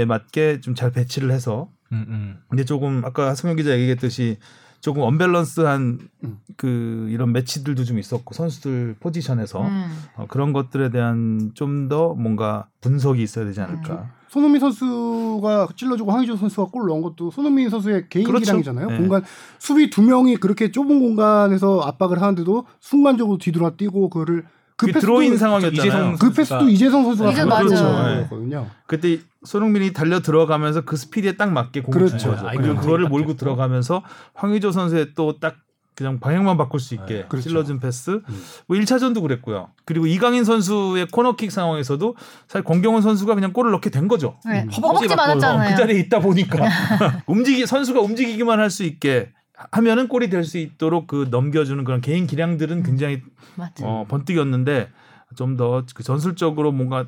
맞게 0.05 0.61
좀 0.61 0.75
잘 0.75 0.91
배치를 0.93 1.31
해서 1.31 1.69
음, 1.93 2.05
음. 2.09 2.37
근데 2.49 2.65
조금 2.65 3.03
아까 3.05 3.35
승현 3.35 3.57
기자 3.57 3.71
얘기했듯이 3.73 4.39
조금 4.81 5.03
언밸런스한 5.03 5.99
음. 6.25 6.39
그 6.57 7.07
이런 7.11 7.33
매치들도 7.33 7.85
좀 7.85 7.99
있었고 7.99 8.35
선수들 8.35 8.97
포지션에서 9.01 9.63
음. 9.63 9.87
어, 10.17 10.27
그런 10.29 10.53
것들에 10.53 10.91
대한 10.91 11.53
좀 11.55 11.89
더 11.89 12.15
뭔가 12.15 12.67
분석이 12.81 13.23
있어야 13.23 13.45
되지 13.45 13.61
않을까. 13.61 14.11
손흥민 14.29 14.61
선수가 14.61 15.69
찔러주고 15.77 16.11
황희조 16.13 16.37
선수가 16.37 16.71
골 16.73 16.89
넣은 16.89 17.01
것도 17.01 17.31
손흥민 17.31 17.71
선수의 17.71 18.07
개인 18.11 18.27
그렇죠. 18.27 18.45
기량이잖아요. 18.45 18.91
네. 18.91 18.99
공간 18.99 19.23
수비 19.59 19.89
두 19.89 20.03
명이 20.03 20.37
그렇게 20.37 20.71
좁은 20.73 20.99
공간에서 21.01 21.81
압박을 21.81 22.21
하는데도 22.21 22.67
순간적으로 22.81 23.39
뒤돌아 23.39 23.71
뛰고 23.71 24.11
그거를 24.11 24.45
그그 24.77 24.93
패스도 24.93 25.37
상황이었잖아요. 25.37 25.87
이재성 25.87 26.17
그 26.17 26.33
패스도 26.33 26.69
이재성 26.69 27.05
선수가 27.05 27.31
이제 27.31 27.37
잘 27.39 27.47
맞아요. 27.47 28.17
그렇거든요. 28.27 28.67
그때 28.87 29.19
손흥민이 29.47 29.93
달려 29.93 30.21
들어가면서 30.21 30.83
그 30.83 30.97
스피드에 30.97 31.37
딱 31.37 31.53
맞게 31.53 31.83
공을 31.83 31.99
그렇죠. 31.99 32.19
준 32.19 32.31
거죠. 32.33 32.49
아, 32.49 32.53
그리고 32.53 32.77
그거를 32.77 33.05
딱 33.05 33.11
몰고 33.11 33.29
됐고. 33.29 33.39
들어가면서 33.39 34.03
황의조 34.35 34.73
선수의 34.73 35.15
또 35.15 35.39
딱 35.41 35.57
그냥 35.95 36.21
방향만 36.21 36.59
바꿀 36.59 36.79
수 36.79 36.93
있게 36.95 37.15
네, 37.15 37.25
그렇죠. 37.27 37.49
찔러준 37.49 37.81
패스. 37.81 38.11
음. 38.11 38.43
뭐 38.67 38.77
1차전도 38.77 39.23
그랬고요. 39.23 39.71
그리고 39.87 40.07
이강인 40.07 40.45
선수의 40.45 41.07
코너킥 41.11 41.51
상황에서도 41.51 42.15
사실 42.49 42.65
권경원 42.65 43.01
선수가 43.01 43.35
그냥 43.35 43.55
골을 43.55 43.71
넣게 43.73 43.89
된 43.89 44.07
거죠. 44.07 44.37
네. 44.45 44.65
음. 44.65 44.69
허벅지 44.71 45.09
맞고 45.09 45.17
맞았잖아요. 45.17 45.71
그 45.71 45.77
자리에 45.81 45.99
있다 46.01 46.19
보니까 46.21 46.59
움직이 47.27 47.65
선수가 47.65 48.01
움직이기만 48.03 48.61
할 48.61 48.69
수 48.69 48.85
있게 48.85 49.31
하면은 49.71 50.09
골이 50.09 50.29
될 50.29 50.45
수 50.45 50.59
있도록 50.59 51.07
그 51.07 51.29
넘겨주는 51.31 51.83
그런 51.85 52.03
개인 52.03 52.27
기량들은 52.27 52.83
굉장히 52.83 53.23
맞죠. 53.55 53.87
어, 53.87 54.05
번뜩였는데 54.07 54.91
좀 55.35 55.57
더 55.57 55.83
그 55.95 56.03
전술적으로 56.03 56.73
뭔가 56.73 57.07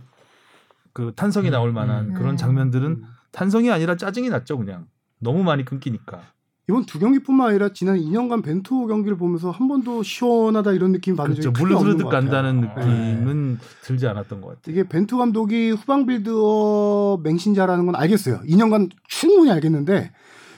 그 0.98 1.12
탄성이 1.14 1.48
나올 1.50 1.72
만한 1.72 2.08
음. 2.08 2.14
그런 2.14 2.30
음. 2.32 2.36
장면들은 2.36 3.04
탄성이 3.30 3.70
아니라 3.70 3.96
짜증이 3.96 4.30
났죠 4.30 4.58
그냥 4.58 4.86
너무 5.20 5.44
많이 5.44 5.64
끊기니까 5.64 6.22
이번 6.68 6.86
두 6.86 6.98
경기뿐만 6.98 7.50
아니라 7.50 7.68
지난 7.72 7.96
2년간 7.98 8.42
벤투 8.42 8.88
경기를 8.88 9.16
보면서 9.16 9.52
한 9.52 9.68
번도 9.68 10.02
시원하다 10.02 10.72
이런 10.72 10.90
느낌 10.90 11.14
받은 11.14 11.34
그렇죠 11.34 11.52
적이 11.52 11.72
없는 11.72 11.80
흐르듯 11.80 12.02
것 12.02 12.10
같아요. 12.10 12.30
간다는 12.30 12.60
네. 12.62 12.68
느낌은 12.68 13.58
들지 13.82 14.08
않았던 14.08 14.40
것 14.40 14.48
같아요. 14.48 14.72
이게 14.72 14.88
벤투 14.88 15.16
감독이 15.16 15.70
후방 15.70 16.04
빌드업 16.04 17.22
맹신자라는 17.22 17.86
건 17.86 17.94
알겠어요. 17.94 18.40
2년간 18.40 18.90
충분히 19.06 19.52
알겠는데 19.52 20.10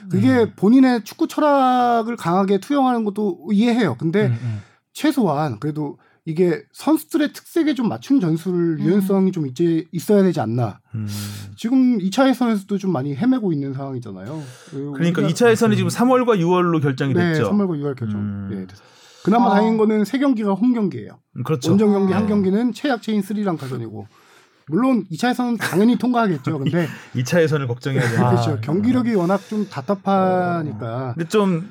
그게 0.09 0.39
음. 0.39 0.53
본인의 0.55 1.03
축구 1.03 1.27
철학을 1.27 2.17
강하게 2.17 2.57
투영하는 2.57 3.05
것도 3.05 3.49
이해해요. 3.53 3.95
근데 3.97 4.25
음, 4.25 4.37
음. 4.41 4.61
최소한 4.91 5.59
그래도 5.59 5.97
이게 6.25 6.61
선수들의 6.71 7.33
특색에 7.33 7.73
좀 7.73 7.89
맞춘 7.89 8.19
전술 8.19 8.77
유연성이 8.79 9.31
좀 9.31 9.47
있지, 9.47 9.87
있어야 9.91 10.21
되지 10.21 10.39
않나. 10.39 10.79
음. 10.93 11.07
지금 11.57 11.97
2차 11.97 12.29
예선에서도 12.29 12.77
좀 12.77 12.91
많이 12.91 13.15
헤매고 13.15 13.51
있는 13.51 13.73
상황이잖아요. 13.73 14.41
그러니까 14.69 15.21
우리가- 15.23 15.29
2차 15.31 15.49
예선이 15.49 15.75
지금 15.75 15.89
3월과 15.89 16.37
6월로 16.39 16.79
결정이 16.81 17.13
네, 17.15 17.33
됐죠. 17.33 17.49
3월과 17.51 17.79
6월 17.81 17.95
결정. 17.97 18.19
음. 18.19 18.49
네. 18.51 18.67
그나마 19.23 19.47
아. 19.47 19.55
다행인 19.55 19.77
거는 19.77 20.05
세 20.05 20.19
경기가 20.19 20.53
홈 20.53 20.73
경기예요. 20.73 21.19
그렇죠. 21.43 21.71
원정 21.71 21.91
경기 21.91 22.13
한 22.13 22.23
네. 22.23 22.29
경기는 22.29 22.71
최약 22.73 23.01
체인 23.01 23.21
스리랑카전이고 23.23 24.07
물론 24.67 25.05
2차에서는 25.11 25.59
당연히 25.59 25.97
통과하겠죠. 25.97 26.59
근데 26.59 26.87
2차 27.15 27.41
예선을 27.41 27.67
걱정해야 27.67 28.01
되는. 28.01 28.23
아, 28.23 28.29
그렇죠. 28.31 28.59
경기력이 28.61 29.13
워낙 29.15 29.41
좀 29.49 29.67
답답하니까 29.69 31.13
근데 31.15 31.27
좀 31.27 31.69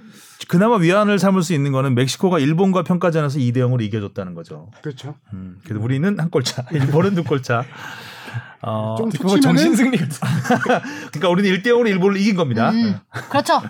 그나마 0.48 0.76
위안을 0.76 1.18
삼을 1.18 1.42
수 1.42 1.52
있는 1.52 1.72
거는 1.72 1.94
멕시코가 1.94 2.38
일본과 2.38 2.82
평가전에서 2.82 3.38
2대 3.38 3.58
0으로 3.58 3.82
이겨줬다는 3.82 4.34
거죠. 4.34 4.68
그렇죠. 4.82 5.14
음, 5.32 5.58
그래도 5.64 5.82
우리는 5.82 6.18
한 6.18 6.30
골차, 6.30 6.64
일본은 6.72 7.14
두 7.14 7.24
골차. 7.24 7.64
어, 8.62 8.96
좀 8.98 9.08
그거 9.08 9.28
초치면은 9.30 9.62
정신승리 9.62 9.96
그러니까 9.96 11.28
우리는 11.30 11.50
1대 11.50 11.66
0으로 11.68 11.88
일본을 11.88 12.18
이긴 12.18 12.36
겁니다. 12.36 12.70
음, 12.70 12.98
그렇죠. 13.30 13.60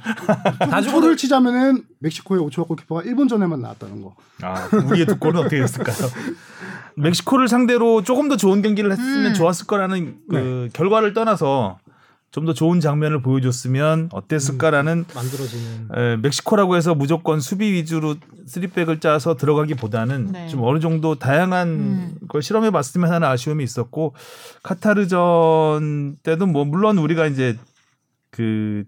다 0.59 0.81
죽어도 0.81 1.03
초를 1.03 1.17
치자면은 1.17 1.85
멕시코의 2.01 2.41
오초아 2.43 2.65
골키퍼가 2.65 3.03
일본 3.03 3.29
전에만 3.29 3.61
나왔다는 3.61 4.03
거. 4.03 4.17
아, 4.43 4.69
우리의 4.73 5.07
두 5.07 5.19
골은 5.19 5.41
어떻게 5.41 5.61
됐을까요? 5.61 5.97
멕시코를 6.97 7.47
상대로 7.47 8.03
조금 8.03 8.29
더 8.29 8.37
좋은 8.37 8.63
경기를 8.63 8.91
했으면 8.91 9.27
음. 9.27 9.35
좋았을 9.35 9.67
거라는 9.67 10.17
그 10.29 10.69
결과를 10.73 11.15
떠나서 11.15 11.79
좀 12.31 12.47
더 12.47 12.55
좋은 12.55 12.81
장면을 12.81 13.23
보여줬으면 13.23 14.09
어땠을까라는 14.13 15.05
만들어지는 15.15 15.89
에, 15.95 16.17
멕시코라고 16.17 16.77
해서 16.77 16.95
무조건 16.95 17.41
수비 17.41 17.73
위주로 17.73 18.15
쓰리백을 18.47 19.01
짜서 19.01 19.37
들어가기보다는 19.37 20.33
네. 20.33 20.49
좀 20.49 20.63
어느 20.63 20.79
정도 20.79 21.17
다양한 21.19 21.69
음. 21.69 22.15
걸 22.29 22.41
실험해 22.43 22.71
봤으면 22.71 23.13
하는 23.13 23.27
아쉬움이 23.27 23.65
있었고 23.65 24.15
카타르전 24.63 26.17
때도 26.23 26.47
뭐 26.47 26.65
물론 26.65 26.99
우리가 26.99 27.27
이제 27.27 27.59
그 28.31 28.85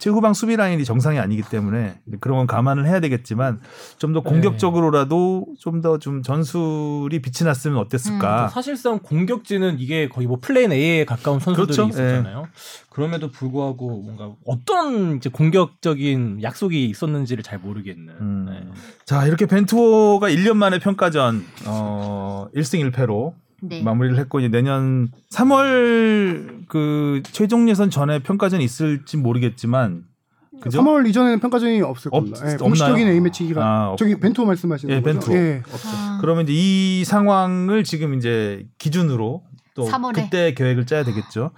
최후방 0.00 0.34
수비 0.34 0.56
라인이 0.56 0.84
정상이 0.84 1.18
아니기 1.20 1.42
때문에 1.42 2.00
그런 2.20 2.38
건 2.38 2.46
감안을 2.48 2.86
해야 2.86 2.98
되겠지만 3.00 3.60
좀 3.98 4.10
더 4.12 4.22
공격적으로라도 4.22 5.46
좀 5.60 5.80
더좀 5.82 6.22
전술이 6.22 7.20
빛이 7.22 7.46
났으면 7.46 7.78
어땠을까? 7.78 8.48
사실상 8.48 8.98
공격진은 8.98 9.78
이게 9.78 10.08
거의 10.08 10.26
뭐 10.26 10.38
plan 10.40 10.72
A에 10.72 11.04
가까운 11.04 11.38
선수들이 11.38 11.76
그렇죠. 11.76 11.88
있었잖아요. 11.88 12.48
그럼에도 12.88 13.30
불구하고 13.30 14.00
뭔가 14.02 14.32
어떤 14.44 15.18
이제 15.18 15.30
공격적인 15.30 16.42
약속이 16.42 16.86
있었는지를 16.86 17.44
잘 17.44 17.58
모르겠는. 17.60 18.14
음. 18.20 18.46
네. 18.50 18.66
자 19.04 19.26
이렇게 19.26 19.46
벤투호가 19.46 20.28
1년 20.30 20.54
만에 20.56 20.78
평가전 20.80 21.44
어 21.66 22.48
1승 22.56 22.90
1패로 22.90 23.34
네. 23.62 23.82
마무리를 23.82 24.18
했고 24.18 24.40
이제 24.40 24.48
내년 24.48 25.08
3월 25.32 26.66
그 26.68 27.22
최종 27.32 27.68
예선 27.68 27.90
전에 27.90 28.20
평가전이 28.20 28.62
있을지 28.64 29.16
모르겠지만 29.16 30.04
그죠? 30.60 30.82
3월 30.82 31.08
이전에는 31.08 31.40
평가전이 31.40 31.80
없을 31.82 32.08
없- 32.12 32.20
겁니다. 32.20 32.38
예, 32.40 32.42
없나요? 32.54 32.58
공식적인 32.58 33.08
A 33.08 33.20
매치가 33.20 33.64
아, 33.64 33.96
저기 33.98 34.18
벤투 34.18 34.44
말씀하시는 34.44 34.94
예, 34.94 35.00
거죠? 35.00 35.20
벤투. 35.30 35.34
예. 35.34 35.62
아, 35.86 36.18
그러면 36.20 36.44
이제 36.44 36.52
이 36.54 37.04
상황을 37.04 37.84
지금 37.84 38.14
이제 38.14 38.66
기준으로 38.78 39.42
또 39.74 39.86
3월에. 39.88 40.14
그때 40.24 40.52
계획을 40.54 40.84
짜야 40.86 41.04
되겠죠. 41.04 41.52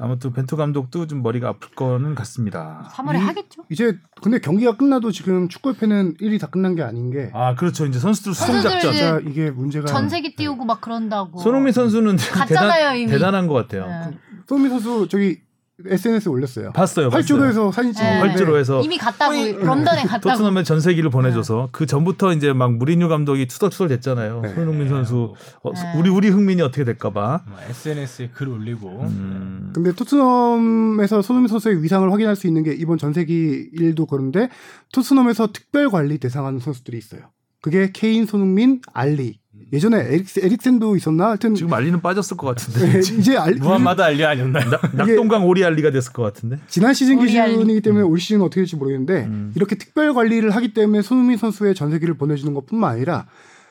아무튼 0.00 0.32
벤투 0.32 0.56
감독도 0.56 1.06
좀 1.06 1.22
머리가 1.22 1.48
아플 1.50 1.68
거는 1.76 2.14
같습니다. 2.14 2.88
3월에 2.94 3.16
이- 3.16 3.18
하겠죠. 3.18 3.64
이제 3.68 3.98
근데 4.22 4.38
경기가 4.38 4.76
끝나도 4.76 5.12
지금 5.12 5.48
축구협회는 5.48 6.14
일이 6.20 6.38
다 6.38 6.46
끝난 6.46 6.74
게 6.74 6.82
아닌 6.82 7.10
게 7.10 7.30
아 7.34 7.54
그렇죠. 7.54 7.84
이제 7.86 7.98
선수들 7.98 8.32
수송 8.34 8.54
선수들 8.54 8.70
작전. 8.80 8.90
이제 8.92 8.98
진짜 9.00 9.20
이게 9.30 9.50
문제가 9.50 9.86
전세기 9.86 10.36
띄우고 10.36 10.64
막 10.64 10.80
그런다고. 10.80 11.38
손흥민 11.40 11.72
선수는 11.72 12.16
갔잖아요, 12.16 12.72
대단, 12.72 12.96
이미. 12.96 13.10
대단한 13.10 13.46
것 13.46 13.54
같아요. 13.54 13.86
네. 13.86 14.18
손흥민 14.48 14.70
선수 14.70 15.06
저기 15.08 15.40
SNS 15.86 16.28
에 16.28 16.32
올렸어요. 16.32 16.72
봤어요. 16.72 17.06
봤어요. 17.06 17.10
활주로에서 17.10 17.72
사진 17.72 17.92
찍은 17.92 18.08
네. 18.08 18.18
활주로 18.20 18.58
해서 18.58 18.80
이미 18.82 18.98
갔다고 18.98 19.32
거의- 19.32 19.52
런던에 19.52 20.02
갔다고. 20.02 20.30
토트넘에 20.30 20.62
전세기를 20.62 21.10
보내줘서 21.10 21.68
그 21.72 21.86
전부터 21.86 22.32
이제 22.34 22.52
막 22.52 22.74
무리뉴 22.76 23.08
감독이 23.08 23.46
투덜투덜 23.46 23.88
됐잖아요. 23.88 24.40
네. 24.42 24.54
손흥민 24.54 24.88
선수 24.88 25.34
어, 25.62 25.72
네. 25.72 25.80
우리 25.96 26.10
우리 26.10 26.28
흥민이 26.28 26.62
어떻게 26.62 26.84
될까봐. 26.84 27.44
뭐 27.48 27.58
SNS에 27.68 28.30
글 28.34 28.48
올리고 28.48 29.00
음. 29.02 29.70
근데 29.74 29.92
토트넘에서 29.92 31.22
손흥민 31.22 31.48
선수의 31.48 31.82
위상을 31.82 32.10
확인할 32.12 32.36
수 32.36 32.46
있는 32.46 32.62
게 32.62 32.72
이번 32.72 32.98
전세기 32.98 33.70
일도 33.72 34.06
그런데 34.06 34.48
토트넘에서 34.92 35.48
특별 35.52 35.90
관리 35.90 36.18
대상하는 36.18 36.58
선수들이 36.60 36.98
있어요. 36.98 37.22
그게 37.62 37.90
케인, 37.92 38.24
손흥민, 38.26 38.80
알리. 38.92 39.39
예전에 39.72 39.98
에릭, 39.98 40.26
에릭센도 40.38 40.96
있었나? 40.96 41.28
하여튼 41.28 41.54
지금 41.54 41.72
알리는 41.72 42.00
빠졌을 42.00 42.36
것 42.36 42.48
같은데. 42.48 42.96
예, 42.96 42.98
이제 42.98 43.36
알리 43.36 43.60
무함마드 43.60 44.02
알리 44.02 44.24
아니었나요? 44.24 44.70
낙동강 44.94 45.46
오리 45.46 45.64
알리가 45.64 45.90
됐을 45.90 46.12
것 46.12 46.22
같은데. 46.22 46.58
지난 46.66 46.92
시즌 46.94 47.20
기준이기 47.20 47.80
때문에 47.80 48.02
올 48.02 48.18
시즌 48.18 48.42
어떻게 48.42 48.60
될지 48.60 48.76
모르겠는데 48.76 49.26
음. 49.26 49.52
이렇게 49.54 49.76
특별 49.76 50.12
관리를 50.12 50.50
하기 50.50 50.74
때문에 50.74 51.02
손흥민 51.02 51.36
선수의 51.36 51.74
전세기를 51.74 52.14
보내주는 52.14 52.52
것뿐만 52.52 52.92
아니라 52.92 53.26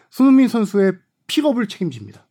손흥민 0.10 0.48
선수의 0.48 0.94
픽업을 1.28 1.68
책임집니다. 1.68 2.26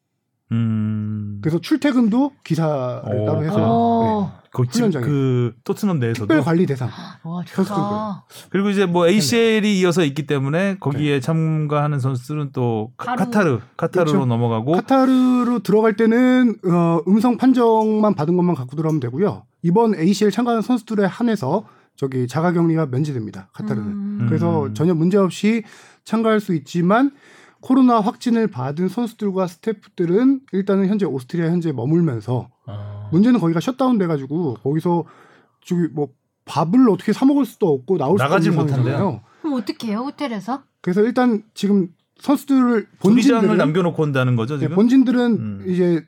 음. 0.53 1.38
그래서 1.42 1.61
출퇴근도 1.61 2.32
기사를 2.42 3.03
오, 3.05 3.26
따로 3.26 3.44
해서 3.44 3.57
오. 3.57 4.22
네. 4.22 4.38
그, 4.51 4.66
집, 4.66 4.76
훈련장에. 4.78 5.05
그 5.05 5.53
토트넘 5.64 5.99
내에서도 5.99 6.26
특별 6.26 6.42
관리 6.42 6.64
대상. 6.66 6.88
와 7.22 7.42
선수들 7.46 7.64
좋다. 7.64 8.24
그리고 8.51 8.70
이제 8.70 8.86
뭐 8.86 9.07
ACL이 9.07 9.78
이어서 9.80 10.03
있기 10.05 10.26
때문에 10.26 10.78
거기에 10.80 11.20
참가하는 11.20 12.01
선수들은 12.01 12.51
또 12.53 12.92
카-. 12.96 13.14
카타르 13.14 13.61
카타르로 13.76 14.12
그렇죠. 14.12 14.26
넘어가고 14.26 14.72
카타르로 14.72 15.61
들어갈 15.61 15.96
때는 15.96 16.57
어, 16.64 17.01
음성 17.07 17.36
판정만 17.36 18.14
받은 18.14 18.36
것만 18.36 18.55
갖고 18.55 18.74
들어가면 18.74 19.01
되고요. 19.01 19.44
이번 19.62 19.94
ACL 19.94 20.30
참가하는 20.30 20.62
선수들에 20.62 21.05
한해서 21.05 21.66
저기 21.96 22.26
자가격리가 22.26 22.86
면제됩니다. 22.86 23.51
카타르는. 23.53 23.86
음. 23.86 24.26
그래서 24.28 24.66
음. 24.66 24.74
전혀 24.74 24.94
문제 24.94 25.18
없이 25.18 25.62
참가할 26.05 26.40
수 26.40 26.55
있지만 26.55 27.11
코로나 27.61 28.00
확진을 28.00 28.48
받은 28.48 28.88
선수들과 28.88 29.46
스태프들은 29.46 30.40
일단은 30.52 30.88
현재 30.88 31.06
오스트리아 31.06 31.46
현재 31.50 31.72
머물면서 31.72 32.50
아. 32.66 33.09
문제는 33.12 33.40
거기가 33.40 33.61
셧다운 33.61 33.98
돼가지고 33.98 34.54
거기서 34.62 35.04
저기 35.64 35.88
뭐 35.92 36.09
밥을 36.44 36.88
어떻게 36.88 37.12
사 37.12 37.24
먹을 37.26 37.44
수도 37.44 37.68
없고 37.68 37.98
나올 37.98 38.16
수도 38.18 38.24
나가질 38.24 38.50
없는 38.50 38.64
못한대요. 38.64 38.96
상황이잖아요. 38.96 39.22
그럼 39.42 39.54
어떻게 39.54 39.88
해요 39.88 39.98
호텔에서? 40.00 40.62
그래서 40.80 41.02
일단 41.02 41.42
지금 41.54 41.88
선수들을 42.20 42.61
본장을 42.61 42.88
본진들은 42.98 43.56
남겨놓고 43.59 44.02
온다는 44.02 44.36
거죠 44.36 44.54
네, 44.54 44.61
지금. 44.61 44.74
본진들은 44.76 45.20
음. 45.32 45.64
이제 45.66 46.04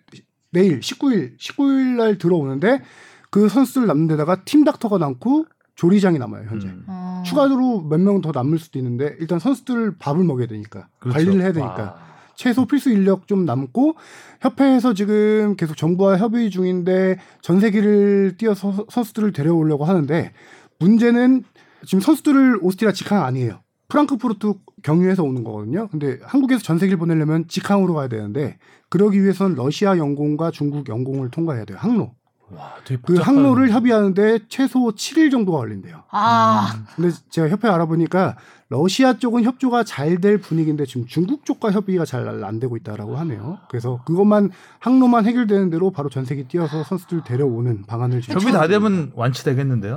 내일 0.50 0.80
19일 0.80 1.36
19일 1.38 1.96
날 1.96 2.18
들어오는데 2.18 2.82
그 3.30 3.48
선수들 3.48 3.86
남는 3.86 4.08
데다가 4.08 4.42
팀 4.44 4.64
닥터가 4.64 4.98
남고 4.98 5.46
조리장이 5.80 6.18
남아요 6.18 6.44
현재. 6.50 6.68
음. 6.68 6.84
어. 6.88 7.22
추가로 7.24 7.82
몇 7.88 7.98
명 8.00 8.20
더 8.20 8.32
남을 8.34 8.58
수도 8.58 8.78
있는데 8.78 9.16
일단 9.18 9.38
선수들 9.38 9.96
밥을 9.98 10.24
먹여야 10.24 10.46
되니까 10.46 10.88
그렇죠. 10.98 11.14
관리를 11.16 11.40
해야 11.40 11.52
되니까 11.52 11.96
최소 12.36 12.66
필수 12.66 12.90
인력 12.90 13.26
좀 13.26 13.46
남고 13.46 13.94
협회에서 14.42 14.92
지금 14.92 15.56
계속 15.56 15.76
정부와 15.78 16.18
협의 16.18 16.50
중인데 16.50 17.18
전세기를 17.40 18.34
띄어서 18.36 18.86
선수들을 18.90 19.32
데려오려고 19.32 19.84
하는데 19.86 20.32
문제는 20.80 21.44
지금 21.86 22.00
선수들을 22.00 22.58
오스트리아 22.60 22.92
직항 22.92 23.24
아니에요. 23.24 23.60
프랑크푸르트 23.88 24.52
경유해서 24.82 25.22
오는 25.22 25.42
거거든요. 25.44 25.88
근데 25.88 26.18
한국에서 26.22 26.62
전세기를 26.62 26.98
보내려면 26.98 27.46
직항으로 27.48 27.94
가야 27.94 28.08
되는데 28.08 28.58
그러기 28.90 29.20
위해서는 29.22 29.56
러시아 29.56 29.96
영공과 29.96 30.50
중국 30.50 30.88
영공을 30.90 31.30
통과해야 31.30 31.64
돼요. 31.64 31.78
항로. 31.80 32.12
와, 32.54 32.74
되게 32.84 33.00
그 33.04 33.14
항로를 33.16 33.70
협의하는데 33.70 34.40
최소 34.48 34.80
7일 34.90 35.30
정도가 35.30 35.58
걸린대요. 35.58 36.02
아 36.10 36.72
근데 36.96 37.10
제가 37.30 37.48
협회 37.48 37.68
알아보니까 37.68 38.36
러시아 38.68 39.14
쪽은 39.18 39.42
협조가 39.44 39.82
잘 39.84 40.20
될 40.20 40.38
분위기인데 40.38 40.84
지금 40.86 41.06
중국 41.06 41.44
쪽과 41.44 41.72
협의가 41.72 42.04
잘 42.04 42.44
안 42.44 42.60
되고 42.60 42.76
있다라고 42.76 43.16
하네요. 43.18 43.58
그래서 43.68 44.00
그것만 44.04 44.50
항로만 44.78 45.26
해결되는 45.26 45.70
대로 45.70 45.90
바로 45.90 46.08
전세기 46.08 46.44
띄어서 46.48 46.84
선수들 46.84 47.24
데려오는 47.24 47.84
방안을 47.86 48.20
지금 48.20 48.36
협의 48.40 48.52
다 48.52 48.68
되면 48.68 49.12
완치되겠는데요. 49.14 49.96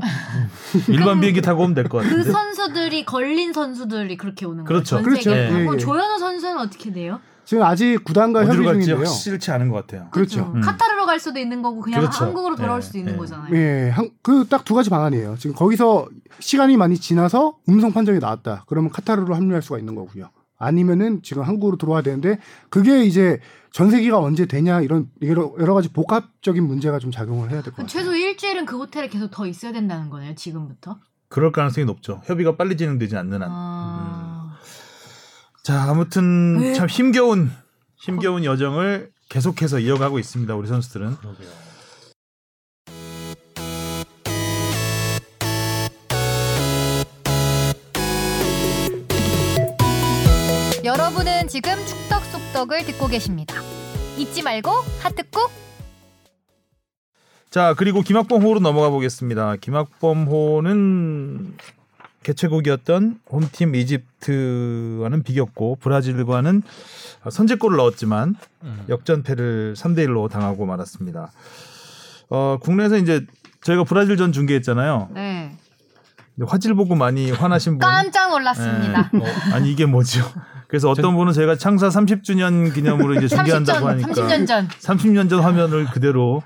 일반 0.89 1.19
비행기 1.19 1.41
타고 1.41 1.63
오면 1.63 1.73
될것그 1.75 2.03
같은데. 2.05 2.31
선수들이 2.31 3.05
걸린 3.05 3.53
선수들이 3.53 4.17
그렇게 4.17 4.45
오는 4.45 4.63
그렇죠. 4.63 4.95
거예요. 4.97 5.05
전세기. 5.15 5.23
그렇죠. 5.29 5.59
예, 5.59 5.67
예. 5.73 5.77
조현우 5.77 6.19
선수는 6.19 6.57
어떻게 6.59 6.91
돼요? 6.91 7.19
지금 7.45 7.63
아직 7.63 8.03
구단과 8.03 8.45
협의 8.45 8.63
중인데요. 8.65 8.97
확실치 8.97 9.51
않은 9.51 9.69
것 9.69 9.85
같아요. 9.85 10.07
그렇죠. 10.11 10.51
음. 10.55 10.61
카타르로 10.61 11.05
갈 11.05 11.19
수도 11.19 11.39
있는 11.39 11.61
거고 11.61 11.81
그냥 11.81 11.99
그렇죠. 12.01 12.25
한국으로 12.25 12.55
돌아올 12.55 12.77
예, 12.79 12.81
수도 12.81 12.97
있는 12.97 13.13
예. 13.13 13.17
거잖아요. 13.17 13.55
예, 13.55 13.93
그딱 14.21 14.63
두 14.65 14.73
가지 14.73 14.89
방안이에요. 14.89 15.35
지금 15.37 15.55
거기서 15.55 16.07
시간이 16.39 16.77
많이 16.77 16.97
지나서 16.97 17.57
음성 17.69 17.91
판정이 17.91 18.19
나왔다. 18.19 18.63
그러면 18.67 18.91
카타르로 18.91 19.35
합류할 19.35 19.61
수가 19.61 19.77
있는 19.79 19.95
거고요. 19.95 20.29
아니면은 20.57 21.21
지금 21.23 21.43
한국으로 21.43 21.77
들어와야 21.77 22.01
되는데 22.01 22.39
그게 22.69 23.03
이제 23.03 23.39
전세기가 23.71 24.17
언제 24.19 24.45
되냐 24.45 24.79
이런 24.81 25.09
여러, 25.23 25.51
여러 25.59 25.73
가지 25.73 25.89
복합적인 25.91 26.63
문제가 26.65 26.99
좀 26.99 27.11
작용을 27.11 27.49
해야 27.51 27.61
될 27.61 27.73
것 27.73 27.77
같아요. 27.77 27.87
최소 27.87 28.15
일주일은 28.15 28.65
그 28.65 28.77
호텔에 28.77 29.09
계속 29.09 29.29
더 29.31 29.45
있어야 29.45 29.73
된다는 29.73 30.09
거네요. 30.09 30.35
지금부터. 30.35 30.99
그럴 31.27 31.51
가능성이 31.51 31.85
높죠. 31.85 32.21
협의가 32.25 32.55
빨리 32.55 32.77
진행되지 32.77 33.17
않는 33.17 33.41
한. 33.41 33.49
아... 33.51 34.22
자, 35.63 35.83
아무튼 35.83 36.59
왜? 36.59 36.73
참 36.73 36.89
힘겨운 36.89 37.49
힘겨운 37.95 38.43
여정을 38.43 39.11
계속해서 39.29 39.79
이어가고 39.79 40.19
있습니다. 40.19 40.53
우리 40.55 40.67
선수들은. 40.67 41.15
그러게요. 41.15 41.47
여러분은 50.83 51.47
지금 51.47 51.73
축덕 51.85 52.25
속덕을 52.25 52.85
듣고 52.85 53.07
계십니다. 53.07 53.55
잊지 54.17 54.43
말고 54.43 54.69
하트 54.99 55.23
꾹. 55.29 55.49
자, 57.49 57.73
그리고 57.77 58.01
김학범 58.01 58.43
호로 58.43 58.59
넘어가 58.59 58.89
보겠습니다. 58.89 59.55
김학범 59.61 60.25
호는 60.25 61.55
개최국이었던 62.23 63.19
홈팀 63.31 63.75
이집트와는 63.75 65.23
비겼고 65.23 65.77
브라질과는 65.81 66.63
선제골을 67.29 67.77
넣었지만 67.77 68.35
음. 68.63 68.85
역전패를 68.89 69.75
3대 69.77 70.07
1로 70.07 70.29
당하고 70.29 70.65
말았습니다. 70.65 71.31
어, 72.29 72.57
국내에서 72.61 72.97
이제 72.97 73.25
저희가 73.61 73.83
브라질전 73.83 74.31
중계했잖아요. 74.31 75.09
네. 75.13 75.55
화질 76.47 76.73
보고 76.73 76.95
많이 76.95 77.31
화나신 77.31 77.73
분 77.73 77.79
깜짝 77.79 78.29
놀랐습니다. 78.31 79.11
예. 79.13 79.17
어, 79.19 79.23
아니 79.53 79.71
이게 79.71 79.85
뭐죠? 79.85 80.23
그래서 80.67 80.89
어떤 80.89 81.15
분은 81.15 81.33
저희가 81.33 81.55
창사 81.57 81.89
30주년 81.89 82.73
기념으로 82.73 83.13
이제 83.15 83.27
30전, 83.27 83.37
중계한다고 83.37 83.87
하니까 83.89 84.11
30년 84.13 84.47
전. 84.47 84.67
30년 84.67 85.29
전 85.29 85.41
화면을 85.41 85.85
그대로 85.85 86.41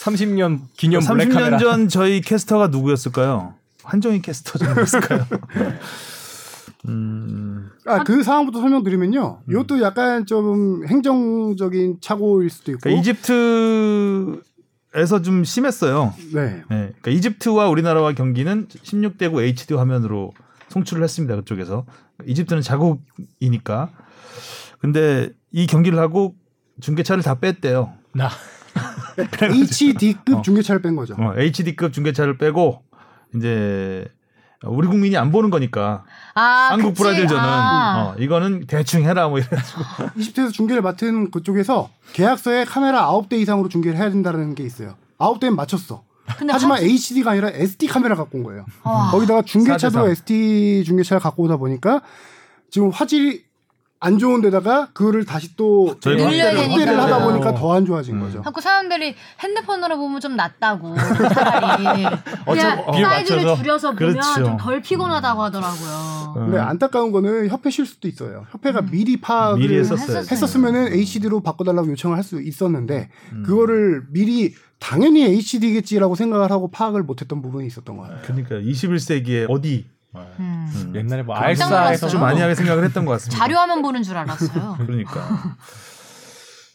30년 0.00 0.62
기념 0.76 1.00
30년 1.02 1.08
블랙카메라. 1.08 1.58
전 1.58 1.88
저희 1.88 2.20
캐스터가 2.20 2.66
누구였을까요? 2.68 3.54
한정희 3.88 4.20
캐스터 4.20 4.58
정도였을까요? 4.58 5.26
음, 6.88 7.70
아, 7.86 8.04
그 8.04 8.22
상황부터 8.22 8.60
설명드리면요. 8.60 9.40
이것도 9.48 9.80
약간 9.80 10.26
좀 10.26 10.86
행정적인 10.86 11.98
착오일 12.00 12.50
수도 12.50 12.72
있고. 12.72 12.80
그러니까 12.82 13.00
이집트에서 13.00 14.42
좀 15.22 15.42
심했어요. 15.44 16.12
네. 16.34 16.62
네, 16.68 16.92
그러니까 17.00 17.10
이집트와 17.10 17.68
우리나라와 17.68 18.12
경기는 18.12 18.68
16대구 18.68 19.42
HD 19.42 19.74
화면으로 19.74 20.32
송출을 20.68 21.02
했습니다. 21.02 21.34
그쪽에서 21.36 21.86
이집트는 22.26 22.60
자국이니까. 22.60 23.90
근데 24.80 25.30
이 25.50 25.66
경기를 25.66 25.98
하고 25.98 26.34
중계차를 26.80 27.22
다 27.22 27.36
뺐대요. 27.36 27.94
나 28.12 28.28
HD급 29.42 30.36
어. 30.36 30.42
중계차를 30.42 30.82
뺀 30.82 30.94
거죠. 30.94 31.14
어, 31.18 31.32
HD급 31.36 31.92
중계차를 31.92 32.36
빼고 32.38 32.82
이제 33.34 34.06
우리 34.64 34.88
국민이 34.88 35.16
안 35.16 35.30
보는 35.30 35.50
거니까 35.50 36.04
아, 36.34 36.68
한국 36.72 36.90
그치. 36.90 37.02
브라질전은 37.02 37.40
아. 37.42 37.98
어, 37.98 38.14
이거는 38.18 38.66
대충 38.66 39.04
해라 39.04 39.28
뭐 39.28 39.38
이래가지고 39.38 39.80
이집트에서 40.16 40.50
중계를 40.52 40.82
맡은 40.82 41.30
그쪽에서 41.30 41.90
계약서에 42.12 42.64
카메라 42.64 43.08
9대 43.12 43.34
이상으로 43.34 43.68
중계를 43.68 43.96
해야 43.98 44.10
된다는 44.10 44.54
게 44.54 44.64
있어요. 44.64 44.94
9대는 45.18 45.54
맞췄어. 45.54 46.02
근데 46.38 46.52
하지만 46.52 46.78
하- 46.78 46.82
HD가 46.82 47.30
아니라 47.30 47.48
SD 47.50 47.86
카메라 47.86 48.14
갖고 48.16 48.38
온 48.38 48.44
거예요. 48.44 48.66
와. 48.82 49.10
거기다가 49.10 49.42
중계차도 49.42 50.00
4대4. 50.06 50.10
SD 50.10 50.84
중계차를 50.84 51.20
갖고 51.20 51.44
오다 51.44 51.56
보니까 51.56 52.02
지금 52.70 52.90
화질이 52.90 53.44
안 54.00 54.16
좋은 54.18 54.40
데다가 54.40 54.88
그거를 54.92 55.24
다시 55.24 55.56
또 55.56 55.98
저희가 55.98 56.28
늘려야 56.30 56.56
확대를, 56.56 57.00
하다 57.00 57.24
보니까 57.24 57.50
어. 57.50 57.54
더안 57.54 57.84
좋아진 57.84 58.14
음. 58.16 58.20
거죠. 58.20 58.42
자꾸 58.42 58.60
사람들이 58.60 59.14
핸드폰으로 59.40 59.96
보면 59.98 60.20
좀 60.20 60.36
낫다고 60.36 60.94
차라리 60.96 61.84
그냥 62.46 62.84
어, 62.86 62.92
사이즈를 62.92 63.42
맞춰서. 63.42 63.56
줄여서 63.62 63.92
보면 63.94 64.12
그렇죠. 64.12 64.34
좀덜 64.44 64.80
피곤하다고 64.82 65.42
하더라고요. 65.42 66.34
음. 66.36 66.44
근데 66.46 66.58
안타까운 66.60 67.10
거는 67.10 67.48
협회 67.48 67.70
실수도 67.70 68.06
있어요. 68.06 68.46
협회가 68.50 68.82
미리 68.82 69.20
파악을 69.20 69.58
미리. 69.58 69.78
했었으면은 69.78 70.92
HD로 70.92 71.40
바꿔달라고 71.42 71.88
요청을 71.90 72.16
할 72.16 72.22
수 72.28 72.40
있었는데 72.42 73.08
음. 73.32 73.42
그거를 73.44 74.02
미리 74.10 74.54
당연히 74.78 75.24
HD겠지라고 75.24 76.14
생각을 76.14 76.50
하고 76.52 76.70
파악을 76.70 77.02
못했던 77.02 77.40
부분이 77.40 77.66
있었던 77.66 77.96
것 77.96 78.02
같아요. 78.02 78.20
그러니까 78.22 78.56
21세기에 78.56 79.46
어디 79.48 79.86
음. 80.16 80.70
음. 80.74 80.92
옛날에 80.96 81.22
뭐 81.22 81.38
놀랐어요. 81.38 82.10
좀 82.10 82.22
안이하게 82.24 82.54
생각을 82.54 82.84
했던 82.84 83.04
것 83.04 83.12
같습니다. 83.12 83.38
자료화면 83.38 83.82
보는 83.82 84.02
줄 84.02 84.16
알았어요. 84.16 84.76
그러니까. 84.80 85.56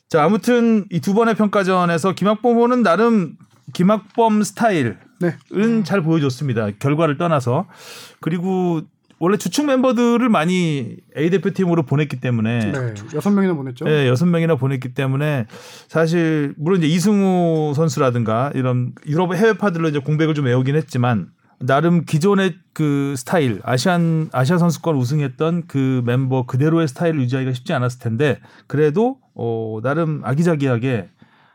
자, 0.09 0.23
아무튼 0.23 0.85
이 0.91 0.99
두 0.99 1.13
번의 1.13 1.35
평가전에서 1.35 2.13
김학범 2.13 2.55
후보는 2.55 2.83
나름 2.83 3.35
김학범 3.73 4.43
스타일은 4.43 4.97
네. 5.19 5.35
잘 5.83 6.01
보여줬습니다. 6.01 6.71
결과를 6.79 7.17
떠나서. 7.17 7.65
그리고 8.19 8.81
원래 9.19 9.37
주축 9.37 9.65
멤버들을 9.65 10.27
많이 10.29 10.97
A 11.17 11.29
대표팀으로 11.29 11.83
보냈기 11.83 12.19
때문에 12.19 12.71
네. 12.71 12.93
여섯 13.15 13.29
명이나 13.31 13.53
보냈죠. 13.53 13.85
예, 13.87 14.07
여섯 14.07 14.25
명이나 14.25 14.55
보냈기 14.55 14.93
때문에 14.93 15.47
사실 15.87 16.53
물론 16.57 16.79
이제 16.83 16.87
이승우 16.93 17.73
선수라든가 17.75 18.51
이런 18.53 18.91
유럽 19.07 19.33
해외파들로 19.33 19.87
이제 19.89 19.99
공백을 19.99 20.33
좀 20.35 20.45
메우긴 20.45 20.75
했지만 20.75 21.27
나름 21.65 22.03
기존의 22.03 22.55
그 22.73 23.15
스타일 23.17 23.61
아시안 23.63 24.29
아시아 24.33 24.57
선수권 24.57 24.95
우승했던 24.97 25.67
그 25.67 26.01
멤버 26.05 26.45
그대로의 26.45 26.87
스타일을 26.87 27.21
유지하기가 27.21 27.53
쉽지 27.53 27.73
않았을 27.73 27.99
텐데 27.99 28.39
그래도 28.67 29.19
어 29.33 29.79
나름 29.81 30.21
아기자기하게 30.23 31.09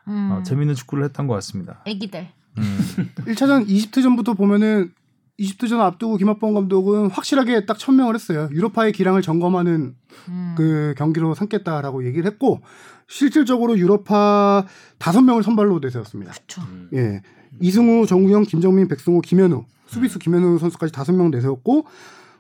음. 0.09 0.31
어, 0.33 0.43
재밌는 0.43 0.75
축구를 0.75 1.05
했던 1.05 1.27
것 1.27 1.35
같습니다. 1.35 1.83
애기들. 1.85 2.29
음. 2.57 2.79
1차전 3.27 3.69
이집트전부터 3.69 4.35
보면은 4.35 4.93
이집트전 5.37 5.81
앞두고 5.81 6.17
김학범 6.17 6.55
감독은 6.55 7.11
확실하게 7.11 7.67
딱 7.67 7.79
천명을 7.79 8.15
했어요. 8.15 8.49
유로파의 8.51 8.93
기량을 8.93 9.23
점검하는 9.23 9.95
음. 10.29 10.55
그 10.57 10.95
경기로 10.97 11.35
삼겠다라고 11.35 12.07
얘기를 12.07 12.29
했고 12.29 12.61
실질적으로 13.07 13.79
유로파 13.79 14.67
다섯 14.99 15.21
명을 15.21 15.43
선발로 15.43 15.79
내세웠습니다. 15.81 16.33
그쵸. 16.33 16.63
예. 16.95 17.23
이승우, 17.61 18.07
정우영, 18.07 18.45
김정민, 18.45 18.89
백승호, 18.89 19.21
김현우, 19.21 19.65
수비수 19.89 20.19
김현우 20.19 20.59
선수까지 20.59 20.93
다섯 20.93 21.13
명 21.13 21.31
내세웠고 21.31 21.87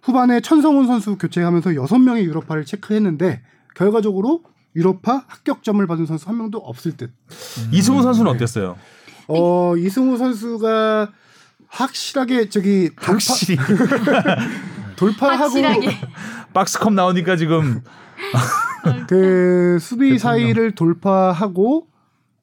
후반에 0.03 0.41
천성훈 0.41 0.87
선수 0.87 1.17
교체하면서 1.19 1.75
여섯 1.75 1.99
명의 1.99 2.25
유로파를 2.25 2.65
체크했는데 2.65 3.43
결과적으로 3.75 4.43
유로파 4.77 5.25
합격점을 5.27 5.85
받은 5.87 6.07
선수 6.07 6.29
한 6.29 6.37
명도 6.37 6.59
없을 6.59 6.97
듯. 6.97 7.11
이승우 7.73 8.03
선수는 8.03 8.31
어땠어요? 8.31 8.77
어, 9.27 9.77
이승우 9.77 10.17
선수가 10.17 11.11
확실하게 11.69 12.49
저기 12.49 12.91
돌파, 12.95 13.13
확실히 13.13 13.59
돌파하고 14.97 15.43
확실하게. 15.43 15.97
박스컵 16.55 16.93
나오니까 16.93 17.37
지금 17.37 17.83
그 19.09 19.79
수비 19.81 20.11
대통령. 20.11 20.19
사이를 20.19 20.75
돌파하고 20.75 21.89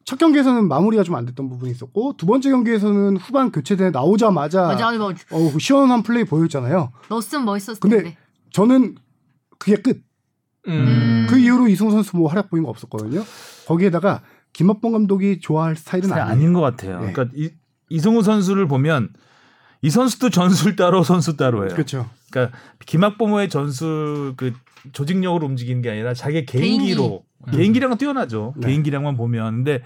첫 0.06 0.20
경기에서는 0.20 0.68
마무리가 0.68 1.04
좀 1.04 1.16
안 1.16 1.26
됐던 1.26 1.50
부분이 1.50 1.72
있었고 1.72 2.14
두 2.18 2.26
번째 2.26 2.52
경기에서는 2.52 3.18
후반 3.18 3.52
교체대 3.52 3.90
나오자마자 3.90 4.68
맞아, 4.68 4.92
뭐 4.98 5.10
어, 5.32 5.58
시원한 5.60 6.04
플레이 6.04 6.24
보였잖아요. 6.24 6.92
넣었으면 7.10 7.46
멋있었을 7.46 7.80
근데 7.80 7.98
텐데. 8.04 8.18
저는 8.52 8.96
그게 9.58 9.78
끝. 9.82 10.04
음. 10.68 11.28
그 11.30 11.38
이후로 11.38 11.68
이승우 11.68 11.92
선수 11.92 12.18
뭐 12.18 12.30
활약 12.30 12.50
보인 12.50 12.64
거 12.64 12.70
없었거든요. 12.70 13.24
거기에다가 13.68 14.22
김학범 14.54 14.92
감독이 14.94 15.40
좋아할 15.40 15.76
스타일은 15.76 16.08
스타일 16.10 16.22
아니에요. 16.24 16.36
아닌 16.36 16.54
것 16.54 16.62
같아요. 16.62 17.02
네. 17.02 17.12
그러니까 17.12 17.36
이, 17.36 17.52
이승우 17.90 18.24
선수를 18.24 18.68
보면 18.68 19.10
이 19.82 19.90
선수도 19.90 20.30
전술 20.30 20.76
따로 20.76 21.04
선수 21.04 21.36
따로예요. 21.38 21.74
그렇죠. 21.74 22.10
그러니까 22.32 22.58
김학범호의 22.86 23.50
전술 23.50 24.34
그 24.38 24.54
조직력으로 24.92 25.46
움직이는 25.46 25.82
게 25.82 25.90
아니라 25.92 26.14
자기 26.14 26.46
개인기로 26.46 27.24
개인기량은 27.52 27.98
뛰어나죠. 27.98 28.54
네. 28.58 28.68
개인기량만 28.68 29.16
보면 29.18 29.64
근데 29.64 29.82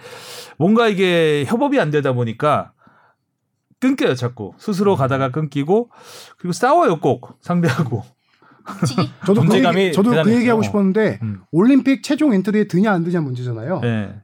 뭔가 0.58 0.88
이게 0.88 1.46
협업이 1.48 1.80
안 1.80 1.90
되다 1.92 2.14
보니까 2.14 2.74
끊겨요 3.80 4.16
자꾸 4.16 4.54
스스로 4.58 4.96
가다가 4.96 5.30
끊기고 5.32 5.90
그리고 6.38 6.52
싸워요 6.54 7.00
꼭 7.00 7.38
상대하고? 7.42 8.04
저도 9.26 9.42
그 9.44 9.56
얘기, 9.56 9.92
저도 9.94 10.12
그. 10.24 10.34
얘기하고 10.36 10.62
싶었는데 10.62 11.20
음. 11.24 11.42
올림픽 11.52 12.04
최종 12.04 12.34
엔트리에 12.34 12.68
드냐 12.68 12.92
안 12.92 13.04
드냐 13.04 13.22
문제잖아요. 13.22 13.80
네. 13.82 14.16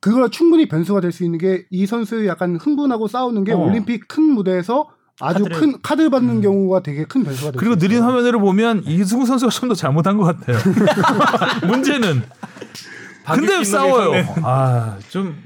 그거 0.00 0.28
충분히 0.28 0.66
변수가 0.68 1.00
될 1.00 1.12
수 1.12 1.24
있는 1.24 1.38
게 1.38 1.64
이 1.70 1.86
선수의 1.86 2.26
약간 2.26 2.56
흥분하고 2.56 3.06
싸우는 3.08 3.44
게 3.44 3.52
어. 3.52 3.58
올림픽 3.58 4.08
큰 4.08 4.22
무대에서 4.24 4.88
아주 5.20 5.44
카드를- 5.44 5.58
큰 5.58 5.74
카드 5.82 6.10
받는 6.10 6.40
경우가 6.42 6.80
되게 6.82 7.04
큰 7.04 7.24
변수가 7.24 7.52
될 7.52 7.58
그리고 7.58 7.74
수 7.74 7.78
느린. 7.80 8.02
화면으로 8.02 8.40
보면 8.40 8.82
이승우 8.86 9.24
선수가 9.26 9.50
좀 9.50 9.68
더 9.68 9.74
잘못한 9.74 10.16
것 10.18 10.24
같아요. 10.24 10.58
문제는 11.66 12.22
근데 13.34 13.64
싸워요. 13.64 14.22
아 14.42 14.96
좀 15.10 15.36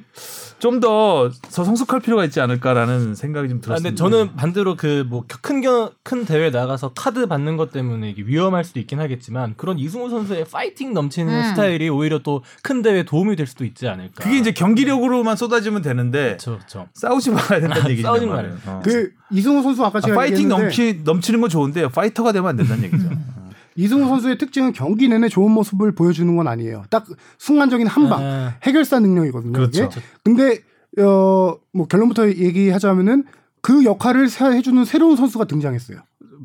좀더더 0.61 1.64
성숙할 1.64 2.00
필요가 2.00 2.24
있지 2.24 2.40
않을까라는 2.40 3.14
생각이 3.14 3.48
좀 3.48 3.58
아, 3.58 3.61
들었습니다. 3.61 3.88
근데 3.90 3.94
저는 3.96 4.36
반대로 4.36 4.76
그뭐큰큰 4.76 6.24
대회 6.26 6.50
나가서 6.50 6.92
카드 6.94 7.26
받는 7.26 7.56
것 7.56 7.72
때문에 7.72 8.11
이게 8.11 8.22
위험할 8.22 8.64
수도 8.64 8.78
있긴 8.80 9.00
하겠지만 9.00 9.54
그런 9.56 9.78
이승우 9.78 10.08
선수의 10.11 10.44
파이팅 10.44 10.92
넘치는 10.94 11.32
음. 11.32 11.50
스타일이 11.50 11.88
오히려 11.88 12.18
또 12.20 12.42
큰 12.62 12.82
대회에 12.82 13.04
도움이 13.04 13.36
될 13.36 13.46
수도 13.46 13.64
있지 13.64 13.88
않을까. 13.88 14.22
그게 14.22 14.38
이제 14.38 14.52
경기력으로만 14.52 15.36
쏟아지면 15.36 15.82
되는데 15.82 16.36
그렇죠, 16.36 16.56
그렇죠. 16.58 16.88
싸우지 16.94 17.30
말아야 17.30 17.61
된다는 17.61 17.90
얘기죠. 17.90 18.06
싸우지 18.08 18.26
말아요. 18.26 18.56
그 18.84 19.12
이승우 19.30 19.62
선수 19.62 19.84
아까 19.84 20.00
제가 20.00 20.14
파이팅 20.14 20.44
얘기했는데 20.44 20.62
넘치 20.62 21.00
넘치는 21.04 21.40
건 21.40 21.50
좋은데 21.50 21.88
파이터가 21.88 22.32
되면 22.32 22.48
안 22.50 22.56
된다는 22.56 22.84
얘기죠. 22.84 23.08
이승우 23.80 24.06
선수의 24.08 24.38
특징은 24.38 24.72
경기 24.72 25.08
내내 25.08 25.28
좋은 25.28 25.50
모습을 25.52 25.92
보여주는 25.94 26.34
건 26.36 26.46
아니에요. 26.48 26.84
딱 26.90 27.06
순간적인 27.38 27.86
한방 27.86 28.20
아, 28.22 28.54
해결사 28.62 29.00
능력이거든요. 29.00 29.52
그렇죠. 29.52 29.84
이게. 29.84 30.00
근데 30.24 30.58
어뭐 30.98 31.86
결론부터 31.88 32.28
얘기하자면은 32.28 33.24
그 33.62 33.84
역할을 33.84 34.28
새- 34.28 34.46
해주는 34.52 34.84
새로운 34.84 35.16
선수가 35.16 35.44
등장했어요. 35.44 35.98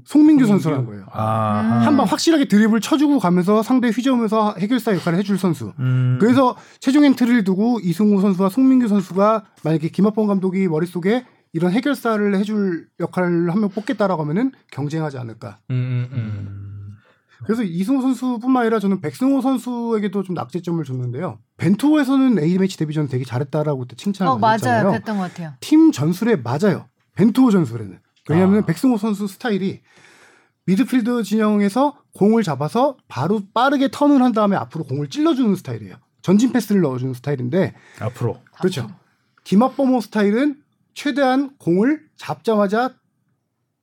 송민규 0.04 0.46
선수라는 0.46 0.86
거예요. 0.86 1.06
아, 1.12 1.82
한방 1.86 2.06
확실하게 2.06 2.48
드리블 2.48 2.82
쳐주고 2.82 3.20
가면서 3.20 3.64
상대 3.64 3.88
휘저으면서 3.90 4.56
해결사 4.60 4.94
역할을 4.94 5.18
해줄 5.18 5.38
선수. 5.38 5.72
음, 5.80 6.18
그래서 6.20 6.56
최종 6.80 7.06
엔트리를 7.06 7.44
두고 7.46 7.80
이승우 7.82 8.22
선수와 8.22 8.50
송민규 8.50 8.88
선수가 8.90 9.46
만약에 9.64 9.88
김학범 9.90 10.28
감독이 10.28 10.68
머릿속에 10.68 11.26
이런 11.54 11.72
해결사를 11.72 12.36
해줄 12.36 12.88
역할을 13.00 13.50
한 13.50 13.60
명 13.62 13.70
뽑겠다라고 13.70 14.22
하면은 14.24 14.52
경쟁하지 14.72 15.18
않을까. 15.18 15.58
음, 15.72 16.08
음, 16.12 16.18
음. 16.18 16.75
그래서 17.46 17.64
이승우 17.64 18.02
선수뿐만 18.02 18.62
아니라 18.62 18.80
저는 18.80 19.02
백승호 19.02 19.42
선수에게도 19.42 20.24
좀 20.24 20.36
낙제점을 20.36 20.84
줬는데요. 20.84 21.40
벤투호에서는 21.58 22.40
A매치 22.40 22.78
데뷔 22.78 22.94
전 22.94 23.08
되게 23.08 23.24
잘했다라고 23.24 23.80
그때 23.82 23.96
칭찬을 23.96 24.32
어 24.32 24.38
많이 24.38 24.62
맞아요. 24.62 24.76
했잖아요. 24.78 24.92
그랬던 24.92 25.18
것 25.18 25.24
같아요. 25.24 25.54
팀 25.60 25.92
전술에 25.92 26.38
맞아요. 26.38 26.88
벤투호 27.16 27.52
전술에는. 27.52 28.00
왜냐하면 28.30 28.64
아. 28.64 28.66
백승호 28.66 28.98
선수 28.98 29.28
스타일이 29.28 29.82
미드필드 30.66 31.24
진영에서 31.24 31.96
공을 32.14 32.44
잡아서 32.44 32.98
바로 33.08 33.42
빠르게 33.54 33.90
턴을 33.92 34.22
한 34.24 34.32
다음에 34.32 34.56
앞으로 34.56 34.84
공을 34.86 35.10
찔러주는 35.10 35.56
스타일이에요. 35.56 35.96
전진 36.22 36.52
패스를 36.52 36.82
넣어주는 36.82 37.14
스타일인데 37.14 37.76
앞으로. 38.00 38.42
그렇죠. 38.58 38.90
김학범호 39.44 40.02
스타일은 40.02 40.60
최대한 40.96 41.56
공을 41.60 42.02
잡자마자 42.18 42.96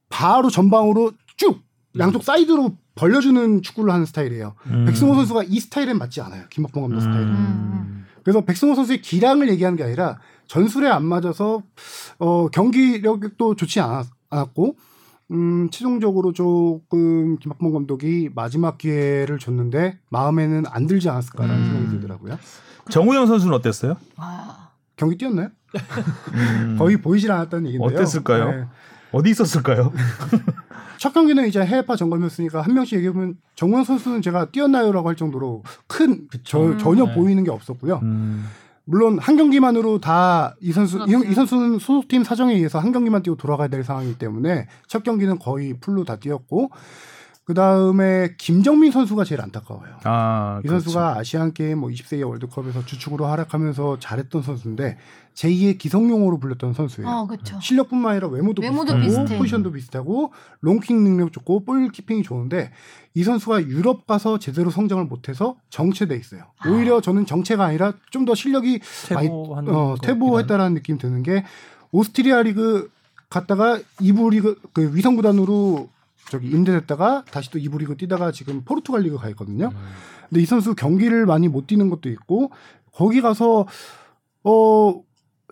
바로 0.09 0.51
전방으로 0.51 1.13
쭉 1.37 1.63
양쪽 1.99 2.25
사이드로 2.25 2.77
벌려주는 2.95 3.63
축구를 3.63 3.93
하는 3.93 4.07
스타일이에요. 4.07 4.55
음. 4.67 4.85
백승호 4.85 5.15
선수가 5.15 5.45
이 5.49 5.61
스타일엔 5.61 5.99
맞지 5.99 6.21
않아요. 6.21 6.45
김학범 6.51 6.83
감독 6.83 7.01
스타일은. 7.01 7.29
음. 7.29 8.07
그래서 8.23 8.43
백승호 8.43 8.75
선수의 8.75 9.03
기량을 9.03 9.49
얘기하는 9.51 9.77
게 9.77 9.85
아니라 9.85 10.19
전술에 10.47 10.89
안 10.89 11.05
맞아서 11.05 11.63
어, 12.19 12.49
경기력도 12.49 13.57
좋지 13.57 13.81
않았, 13.81 14.07
않았고 14.31 14.77
음, 15.33 15.71
최종적으로 15.71 16.33
조금 16.33 17.39
김학범 17.39 17.73
감독이 17.73 18.29
마지막 18.35 18.77
기회를 18.77 19.39
줬는데 19.39 19.99
마음에는 20.11 20.65
안 20.69 20.87
들지 20.87 21.09
않았을까라는 21.09 21.57
음. 21.57 21.65
생각이 21.65 21.91
들더라고요. 21.93 22.39
정우영 22.91 23.27
선수는 23.27 23.55
어땠어요? 23.55 23.97
와. 24.17 24.71
경기 24.97 25.17
뛰었나요? 25.17 25.49
음. 26.35 26.77
거의 26.79 27.01
보이질 27.01 27.33
않았다는 27.33 27.67
얘기인데요. 27.67 27.99
어땠을까요? 27.99 28.51
네. 28.51 28.67
어디 29.13 29.31
있었을까요? 29.31 29.93
첫 30.99 31.13
경기는 31.13 31.47
이제 31.49 31.61
해외파 31.61 31.97
점검이었으니까 31.97 32.61
한 32.61 32.75
명씩 32.75 32.97
얘기해보면 32.99 33.37
정우영 33.57 33.85
선수는 33.85 34.23
제가 34.23 34.51
뛰었나요라고 34.53 35.09
할 35.09 35.17
정도로 35.17 35.65
큰 35.87 36.29
저, 36.45 36.61
음. 36.63 36.79
전혀 36.79 37.07
네. 37.07 37.15
보이는 37.15 37.43
게 37.45 37.51
없었고요. 37.51 38.01
음. 38.03 38.47
물론 38.85 39.19
한 39.19 39.37
경기만으로 39.37 40.01
다 40.01 40.55
이 40.61 40.73
선수 40.73 40.99
이, 41.07 41.13
그렇죠. 41.13 41.29
이 41.31 41.35
선수는 41.35 41.79
소속팀 41.79 42.25
사정에 42.25 42.55
의해서 42.55 42.79
한 42.79 42.93
경기만 42.93 43.23
뛰고 43.23 43.37
돌아가야 43.37 43.69
될 43.69 43.85
상황이기 43.85 44.19
때문에 44.19 44.67
첫 44.87 45.03
경기는 45.03 45.39
거의 45.39 45.75
풀로 45.81 46.05
다 46.05 46.17
뛰었고 46.17 46.71
그 47.45 47.55
다음에 47.55 48.35
김정민 48.39 48.93
선수가 48.93 49.25
제일 49.25 49.41
안타까워요. 49.41 49.97
아, 50.05 50.61
이 50.65 50.69
그렇죠. 50.69 50.85
선수가 50.85 51.19
아시안 51.19 51.53
게임 51.53 51.79
뭐 51.79 51.91
20세 51.91 52.19
이하 52.19 52.29
월드컵에서 52.29 52.85
주축으로 52.85 53.27
활약하면서 53.27 53.99
잘했던 53.99 54.43
선수인데 54.43 54.97
제2의 55.35 55.79
기성용으로 55.79 56.39
불렸던 56.39 56.75
선수예요. 56.75 57.09
어 57.09 57.27
그렇죠. 57.27 57.59
실력뿐만 57.61 58.13
아니라 58.13 58.29
외모도, 58.29 58.63
외모도 58.63 58.97
비슷하고 58.97 59.25
비슷해. 59.25 59.39
포지션도 59.39 59.73
비슷하고 59.73 60.33
롱킥 60.61 60.97
능력 60.97 61.33
좋고 61.33 61.65
ball 61.65 61.89
keeping이 61.91 62.23
좋은데 62.23 62.71
이 63.15 63.25
선수가 63.25 63.63
유럽 63.65 64.07
가서 64.07 64.39
제대로 64.39 64.71
성장을 64.71 65.05
못해서 65.05 65.57
정체돼 65.71 66.17
있어요. 66.17 66.45
오히려 66.67 67.01
저는 67.01 67.27
정체가 67.27 67.65
아니라 67.65 67.95
좀 68.11 68.23
더 68.25 68.35
실력이 68.37 68.81
많이 69.15 69.27
퇴보하는 69.29 69.75
어, 69.75 69.75
것 69.75 69.89
같긴 69.95 70.07
퇴보했다라는 70.07 70.75
느낌 70.75 70.97
드는 70.99 71.23
게 71.25 71.45
오스트리아 71.91 72.43
리그 72.43 72.91
갔다가 73.31 73.81
이부 74.01 74.31
리그 74.31 74.61
그 74.73 74.95
위성 74.95 75.17
구단으로 75.17 75.89
저기 76.31 76.49
임대됐다가 76.49 77.25
다시 77.31 77.51
또 77.51 77.59
이부 77.59 77.79
리그 77.79 77.97
뛰다가 77.97 78.31
지금 78.33 78.63
포르투갈 78.65 79.03
리그 79.03 79.19
가 79.19 79.29
있거든요. 79.31 79.67
음. 79.75 79.77
근데 80.29 80.41
이 80.43 80.47
선수 80.47 80.75
경기를 80.75 81.27
많이 81.27 81.49
못 81.49 81.67
뛰는 81.67 81.91
것도 81.91 82.09
있고 82.11 82.51
거기 82.93 83.21
가서 83.21 83.67
어 84.45 85.03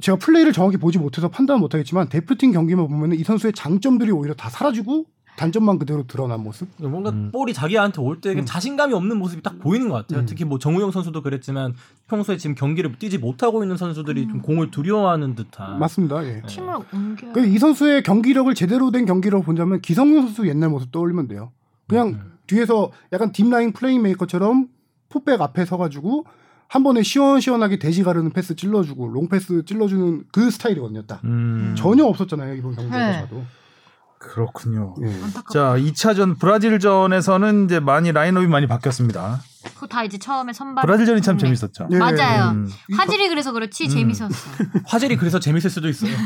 제가 0.01 0.19
플레이를 0.19 0.53
정확히 0.53 0.77
보지 0.77 0.99
못해서 0.99 1.29
판단 1.29 1.61
못 1.61 1.75
하겠지만 1.75 2.09
대표팀 2.09 2.53
경기만 2.53 2.89
보면은 2.89 3.19
이 3.19 3.25
선수의 3.25 3.53
장점들이 3.53 4.11
오히려 4.11 4.35
다 4.35 4.49
사라지고 4.51 5.07
단점만 5.37 5.79
그대로 5.79 6.07
드러난 6.07 6.43
모습. 6.43 6.69
뭔가 6.77 7.11
음. 7.11 7.31
볼이 7.33 7.55
자기한테 7.55 8.03
올때 8.03 8.33
음. 8.33 8.45
자신감이 8.45 8.93
없는 8.93 9.17
모습이 9.17 9.43
딱 9.43 9.59
보이는 9.59 9.89
것 9.89 9.95
같아요. 9.95 10.21
음. 10.21 10.27
특히 10.27 10.45
뭐 10.45 10.59
정우영 10.59 10.91
선수도 10.91 11.23
그랬지만 11.23 11.75
평소에 12.09 12.37
지금 12.37 12.55
경기를 12.55 12.99
뛰지 12.99 13.17
못하고 13.17 13.63
있는 13.63 13.79
선수들이 13.79 14.29
좀 14.29 14.43
공을 14.43 14.71
두려워하는 14.71 15.37
듯한. 15.37 15.79
맞습니다. 15.79 16.25
예. 16.27 16.43
팀을 16.47 16.75
옮겨. 16.93 17.33
그이 17.33 17.59
선수의 17.59 18.03
경기력을 18.03 18.53
제대로 18.55 18.91
된 18.91 19.07
경기력을 19.07 19.45
본다면 19.45 19.81
기성용 19.81 20.27
선수 20.27 20.47
옛날 20.47 20.69
모습 20.69 20.93
떠올리면 20.93 21.29
돼요. 21.29 21.53
그냥 21.89 22.09
음. 22.09 22.33
뒤에서 22.47 22.91
약간 23.13 23.33
딥라인 23.33 23.73
플레이메이커처럼 23.73 24.69
포백 25.09 25.41
앞에 25.41 25.65
서가지고 25.65 26.27
한 26.71 26.85
번에 26.85 27.03
시원시원하게 27.03 27.81
대지 27.81 28.05
가르는 28.05 28.31
패스 28.31 28.55
찔러주고 28.55 29.09
롱 29.09 29.29
패스 29.29 29.65
찔러주는 29.65 30.23
그 30.31 30.53
스타일이거든요. 30.53 31.03
딱 31.05 31.21
음. 31.25 31.75
전혀 31.77 32.05
없었잖아요 32.05 32.55
이번 32.55 32.77
경기에서 32.77 33.27
네. 33.29 33.45
그렇군요. 34.19 34.95
예. 35.03 35.11
자, 35.53 35.75
2차전 35.77 36.39
브라질전에서는 36.39 37.65
이제 37.65 37.81
많이 37.81 38.13
라인업이 38.13 38.47
많이 38.47 38.69
바뀌었습니다. 38.69 39.41
그거 39.75 39.87
다 39.87 40.05
이제 40.05 40.19
처음에 40.19 40.53
선발. 40.53 40.83
브라질전이 40.85 41.23
참 41.23 41.37
네. 41.37 41.43
재밌었죠. 41.45 41.89
예. 41.93 41.99
맞아요. 41.99 42.51
음. 42.53 42.69
화질이 42.97 43.29
그래서 43.29 43.53
그렇지 43.53 43.85
음. 43.85 43.89
재밌었어. 43.89 44.29
화질이 44.87 45.17
그래서 45.17 45.39
재밌을 45.39 45.71
수도 45.71 45.89
있어요. 45.89 46.13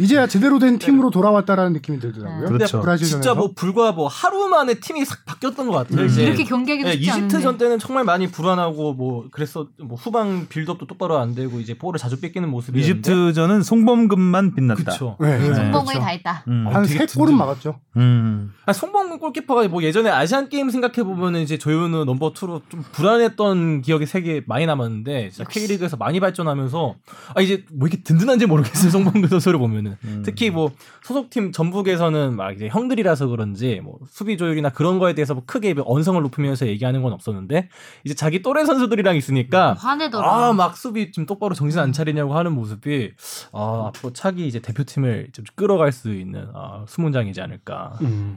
이제야 0.00 0.28
제대로 0.28 0.60
된 0.60 0.78
팀으로 0.78 1.10
돌아왔다라는 1.10 1.72
느낌이 1.72 1.98
들더라고요. 1.98 2.42
네. 2.42 2.46
그렇죠. 2.52 2.80
브라질전에서. 2.80 3.20
진짜 3.20 3.34
뭐 3.34 3.50
불과 3.52 3.90
뭐 3.90 4.06
하루 4.06 4.46
만에 4.46 4.74
팀이 4.74 5.04
싹 5.04 5.24
바뀌었던 5.24 5.66
것 5.66 5.72
같아요. 5.72 6.02
음. 6.06 6.20
이렇게 6.20 6.44
경기하기 6.44 6.84
네, 6.84 6.92
쉽지 6.92 7.10
않은데. 7.10 7.26
이집트전 7.26 7.58
때는 7.58 7.78
정말 7.80 8.04
많이 8.04 8.30
불안하고 8.30 8.94
뭐 8.94 9.26
그래서 9.32 9.66
뭐 9.82 9.96
후방 9.96 10.46
빌드업도 10.48 10.86
똑바로 10.86 11.18
안 11.18 11.34
되고 11.34 11.58
이제 11.58 11.76
볼을 11.76 11.98
자주 11.98 12.20
뺏기는 12.20 12.48
모습이 12.48 12.78
이집트전은 12.80 13.64
송범근만 13.64 14.54
빛났다. 14.54 14.84
그렇죠. 14.84 15.16
네. 15.18 15.36
네. 15.36 15.52
성공이 15.52 15.86
그렇죠. 15.86 16.00
다 16.00 16.06
했다. 16.10 16.44
음. 16.46 16.66
어, 16.68 16.70
한 16.70 16.84
되게 16.84 17.04
세 17.04 17.18
골은. 17.18 17.36
막았죠. 17.36 17.80
음. 17.96 18.52
아, 18.66 18.72
송범근 18.72 19.18
골키퍼가 19.18 19.66
뭐 19.66 19.82
예전에 19.82 20.10
아시안 20.10 20.48
게임 20.48 20.70
생각해 20.70 21.02
보면은 21.02 21.40
이제 21.40 21.58
조현우 21.58 22.04
넘버 22.18 22.32
2로 22.32 22.60
좀 22.68 22.84
불안했던 22.92 23.82
기억이 23.82 24.04
세계 24.04 24.42
많이 24.46 24.66
남았는데 24.66 25.30
진짜 25.30 25.48
K리그에서 25.48 25.96
많이 25.96 26.20
발전하면서 26.20 26.96
아 27.34 27.40
이제 27.40 27.64
뭐 27.72 27.88
이렇게 27.88 28.02
든든한지 28.02 28.46
모르겠어요 28.46 28.90
송범근 28.90 29.28
선수를 29.28 29.58
보면은 29.58 29.96
음. 30.04 30.22
특히 30.24 30.50
뭐 30.50 30.72
소속팀 31.04 31.52
전북에서는 31.52 32.36
막 32.36 32.52
이제 32.52 32.68
형들이라서 32.68 33.28
그런지 33.28 33.80
뭐 33.82 33.98
수비 34.08 34.36
조율이나 34.36 34.70
그런 34.70 34.98
거에 34.98 35.14
대해서 35.14 35.34
뭐 35.34 35.44
크게 35.46 35.74
언성을 35.78 36.20
높이면서 36.20 36.66
얘기하는 36.66 37.02
건 37.02 37.12
없었는데 37.12 37.68
이제 38.04 38.14
자기 38.14 38.42
또래 38.42 38.64
선수들이랑 38.64 39.16
있으니까 39.16 39.74
화내더라. 39.74 40.48
아막 40.48 40.76
수비 40.76 41.12
좀 41.12 41.24
똑바로 41.24 41.54
정신 41.54 41.78
안 41.80 41.92
차리냐고 41.92 42.34
하는 42.36 42.52
모습이 42.52 43.12
아 43.52 43.84
앞으로 43.88 44.12
차기 44.12 44.46
이제 44.46 44.60
대표팀을 44.60 45.28
좀 45.32 45.44
끌어갈 45.54 45.92
수 45.92 46.12
있는 46.12 46.48
아, 46.54 46.84
수문장이지 46.88 47.40
않을까. 47.40 47.98
음. 48.02 48.36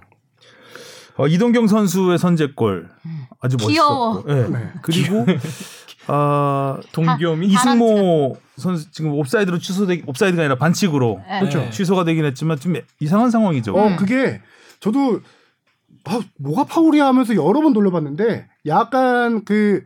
어, 1.18 1.28
이동경 1.28 1.68
선수의 1.68 2.18
선제골 2.18 2.90
아주 3.40 3.58
귀여워. 3.58 4.24
멋있었고. 4.26 4.32
예. 4.32 4.48
네. 4.60 4.72
그리고 4.82 5.26
아 6.08 6.80
동기염이 6.92 7.48
이승모 7.48 8.38
선수 8.58 8.92
지금 8.92 9.12
옵사이드로 9.14 9.60
취소되 9.60 10.04
옵사이드가 10.06 10.44
아니라 10.44 10.56
반칙으로 10.56 11.22
네. 11.28 11.40
그렇죠. 11.40 11.70
취소가 11.70 12.04
되긴 12.04 12.26
했지만 12.26 12.60
좀 12.60 12.76
이상한 13.00 13.30
상황이죠. 13.30 13.74
어 13.76 13.88
음. 13.88 13.96
그게 13.96 14.42
저도 14.80 15.22
아, 16.06 16.20
뭐가 16.40 16.64
파울이야 16.64 17.06
하면서 17.06 17.36
여러 17.36 17.62
번 17.62 17.74
돌려봤는데 17.74 18.48
약간 18.66 19.46
그 19.46 19.84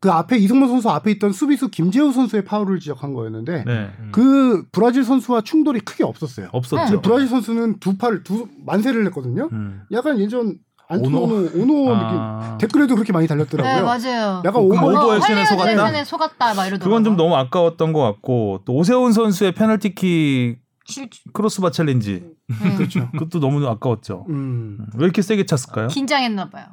그 0.00 0.10
앞에 0.10 0.38
이승모 0.38 0.66
선수 0.68 0.88
앞에 0.90 1.10
있던 1.12 1.32
수비수 1.32 1.68
김재우 1.68 2.10
선수의 2.12 2.44
파울을 2.44 2.80
지적한 2.80 3.12
거였는데 3.12 3.64
네. 3.66 3.90
음. 3.98 4.08
그 4.12 4.64
브라질 4.72 5.04
선수와 5.04 5.42
충돌이 5.42 5.80
크게 5.80 6.04
없었어요. 6.04 6.48
없었죠. 6.52 7.02
브라질 7.02 7.28
선수는 7.28 7.80
두 7.80 7.98
팔 7.98 8.22
두 8.22 8.48
만세를 8.64 9.04
했거든요. 9.06 9.48
음. 9.52 9.82
약간 9.92 10.18
예전 10.18 10.56
안토노 10.88 11.50
오노 11.54 11.94
아. 11.94 12.40
느낌 12.56 12.58
댓글에도 12.58 12.94
그렇게 12.94 13.12
많이 13.12 13.28
달렸더라고요. 13.28 13.74
네 13.74 13.82
맞아요. 13.82 14.42
약간 14.44 14.54
그 14.54 14.74
오버 14.74 14.86
오버 14.86 15.16
액션에 15.16 15.44
속았다? 15.44 15.70
액션에 15.70 16.04
속았다 16.04 16.54
막 16.54 16.66
이러더라고. 16.66 16.84
그건 16.84 17.04
좀 17.04 17.16
너무 17.16 17.36
아까웠던 17.36 17.92
것 17.92 18.00
같고 18.00 18.62
또 18.64 18.72
오세훈 18.74 19.12
선수의 19.12 19.52
페널티킥 19.52 20.58
실... 20.86 21.08
crossbar 21.34 21.70
challenge 21.72 22.24
음. 22.48 22.56
그렇죠. 22.78 23.08
그것도 23.12 23.38
너무 23.38 23.64
아까웠죠. 23.66 24.24
음, 24.30 24.78
왜 24.96 25.04
이렇게 25.04 25.20
세게 25.22 25.44
찼을까요? 25.46 25.88
긴장했나 25.88 26.48
봐요. 26.50 26.64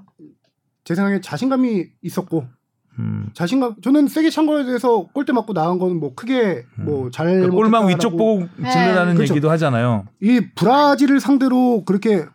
제 0.85 0.95
생각에 0.95 1.19
자신감이 1.21 1.83
있었고 2.01 2.45
음. 2.99 3.29
자신감 3.33 3.75
저는 3.81 4.07
세게 4.07 4.29
찬 4.29 4.45
거에 4.45 4.65
대해서 4.65 5.07
골대 5.13 5.31
맞고 5.33 5.53
나간 5.53 5.77
거는 5.77 5.99
뭐 5.99 6.13
크게 6.15 6.65
뭐잘 6.75 7.27
그러니까 7.27 7.55
골망 7.55 7.87
위쪽 7.87 8.17
보고 8.17 8.47
네. 8.57 8.69
질르라는 8.71 9.15
그렇죠. 9.15 9.33
얘기도 9.33 9.49
하잖아요. 9.51 10.05
이 10.21 10.41
브라질을 10.55 11.19
상대로 11.19 11.83
그렇게 11.85 12.25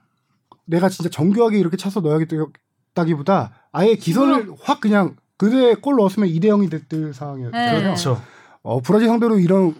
내가 0.64 0.88
진짜 0.88 1.10
정교하게 1.10 1.58
이렇게 1.58 1.76
차서 1.76 2.00
넣어야겠다기보다 2.00 3.50
아예 3.72 3.94
기선을 3.94 4.52
확 4.60 4.80
그냥 4.80 5.16
그때 5.36 5.74
골 5.74 5.96
넣었으면 5.96 6.28
2대 6.28 6.44
0이 6.44 6.70
됐을 6.70 7.12
상황이었잖아요. 7.12 7.78
네. 7.78 7.82
그렇죠. 7.82 8.22
어, 8.62 8.80
브라질 8.80 9.08
상대로 9.08 9.38
이런 9.38 9.74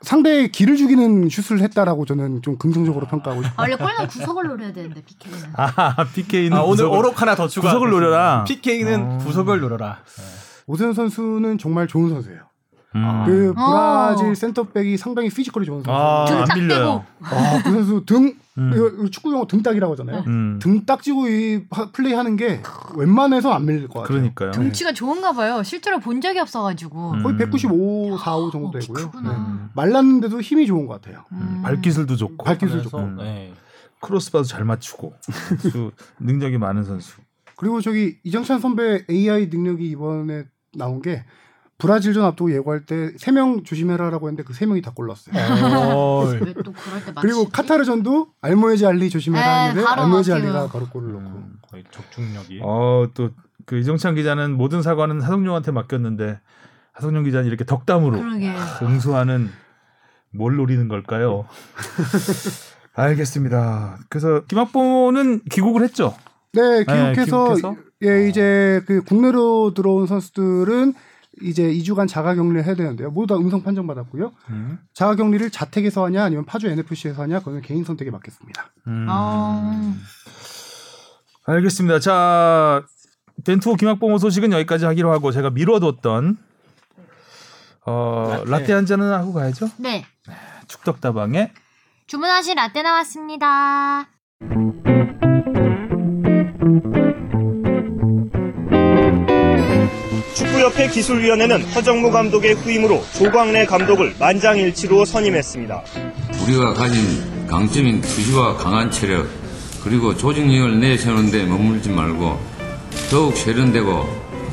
상대의 0.00 0.52
기를 0.52 0.76
죽이는 0.76 1.28
슛을 1.28 1.60
했다라고 1.60 2.04
저는 2.04 2.42
좀 2.42 2.56
긍정적으로 2.56 3.06
평가하고 3.06 3.42
아, 3.42 3.48
싶어요. 3.48 3.64
원래 3.64 3.76
골은 3.76 4.06
구석을 4.08 4.46
노려야 4.46 4.72
되는데 4.72 5.02
PK는. 5.02 5.38
아 5.54 6.04
PK는 6.14 6.52
아, 6.56 6.62
오늘 6.62 6.84
어록 6.86 7.20
하나 7.20 7.34
더 7.34 7.48
추가. 7.48 7.68
구석을 7.68 7.90
노려라. 7.90 8.44
PK는 8.44 9.02
어. 9.02 9.18
구석을 9.18 9.60
노려라. 9.60 9.98
오세훈 10.66 10.92
선수는 10.94 11.58
정말 11.58 11.88
좋은 11.88 12.10
선수예요. 12.10 12.42
음. 12.94 13.24
그 13.26 13.52
어. 13.56 14.14
브라질 14.16 14.36
센터백이 14.36 14.96
상당히 14.96 15.28
피지컬이 15.30 15.66
좋은 15.66 15.82
선수. 15.82 15.90
아, 15.90 16.24
등딱 16.26 16.58
밀려요. 16.58 17.04
아, 17.22 17.62
그 17.64 17.70
선수 17.72 18.04
등 18.06 18.34
음. 18.58 19.10
축구 19.10 19.32
용어 19.32 19.46
등딱이라고 19.46 19.92
하잖아요. 19.92 20.24
음. 20.26 20.58
등딱 20.60 21.02
쥐고 21.02 21.28
이 21.28 21.64
하- 21.70 21.90
플레이 21.92 22.12
하는 22.12 22.36
게 22.36 22.60
웬만해서 22.96 23.52
안 23.52 23.64
밀릴 23.66 23.86
것 23.88 24.00
같아요. 24.00 24.06
그러니까요. 24.18 24.50
등치가 24.50 24.92
좋은가 24.92 25.32
봐요. 25.32 25.62
실제로 25.62 26.00
본 26.00 26.20
적이 26.20 26.40
없어가지고. 26.40 27.12
음. 27.12 27.22
거의 27.22 27.36
195, 27.36 28.18
45 28.18 28.50
정도 28.50 28.68
어, 28.68 28.70
키 28.80 28.86
되고요. 28.88 29.10
음. 29.14 29.68
말랐는데도 29.74 30.40
힘이 30.40 30.66
좋은 30.66 30.86
것 30.86 31.00
같아요. 31.00 31.24
음. 31.32 31.60
발기술도 31.62 32.16
좋고 32.16 32.44
발기술 32.44 32.82
좋고. 32.82 33.00
네. 33.18 33.52
크로스바도 34.00 34.44
잘 34.44 34.64
맞추고 34.64 35.12
능력이 36.20 36.58
많은 36.58 36.84
선수. 36.84 37.20
그리고 37.56 37.80
저기 37.80 38.18
이정찬 38.22 38.60
선배 38.60 39.04
AI 39.10 39.46
능력이 39.48 39.84
이번에 39.90 40.44
나온 40.76 41.02
게 41.02 41.24
브라질전 41.78 42.24
앞두고 42.24 42.52
예고할 42.52 42.84
때 42.86 43.12
세 43.16 43.30
명 43.32 43.62
조심해라라고 43.62 44.26
했는데 44.28 44.42
그 44.42 44.52
세 44.52 44.66
명이 44.66 44.82
다 44.82 44.90
골랐어요. 44.94 45.34
어, 45.94 46.24
왜또 46.26 46.72
그럴 46.72 47.04
때? 47.04 47.12
그리고 47.20 47.48
카타르전도 47.48 48.28
알모에지 48.42 48.84
알리 48.86 49.08
조심해라 49.10 49.66
에, 49.66 49.68
했는데 49.68 49.88
알모에지. 49.88 50.32
알리가 50.32 50.68
바로 50.68 50.88
골을 50.88 51.12
넣고 51.12 51.24
음. 51.28 51.58
거의 51.70 51.84
적중력이. 51.90 52.60
어, 52.62 53.06
또 53.14 53.30
그 53.66 53.76
이정찬 53.76 54.14
기자는 54.14 54.56
모든 54.56 54.80
사과는 54.80 55.20
하성룡한테 55.20 55.72
맡겼는데 55.72 56.40
하성룡 56.92 57.24
기자는 57.24 57.46
이렇게 57.46 57.66
덕담으로 57.66 58.18
그러게. 58.18 58.50
응수하는 58.80 59.50
뭘 60.32 60.56
노리는 60.56 60.88
걸까요? 60.88 61.44
알겠습니다. 62.94 63.98
그래서 64.08 64.44
김학보는 64.46 65.42
귀국을 65.50 65.82
했죠. 65.82 66.14
네, 66.54 66.78
귀국해서, 66.84 67.54
귀국해서? 67.54 67.76
예 68.04 68.28
이제 68.28 68.80
그 68.86 69.02
국내로 69.02 69.74
들어온 69.74 70.06
선수들은 70.06 70.94
이제 71.42 71.62
2주간 71.64 72.08
자가격리를 72.08 72.64
해야 72.64 72.74
되는데요. 72.74 73.10
모두 73.10 73.34
다 73.34 73.40
음성 73.40 73.62
판정 73.62 73.86
받았고요. 73.86 74.32
음. 74.50 74.78
자가격리를 74.94 75.50
자택에서 75.50 76.04
하냐 76.06 76.24
아니면 76.24 76.44
파주 76.44 76.68
NFC에서 76.68 77.22
하냐 77.22 77.40
그건 77.40 77.60
개인 77.62 77.84
선택에 77.84 78.10
맡겼습니다. 78.10 78.72
음. 78.86 79.06
어... 79.08 79.94
알겠습니다. 81.44 82.00
자, 82.00 82.82
덴투어 83.44 83.76
김학봉호 83.76 84.18
소식은 84.18 84.52
여기까지 84.52 84.84
하기로 84.84 85.10
하고 85.10 85.32
제가 85.32 85.50
미뤄뒀던 85.50 86.36
어, 87.86 88.42
라떼, 88.44 88.50
라떼. 88.50 88.72
한 88.74 88.86
잔은 88.86 89.10
하고 89.12 89.32
가야죠. 89.32 89.70
네. 89.78 90.04
축덕다방에 90.66 91.52
주문하신 92.06 92.56
라떼 92.56 92.82
나왔습니다. 92.82 94.08
축구협회 100.38 100.88
기술위원회는 100.90 101.62
허정무 101.62 102.12
감독의 102.12 102.54
후임으로 102.54 103.02
조광래 103.16 103.66
감독을 103.66 104.14
만장일치로 104.20 105.04
선임했습니다. 105.04 105.82
우리가 106.44 106.74
가진 106.74 107.02
강점인 107.48 108.00
투지와 108.00 108.56
강한 108.56 108.88
체력 108.88 109.26
그리고 109.82 110.16
조직력을 110.16 110.78
내세우는 110.78 111.32
데 111.32 111.44
머물지 111.44 111.88
말고 111.88 112.38
더욱 113.10 113.36
세련되고 113.36 114.06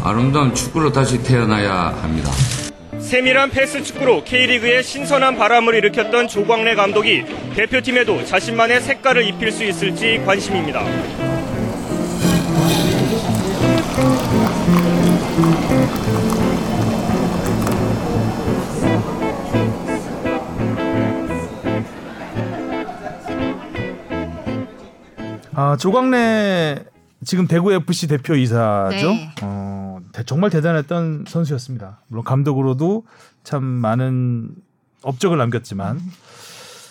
아름다운 0.04 0.56
축구로 0.56 0.92
다시 0.92 1.22
태어나야 1.22 1.96
합니다. 2.02 2.32
세밀한 3.00 3.52
패스 3.52 3.84
축구로 3.84 4.24
K리그에 4.24 4.82
신선한 4.82 5.38
바람을 5.38 5.76
일으켰던 5.76 6.28
조광래 6.28 6.74
감독이 6.74 7.26
대표팀에도 7.56 8.26
자신만의 8.26 8.82
색깔을 8.82 9.28
입힐 9.28 9.52
수 9.52 9.64
있을지 9.64 10.20
관심입니다. 10.26 10.84
아, 25.56 25.78
조광래 25.78 26.86
지금 27.24 27.48
대구 27.48 27.72
FC 27.74 28.08
대표 28.08 28.36
이사죠. 28.36 29.10
네. 29.14 29.32
어, 29.42 30.00
대- 30.12 30.24
정말 30.24 30.50
대단했던 30.50 31.26
선수였습니다. 31.28 32.02
물론 32.08 32.24
감독으로도 32.24 33.06
참 33.44 33.64
많은 33.64 34.50
업적을 35.02 35.38
남겼지만 35.38 36.00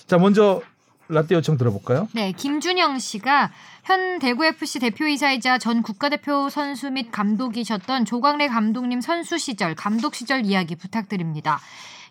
자, 0.07 0.19
먼저 0.19 0.61
라떼 1.09 1.35
요청 1.35 1.59
들어볼까요? 1.59 2.09
네, 2.13 2.33
김준영 2.33 2.99
씨가 2.99 3.53
현 3.85 4.19
대구 4.19 4.47
FC 4.47 4.79
대표이사이자 4.79 5.59
전 5.59 5.83
국가대표 5.83 6.49
선수 6.49 6.91
및 6.91 7.11
감독이셨던 7.13 8.07
조광래 8.07 8.49
감독님 8.49 9.03
선수 9.03 9.37
시절, 9.37 9.75
감독 9.75 10.15
시절 10.15 10.47
이야기 10.47 10.77
부탁드립니다. 10.77 11.61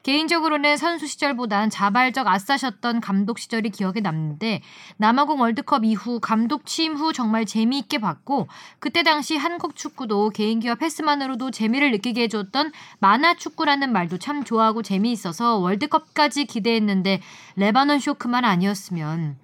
개인적으로는 0.03 0.75
선수 0.75 1.07
시절보단 1.07 1.69
자발적 1.69 2.27
아싸셨던 2.27 2.99
감독 2.99 3.39
시절이 3.39 3.69
기억에 3.69 4.01
남는데 4.01 4.61
남아공 4.97 5.39
월드컵 5.39 5.85
이후 5.85 6.19
감독 6.19 6.65
취임 6.65 6.95
후 6.95 7.13
정말 7.13 7.45
재미있게 7.45 7.99
봤고 7.99 8.47
그때 8.79 9.03
당시 9.03 9.37
한국 9.37 9.75
축구도 9.75 10.29
개인기와 10.31 10.75
패스만으로도 10.75 11.51
재미를 11.51 11.91
느끼게 11.91 12.23
해줬던 12.23 12.73
만화 12.99 13.33
축구라는 13.35 13.91
말도 13.93 14.19
참 14.19 14.43
좋아하고 14.43 14.81
재미있어서 14.81 15.57
월드컵까지 15.57 16.45
기대했는데 16.45 17.21
레바논 17.55 17.99
쇼크만 17.99 18.43
아니었으면 18.43 19.37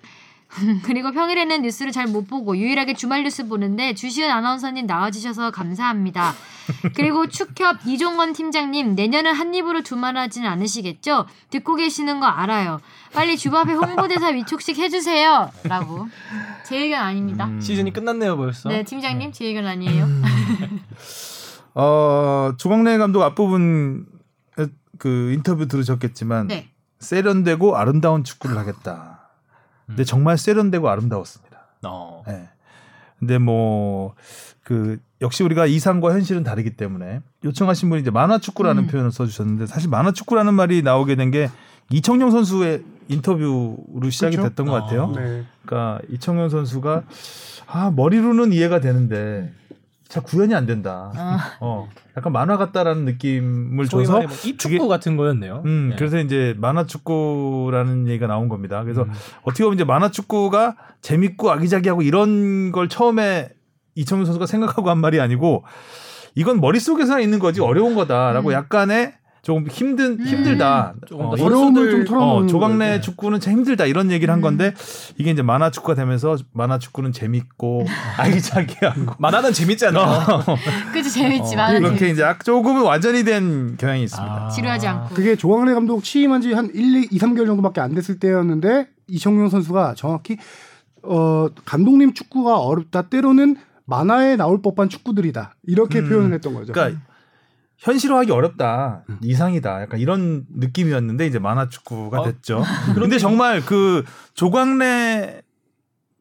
그리고 0.84 1.12
평일에는 1.12 1.62
뉴스를 1.62 1.91
잘 1.91 2.08
못 2.08 2.28
보고 2.28 2.58
유일하게 2.58 2.95
주말 2.95 3.24
뉴스 3.24 3.47
보는데 3.47 3.93
주시은 3.93 4.32
아나운서님 4.32 4.88
나와주셔서 4.88 5.52
감사합니다. 5.52 6.34
그리고 6.95 7.28
축협 7.28 7.86
이종건 7.86 8.34
팀장님 8.34 8.95
내년은 8.95 9.34
한 9.34 9.54
입으로 9.54 9.82
두말하진 9.84 10.45
않으시겠죠? 10.45 11.26
듣고 11.50 11.76
계시는 11.76 12.20
거 12.20 12.26
알아요. 12.26 12.80
빨리 13.14 13.38
주바페 13.38 13.74
홍보대사 13.74 14.30
위촉식 14.34 14.78
해주세요. 14.78 15.52
라고 15.64 16.08
제 16.66 16.78
의견 16.78 17.02
아닙니다. 17.02 17.45
음. 17.45 17.60
시즌이 17.62 17.91
끝났네요 17.93 18.38
벌써. 18.38 18.70
네 18.70 18.84
팀장님 18.84 19.32
제 19.32 19.45
의견 19.45 19.66
아니에요. 19.68 20.08
어, 21.76 22.54
조광래 22.58 22.97
감독 22.97 23.22
앞부분 23.22 24.06
그 24.97 25.32
인터뷰 25.34 25.68
들으셨겠지만 25.68 26.47
네. 26.47 26.70
세련되고 27.00 27.78
아름다운 27.78 28.24
축구를 28.24 28.58
하겠다. 28.58 29.09
근데 29.90 30.04
정말 30.04 30.38
세련되고 30.38 30.88
아름다웠습니다. 30.90 31.58
어. 31.84 32.24
예. 32.28 32.50
근데 33.20 33.38
뭐 33.38 34.16
그 34.70 35.00
역시 35.20 35.42
우리가 35.42 35.66
이상과 35.66 36.12
현실은 36.14 36.44
다르기 36.44 36.76
때문에 36.76 37.22
요청하신 37.44 37.90
분이 37.90 38.02
이제 38.04 38.12
만화 38.12 38.38
축구라는 38.38 38.84
음. 38.84 38.88
표현을 38.88 39.12
써주셨는데 39.12 39.66
사실 39.66 39.90
만화 39.90 40.12
축구라는 40.12 40.54
말이 40.54 40.84
나오게 40.84 41.16
된 41.16 41.32
게 41.32 41.50
이청용 41.92 42.30
선수의 42.30 42.84
인터뷰로 43.08 44.12
시작이 44.12 44.36
그렇죠? 44.36 44.50
됐던 44.50 44.68
것 44.68 44.74
같아요. 44.74 45.12
네. 45.16 45.44
그러니까 45.66 46.00
이청용 46.10 46.50
선수가 46.50 47.02
아 47.66 47.90
머리로는 47.96 48.54
이해가 48.54 48.80
되는데 48.80 49.52
잘 50.10 50.24
구현이 50.24 50.55
안 50.55 50.66
된다. 50.66 51.14
아. 51.16 51.38
어, 51.62 51.88
약간 52.18 52.34
만화 52.34 52.57
같다라는 52.57 53.05
느낌을 53.05 53.88
줘서 53.88 54.14
말해 54.14 54.26
뭐 54.28 54.36
입축구 54.43 54.78
그게- 54.78 54.88
같은 54.88 55.16
거였네요. 55.16 55.62
음, 55.66 55.89
네. 55.91 55.95
그래서 55.97 56.18
이제 56.18 56.55
만화 56.57 56.86
축구라는 56.88 58.07
얘기가 58.07 58.26
나온 58.28 58.49
겁니다. 58.49 58.84
그래서 58.84 59.03
음. 59.03 59.12
어떻게 59.43 59.64
보면 59.64 59.76
이제 59.76 59.84
만화 59.86 60.10
축구가 60.10 60.76
재밌고 61.01 61.51
아기자기하고 61.51 62.01
이런 62.01 62.72
걸 62.72 62.89
처음에 62.89 63.49
이청용 63.93 64.26
선수가 64.26 64.47
생각하고 64.47 64.89
한 64.89 64.97
말이 64.97 65.22
아니고 65.22 65.64
이건 66.34 66.60
머릿속에서 66.60 67.20
있는 67.20 67.38
거지 67.38 67.62
어려운 67.62 67.93
거다라고 67.93 68.49
음. 68.49 68.53
약간의 68.53 69.14
조금 69.42 69.68
힘든 69.68 70.20
힘들다. 70.26 70.94
조금 71.08 71.28
어, 71.28 71.36
더 71.36 71.44
어려움을 71.46 71.92
좀 71.92 72.04
털어놓는 72.06 72.44
어, 72.44 72.48
조각내 72.48 72.86
거예요. 72.86 73.02
축구는 73.02 73.40
참 73.40 73.54
힘들다 73.54 73.86
이런 73.86 74.12
얘기를 74.12 74.32
한 74.32 74.40
음. 74.40 74.42
건데 74.42 74.74
이게 75.18 75.32
이제 75.32 75.42
만화 75.42 75.72
축구가 75.72 75.96
되면서 75.96 76.38
만화 76.54 76.78
축구는 76.78 77.12
재밌고 77.14 77.86
아기자기하고 78.18 79.14
만화는 79.18 79.54
재밌잖아. 79.54 80.26
그치 80.94 81.10
재밌지만 81.12 81.76
어, 81.76 81.80
그렇게 81.80 82.10
이제 82.10 82.22
약- 82.22 82.44
조금은 82.44 82.84
완전히 82.84 83.24
된 83.24 83.78
경향이 83.78 84.04
있습니다. 84.04 84.46
아. 84.46 84.50
지루하지 84.50 84.88
않고. 84.88 85.16
그게 85.16 85.36
조광래 85.36 85.74
감독 85.74 86.04
취임한 86.04 86.42
지 86.42 86.54
한 86.54 86.70
1, 86.74 87.04
2, 87.04 87.08
2, 87.12 87.20
3개월 87.20 87.46
정도밖에 87.46 87.80
안 87.82 87.94
됐을 87.94 88.20
때였는데 88.20 88.88
이청용 89.08 89.50
선수가 89.50 89.94
정확히 89.96 90.38
어 91.04 91.48
감독님 91.66 92.14
축구가 92.14 92.60
어렵다 92.60 93.04
때로는 93.04 93.56
만화에 93.86 94.36
나올 94.36 94.62
법한 94.62 94.90
축구들이다 94.90 95.56
이렇게 95.64 96.00
음. 96.00 96.10
표현을 96.10 96.34
했던 96.34 96.54
거죠. 96.54 96.74
그러니까 96.74 97.00
현실화하기 97.80 98.32
어렵다 98.32 99.04
이상이다 99.24 99.82
약간 99.82 100.00
이런 100.00 100.46
느낌이었는데 100.54 101.26
이제 101.26 101.40
만화 101.40 101.70
축구가 101.70 102.22
어? 102.22 102.26
됐죠. 102.26 102.64
그런데 102.94 103.18
정말 103.18 103.62
그 103.66 104.04
조광래 104.34 105.42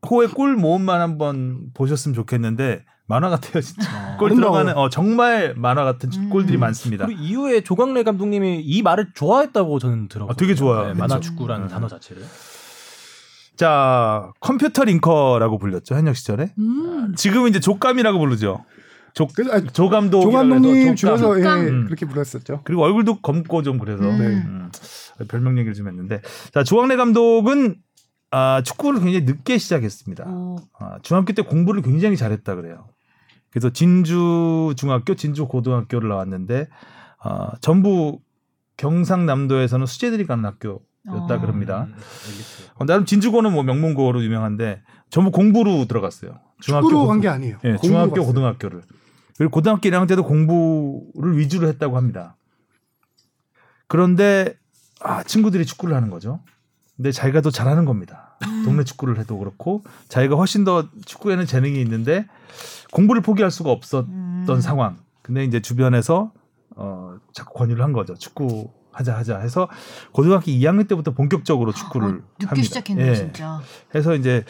호의 0.09 0.29
골 0.29 0.55
모음만 0.55 1.01
한번 1.01 1.71
보셨으면 1.75 2.15
좋겠는데 2.15 2.85
만화 3.09 3.29
같아요 3.29 3.61
진짜. 3.61 4.17
골 4.19 4.31
아름다워요. 4.31 4.37
들어가는 4.65 4.77
어, 4.77 4.89
정말 4.89 5.55
만화 5.57 5.83
같은 5.83 6.11
음. 6.15 6.31
골들이 6.31 6.59
많습니다. 6.59 7.07
그리고 7.07 7.21
이후에 7.21 7.63
조광래 7.63 8.05
감독님이 8.05 8.61
이 8.65 8.83
말을 8.83 9.09
좋아했다고 9.15 9.79
저는 9.81 10.09
들었거든요. 10.09 10.33
아, 10.33 10.37
되게 10.37 10.55
좋아요. 10.55 10.89
네, 10.89 10.95
만화. 10.95 11.19
축구라는 11.19 11.67
음. 11.67 11.69
단어 11.69 11.89
자체를. 11.89 12.23
자 13.57 14.31
컴퓨터 14.39 14.85
링커라고 14.85 15.59
불렸죠 15.59 15.97
현역 15.97 16.15
시절에. 16.15 16.53
음. 16.59 17.15
지금은 17.17 17.51
이제 17.51 17.59
족감이라고 17.59 18.17
부르죠. 18.21 18.65
조, 19.27 19.27
아니, 19.53 19.67
조 19.69 19.89
감독 19.89 20.21
조 20.23 20.31
감독님 20.31 20.95
줄여서 20.95 21.39
예, 21.39 21.43
족감. 21.43 21.85
그렇게 21.87 22.07
불렀었죠. 22.07 22.61
그리고 22.65 22.83
얼굴도 22.85 23.21
검고 23.21 23.63
좀 23.63 23.79
그래서 23.79 24.03
음. 24.05 24.71
음, 25.21 25.27
별명 25.29 25.59
얘기를 25.59 25.75
좀 25.75 25.89
했는데 25.89 26.21
자 26.53 26.63
조광래 26.63 26.95
감독은 26.97 27.77
아, 28.31 28.63
축구를 28.63 29.01
굉장히 29.01 29.25
늦게 29.25 29.59
시작했습니다. 29.59 30.25
오. 30.29 30.57
아, 30.79 30.99
중학교 31.03 31.33
때 31.33 31.43
공부를 31.43 31.83
굉장히 31.83 32.17
잘했다 32.17 32.55
그래요. 32.55 32.87
그래서 33.51 33.71
진주 33.71 34.75
중학교, 34.77 35.15
진주 35.15 35.47
고등학교를 35.49 36.09
나왔는데 36.11 36.69
아, 37.21 37.53
전부 37.61 38.21
경상남도에서는 38.77 39.87
수재들이 39.87 40.27
가는 40.27 40.45
학교였다 40.45 40.81
어. 41.09 41.41
그럽니다. 41.41 41.85
음. 41.89 41.95
어, 42.77 42.85
나름 42.85 43.05
진주고는 43.05 43.53
뭐 43.53 43.63
명문고로 43.65 44.23
유명한데 44.23 44.83
전부 45.11 45.31
공부로 45.31 45.87
들어갔어요. 45.87 46.39
축구로 46.61 47.01
고- 47.01 47.07
간게 47.07 47.29
아니에요. 47.29 47.57
예, 47.65 47.71
공부로 47.71 47.81
중학교 47.81 48.11
갔어요. 48.15 48.27
고등학교를 48.27 48.83
그리고 49.39 49.53
고등학교 49.53 49.89
1학년 49.89 50.09
때도 50.09 50.25
공부를 50.25 51.39
위주로 51.39 51.69
했다고 51.69 51.97
합니다. 51.97 52.37
그런데 53.87 54.55
아, 55.01 55.23
친구들이 55.23 55.65
축구를 55.65 55.95
하는 55.95 56.11
거죠. 56.11 56.41
근데 56.97 57.13
자기가 57.13 57.41
더 57.41 57.51
잘하는 57.51 57.85
겁니다. 57.85 58.37
동네 58.65 58.83
축구를 58.83 59.19
해도 59.19 59.39
그렇고 59.39 59.85
자기가 60.09 60.35
훨씬 60.35 60.65
더 60.65 60.89
축구에는 61.07 61.47
재능이 61.47 61.81
있는데 61.81 62.27
공부를 62.93 63.23
포기할 63.23 63.53
수가 63.53 63.71
없었던 63.71 64.09
음. 64.09 64.61
상황. 64.61 64.99
근데 65.23 65.45
이제 65.45 65.61
주변에서 65.61 66.33
어 66.75 67.17
자꾸 67.33 67.55
권유를 67.55 67.83
한 67.85 67.93
거죠. 67.93 68.15
축구 68.15 68.73
하자 68.99 69.17
하자 69.17 69.39
해서 69.39 69.69
고등학교 70.13 70.47
2학년 70.47 70.89
때부터 70.89 71.13
본격적으로 71.13 71.73
축구를 71.73 72.09
어, 72.09 72.13
늦게 72.13 72.47
합니다. 72.47 72.63
시작했네 72.63 73.09
예. 73.09 73.15
진짜. 73.15 73.61
해서 73.95 74.15
이제 74.17 74.45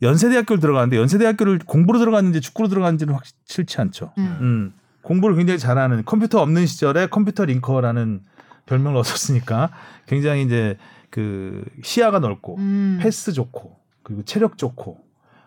연세대학교를 0.00 0.58
들어가는데 0.58 0.96
연세대학교를 0.96 1.60
공부로 1.66 1.98
들어갔는지 1.98 2.40
축구로 2.40 2.68
들어갔는지는 2.68 3.12
확실치 3.12 3.80
않죠. 3.80 4.12
음. 4.16 4.38
음, 4.40 4.72
공부를 5.02 5.36
굉장히 5.36 5.58
잘하는 5.58 6.04
컴퓨터 6.06 6.40
없는 6.40 6.66
시절에 6.66 7.08
컴퓨터 7.08 7.44
링커라는 7.44 8.22
별명을 8.64 8.96
얻었으니까 8.98 9.70
굉장히 10.06 10.44
이제 10.44 10.78
그 11.10 11.62
시야가 11.82 12.20
넓고 12.20 12.56
음. 12.56 12.98
패스 13.02 13.32
좋고 13.34 13.76
그리고 14.02 14.24
체력 14.24 14.56
좋고 14.56 14.98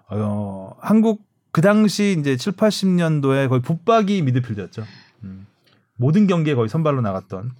어, 0.09 0.75
한국 0.79 1.23
그 1.51 1.61
당시 1.61 2.15
이제 2.19 2.37
7, 2.37 2.53
80년도에 2.53 3.49
거의 3.49 3.61
붙박이 3.61 4.21
미드필더였죠. 4.21 4.83
음. 5.23 5.47
모든 5.95 6.27
경기에 6.27 6.55
거의 6.55 6.69
선발로 6.69 7.01
나갔던. 7.01 7.51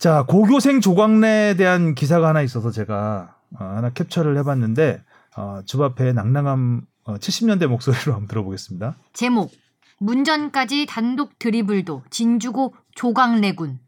자, 0.00 0.24
고교생 0.26 0.80
조광래에 0.80 1.56
대한 1.56 1.94
기사가 1.94 2.28
하나 2.28 2.40
있어서 2.40 2.70
제가 2.70 3.34
어, 3.60 3.64
하나 3.64 3.90
캡처를 3.90 4.38
해봤는데 4.38 5.02
어, 5.36 5.60
주바페의 5.66 6.14
낭랑한 6.14 6.80
어, 7.04 7.14
70년대 7.16 7.66
목소리로 7.66 8.14
한번 8.16 8.26
들어보겠습니다. 8.26 8.96
제목 9.12 9.52
문전까지 9.98 10.86
단독 10.86 11.38
드리블도 11.38 12.04
진주고 12.08 12.74
조광래군. 12.94 13.78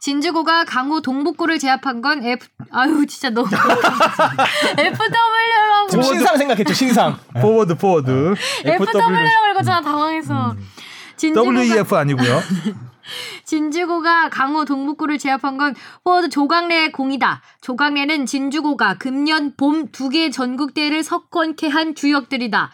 진주고가 0.00 0.64
강호 0.64 1.00
동북고를 1.00 1.60
제압한 1.60 2.02
건 2.02 2.24
F 2.24 2.48
아유 2.72 3.06
진짜 3.06 3.30
너무 3.30 3.48
FW라고 4.76 5.88
지금 5.90 6.02
신상 6.02 6.36
생각했죠 6.36 6.74
신상. 6.74 7.16
포워드 7.40 7.76
포워드 7.76 8.34
FW라고 8.64 9.50
읽었잖아 9.52 9.80
당황해서 9.80 10.52
음. 10.52 10.68
진주고가 11.16 11.60
WEF 11.60 11.94
아니고요. 11.94 12.40
진주고가 13.44 14.30
강호 14.30 14.64
동북고를 14.64 15.18
제압한 15.18 15.56
건 15.58 15.74
포워드 16.04 16.28
조광래의 16.28 16.92
공이다. 16.92 17.42
조광래는 17.60 18.26
진주고가 18.26 18.98
금년 18.98 19.54
봄 19.56 19.90
두 19.92 20.08
개 20.10 20.30
전국대회를 20.30 21.02
석권케 21.02 21.68
한 21.68 21.94
주역들이다. 21.94 22.70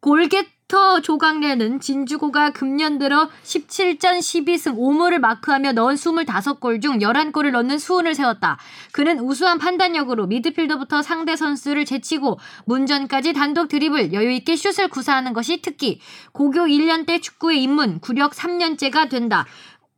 골 0.00 0.28
게터 0.68 1.00
조광래는 1.00 1.80
진주고가 1.80 2.50
금년 2.50 2.98
들어 2.98 3.30
17전 3.42 4.18
12승 4.18 4.76
5무를 4.76 5.18
마크하며 5.18 5.72
넣은 5.72 5.94
25골 5.94 6.82
중 6.82 6.98
11골을 6.98 7.52
넣는 7.52 7.78
수훈을 7.78 8.14
세웠다. 8.14 8.58
그는 8.92 9.18
우수한 9.18 9.58
판단력으로 9.58 10.26
미드필더부터 10.26 11.00
상대 11.00 11.36
선수를 11.36 11.86
제치고 11.86 12.38
문전까지 12.66 13.32
단독 13.32 13.68
드립을 13.68 14.12
여유있게 14.12 14.56
슛을 14.56 14.88
구사하는 14.88 15.32
것이 15.32 15.62
특기. 15.62 16.00
고교 16.32 16.66
1년 16.66 17.06
때 17.06 17.18
축구에 17.18 17.56
입문, 17.56 18.00
구력 18.00 18.32
3년째가 18.32 19.08
된다. 19.08 19.46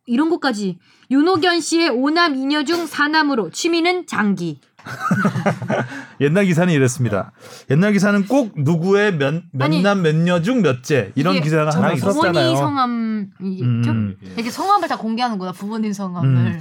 이런 0.07 0.31
것까지. 0.31 0.79
윤호견 1.11 1.61
씨의 1.61 1.91
5남 1.91 2.37
2녀 2.37 2.65
중 2.65 2.85
4남으로 2.85 3.53
취미는 3.53 4.07
장기. 4.07 4.61
옛날 6.21 6.45
기사는 6.45 6.73
이랬습니다. 6.73 7.33
옛날 7.71 7.93
기사는 7.93 8.27
꼭 8.27 8.53
누구의 8.57 9.17
몇, 9.17 9.43
몇남 9.53 10.03
몇녀 10.03 10.43
중 10.43 10.63
몇째 10.63 11.13
이런 11.15 11.41
기사가 11.41 11.69
있었어요. 11.71 11.83
자랑스럽잖아요. 11.83 12.55
부모님 12.55 12.57
성함이죠? 12.57 13.91
음. 13.91 14.17
되게 14.37 14.51
성함을 14.51 14.89
다 14.89 14.97
공개하는구나, 14.97 15.53
부모님 15.53 15.93
성함을. 15.93 16.29
음. 16.29 16.61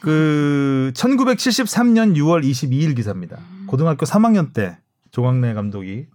그 0.00 0.90
1973년 0.94 2.16
6월 2.16 2.44
22일 2.44 2.96
기사입니다. 2.96 3.38
고등학교 3.66 4.04
3학년 4.04 4.52
때 4.52 4.76
조광래 5.12 5.54
감독이 5.54 6.06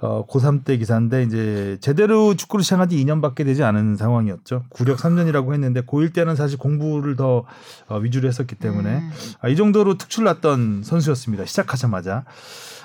어, 0.00 0.24
고3 0.26 0.64
때 0.64 0.76
기사인데 0.76 1.24
이제 1.24 1.76
제대로 1.80 2.34
축구를 2.34 2.62
시작한 2.62 2.88
지 2.88 2.96
2년밖에 3.04 3.44
되지 3.44 3.64
않은 3.64 3.96
상황이었죠. 3.96 4.64
구력 4.70 4.98
3년이라고 4.98 5.52
했는데 5.52 5.80
고1 5.80 6.14
때는 6.14 6.36
사실 6.36 6.56
공부를 6.58 7.16
더 7.16 7.44
어, 7.88 7.98
위주로 7.98 8.28
했었기 8.28 8.54
때문에 8.54 8.98
음. 8.98 9.10
아, 9.40 9.48
이 9.48 9.56
정도로 9.56 9.98
특출났던 9.98 10.82
선수였습니다. 10.84 11.46
시작하자마자. 11.46 12.24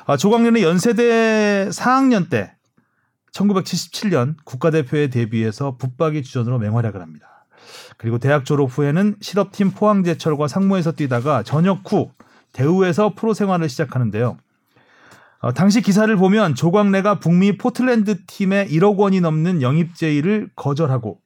아, 0.06 0.18
조광래는 0.18 0.62
연세대 0.62 1.70
4학년 1.70 2.30
때 2.30 2.56
1977년 3.32 4.36
국가대표에 4.44 5.08
데뷔해서 5.08 5.78
붙박이 5.78 6.24
주전으로 6.24 6.58
맹활약을 6.60 7.00
합니다. 7.02 7.46
그리고 7.98 8.18
대학 8.18 8.44
졸업 8.44 8.78
후에는 8.78 9.18
실업팀 9.22 9.72
포항제철과 9.72 10.48
상무에서 10.48 10.94
뛰다가 10.94 11.44
전역 11.44 11.92
후 11.92 12.12
대우에서 12.54 13.14
프로 13.16 13.34
생활을 13.34 13.70
시작하는데요. 13.70 14.38
어, 15.44 15.52
당시 15.54 15.82
기사를 15.82 16.16
보면 16.16 16.56
조광래가 16.56 17.20
북미 17.20 17.58
포틀랜드 17.58 18.26
팀에 18.26 18.66
1억 18.68 18.96
원이 18.98 19.20
넘는 19.20 19.62
영입 19.62 19.94
제의를 19.94 20.50
거절하고 20.56 21.20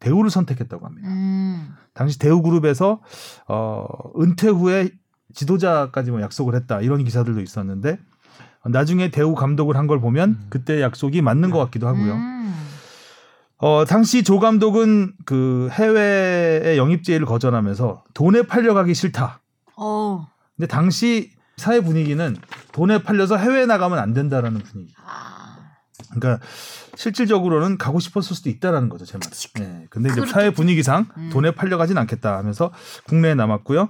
대우를 0.00 0.28
선택했다고 0.28 0.84
합니다. 0.84 1.08
음. 1.08 1.70
당시 1.94 2.18
대우 2.18 2.42
그룹에서 2.42 3.00
어, 3.48 3.86
은퇴 4.20 4.48
후에 4.48 4.90
지도자까지 5.32 6.10
뭐 6.10 6.20
약속을 6.20 6.54
했다 6.54 6.82
이런 6.82 7.02
기사들도 7.04 7.40
있었는데 7.40 7.98
어, 8.64 8.68
나중에 8.68 9.10
대우 9.10 9.34
감독을 9.34 9.76
한 9.78 9.86
걸 9.86 9.98
보면 9.98 10.40
그때 10.50 10.82
약속이 10.82 11.22
맞는 11.22 11.50
것 11.50 11.58
같기도 11.60 11.88
하고요. 11.88 12.12
음. 12.12 12.54
어, 13.58 13.86
당시 13.88 14.24
조 14.24 14.40
감독은 14.40 15.14
그 15.24 15.70
해외의 15.72 16.76
영입 16.76 17.02
제의를 17.02 17.24
거절하면서 17.24 18.04
돈에 18.12 18.42
팔려가기 18.42 18.92
싫다. 18.92 19.40
어. 19.78 20.28
근데 20.54 20.66
당시 20.66 21.30
사회 21.56 21.80
분위기는 21.80 22.36
돈에 22.72 23.02
팔려서 23.02 23.36
해외에 23.36 23.66
나가면 23.66 23.98
안 23.98 24.12
된다라는 24.12 24.60
분위기. 24.60 24.92
아. 25.04 25.58
그러니까 26.12 26.44
실질적으로는 26.96 27.78
가고 27.78 28.00
싶었을 28.00 28.36
수도 28.36 28.50
있다라는 28.50 28.88
거죠, 28.88 29.04
제 29.04 29.18
말은. 29.18 29.30
네. 29.54 29.86
근데 29.90 30.08
이제 30.08 30.16
그렇겠죠. 30.16 30.32
사회 30.32 30.50
분위기상 30.50 31.06
음. 31.16 31.30
돈에 31.32 31.52
팔려가진 31.52 31.98
않겠다 31.98 32.36
하면서 32.36 32.72
국내에 33.06 33.34
남았고요. 33.34 33.88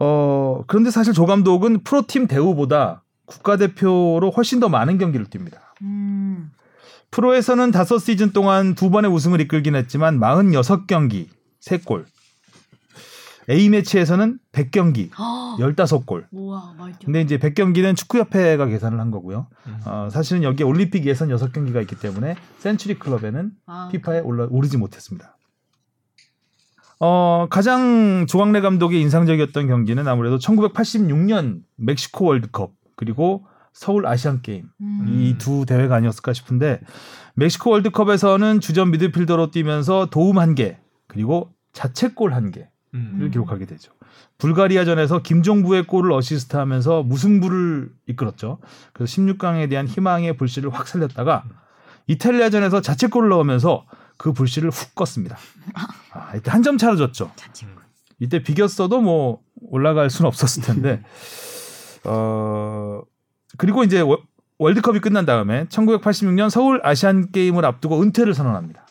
어, 0.00 0.64
그런데 0.66 0.90
사실 0.90 1.12
조 1.12 1.26
감독은 1.26 1.84
프로팀 1.84 2.26
대우보다 2.26 3.04
국가대표로 3.26 4.32
훨씬 4.36 4.60
더 4.60 4.68
많은 4.68 4.98
경기를 4.98 5.26
뜁니다. 5.26 5.58
음. 5.82 6.50
프로에서는 7.10 7.70
다섯 7.70 7.98
시즌 7.98 8.32
동안 8.32 8.74
두 8.74 8.90
번의 8.90 9.10
우승을 9.10 9.40
이끌긴 9.40 9.76
했지만 9.76 10.18
46경기, 10.18 11.28
3골. 11.64 12.06
A매치에서는 13.50 14.38
100경기, 14.52 15.10
어. 15.18 15.56
15골. 15.58 16.26
우와, 16.32 16.74
말죠. 16.78 16.98
근데 17.04 17.20
이제 17.20 17.38
100경기는 17.38 17.96
축구협회가 17.96 18.66
계산을 18.66 18.98
한 19.00 19.10
거고요. 19.10 19.46
음. 19.66 19.76
어, 19.86 20.08
사실은 20.10 20.42
여기에 20.42 20.64
올림픽 20.66 21.04
예선 21.06 21.28
6경기가 21.28 21.80
있기 21.82 21.96
때문에 21.98 22.36
센츄리 22.58 22.98
클럽에는 22.98 23.50
아, 23.66 23.88
피파에 23.92 24.20
올라 24.20 24.46
오르지 24.50 24.76
못했습니다. 24.78 25.36
어, 27.00 27.46
가장 27.50 28.26
조광래 28.28 28.60
감독의 28.60 29.00
인상적이었던 29.02 29.66
경기는 29.66 30.06
아무래도 30.08 30.38
1986년 30.38 31.60
멕시코 31.76 32.26
월드컵 32.26 32.72
그리고 32.96 33.44
서울 33.72 34.06
아시안 34.06 34.40
게임 34.40 34.70
음. 34.80 35.06
이두 35.08 35.66
대회가 35.66 35.96
아니었을까 35.96 36.32
싶은데 36.32 36.80
멕시코 37.34 37.70
월드컵에서는 37.70 38.60
주전 38.60 38.92
미드필더로 38.92 39.50
뛰면서 39.50 40.06
도움 40.10 40.38
한 40.38 40.54
개 40.54 40.78
그리고 41.08 41.52
자책골 41.72 42.32
한 42.32 42.52
개를 42.52 42.68
음. 42.94 43.28
기록하게 43.30 43.66
되죠. 43.66 43.92
불가리아전에서 44.38 45.22
김종부의 45.22 45.86
골을 45.86 46.12
어시스트하면서 46.12 47.02
무승부를 47.04 47.90
이끌었죠. 48.06 48.58
그래서 48.92 49.12
16강에 49.16 49.68
대한 49.68 49.86
희망의 49.88 50.36
불씨를 50.36 50.70
확 50.72 50.86
살렸다가 50.86 51.44
이탈리아전에서 52.06 52.80
자책골을 52.80 53.28
넣으면서 53.30 53.86
그 54.16 54.32
불씨를 54.32 54.70
훅 54.70 54.94
껐습니다. 54.94 55.36
아, 56.12 56.36
이때 56.36 56.50
한 56.50 56.62
점 56.62 56.78
차로 56.78 56.96
졌죠. 56.96 57.32
이때 58.20 58.42
비겼어도 58.42 59.00
뭐 59.00 59.40
올라갈 59.70 60.08
수는 60.10 60.28
없었을 60.28 60.62
텐데. 60.62 61.02
어 62.04 63.00
그리고 63.58 63.82
이제 63.82 64.00
워- 64.00 64.22
월드컵이 64.58 65.00
끝난 65.00 65.24
다음에 65.26 65.64
1986년 65.66 66.50
서울 66.50 66.80
아시안 66.84 67.32
게임을 67.32 67.64
앞두고 67.64 68.00
은퇴를 68.02 68.34
선언합니다. 68.34 68.86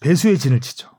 배수의 0.00 0.38
진을 0.38 0.60
치죠. 0.60 0.90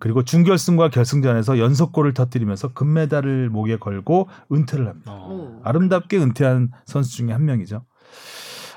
그리고 0.00 0.22
준결승과 0.24 0.90
결승전에서 0.90 1.58
연속골을 1.58 2.14
터뜨리면서 2.14 2.72
금메달을 2.72 3.50
목에 3.50 3.78
걸고 3.78 4.28
은퇴를 4.52 4.86
합니다. 4.86 5.12
어. 5.12 5.60
아름답게 5.64 6.18
은퇴한 6.18 6.70
선수 6.86 7.16
중에 7.16 7.32
한 7.32 7.44
명이죠. 7.44 7.84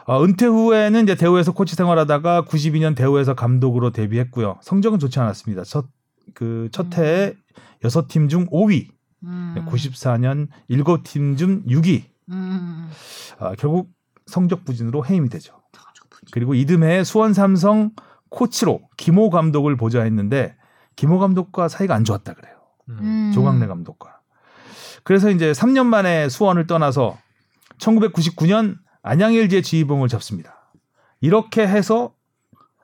어, 0.08 0.24
은퇴 0.24 0.48
후에는 0.48 1.04
이제 1.04 1.16
대우에서 1.16 1.52
코치 1.52 1.76
생활하다가 1.76 2.46
92년 2.46 2.96
대우에서 2.96 3.36
감독으로 3.36 3.92
데뷔했고요. 3.92 4.58
성적은 4.62 4.98
좋지 4.98 5.20
않았습니다. 5.20 5.64
첫 5.64 5.86
그첫 6.34 6.98
해에 6.98 7.34
여섯 7.84 8.08
팀중 8.08 8.48
5위, 8.48 8.88
음. 9.24 9.56
94년 9.68 10.48
일곱 10.68 11.04
팀중 11.04 11.66
6위. 11.66 12.04
음. 12.30 12.90
아, 13.40 13.54
결국 13.58 13.90
성적 14.26 14.66
부진으로 14.66 15.06
해임이 15.06 15.30
되죠. 15.30 15.62
그리고 16.32 16.54
이듬해 16.54 17.04
수원 17.04 17.34
삼성 17.34 17.92
코치로 18.30 18.82
김호 18.98 19.30
감독을 19.30 19.76
보좌했는데 19.76 20.56
김호 20.96 21.20
감독과 21.20 21.68
사이가 21.68 21.96
안 21.96 22.04
좋았다 22.04 22.34
그래요. 22.34 22.56
음. 22.90 23.32
조광래 23.34 23.68
감독과. 23.68 24.20
그래서 25.04 25.30
이제 25.30 25.52
3년 25.52 25.86
만에 25.86 26.30
수원을 26.30 26.68
떠나서 26.68 27.18
1999년 27.80 28.78
안양 29.02 29.34
LG의 29.34 29.64
지휘봉을 29.64 30.08
잡습니다. 30.08 30.72
이렇게 31.22 31.68
해서 31.68 32.14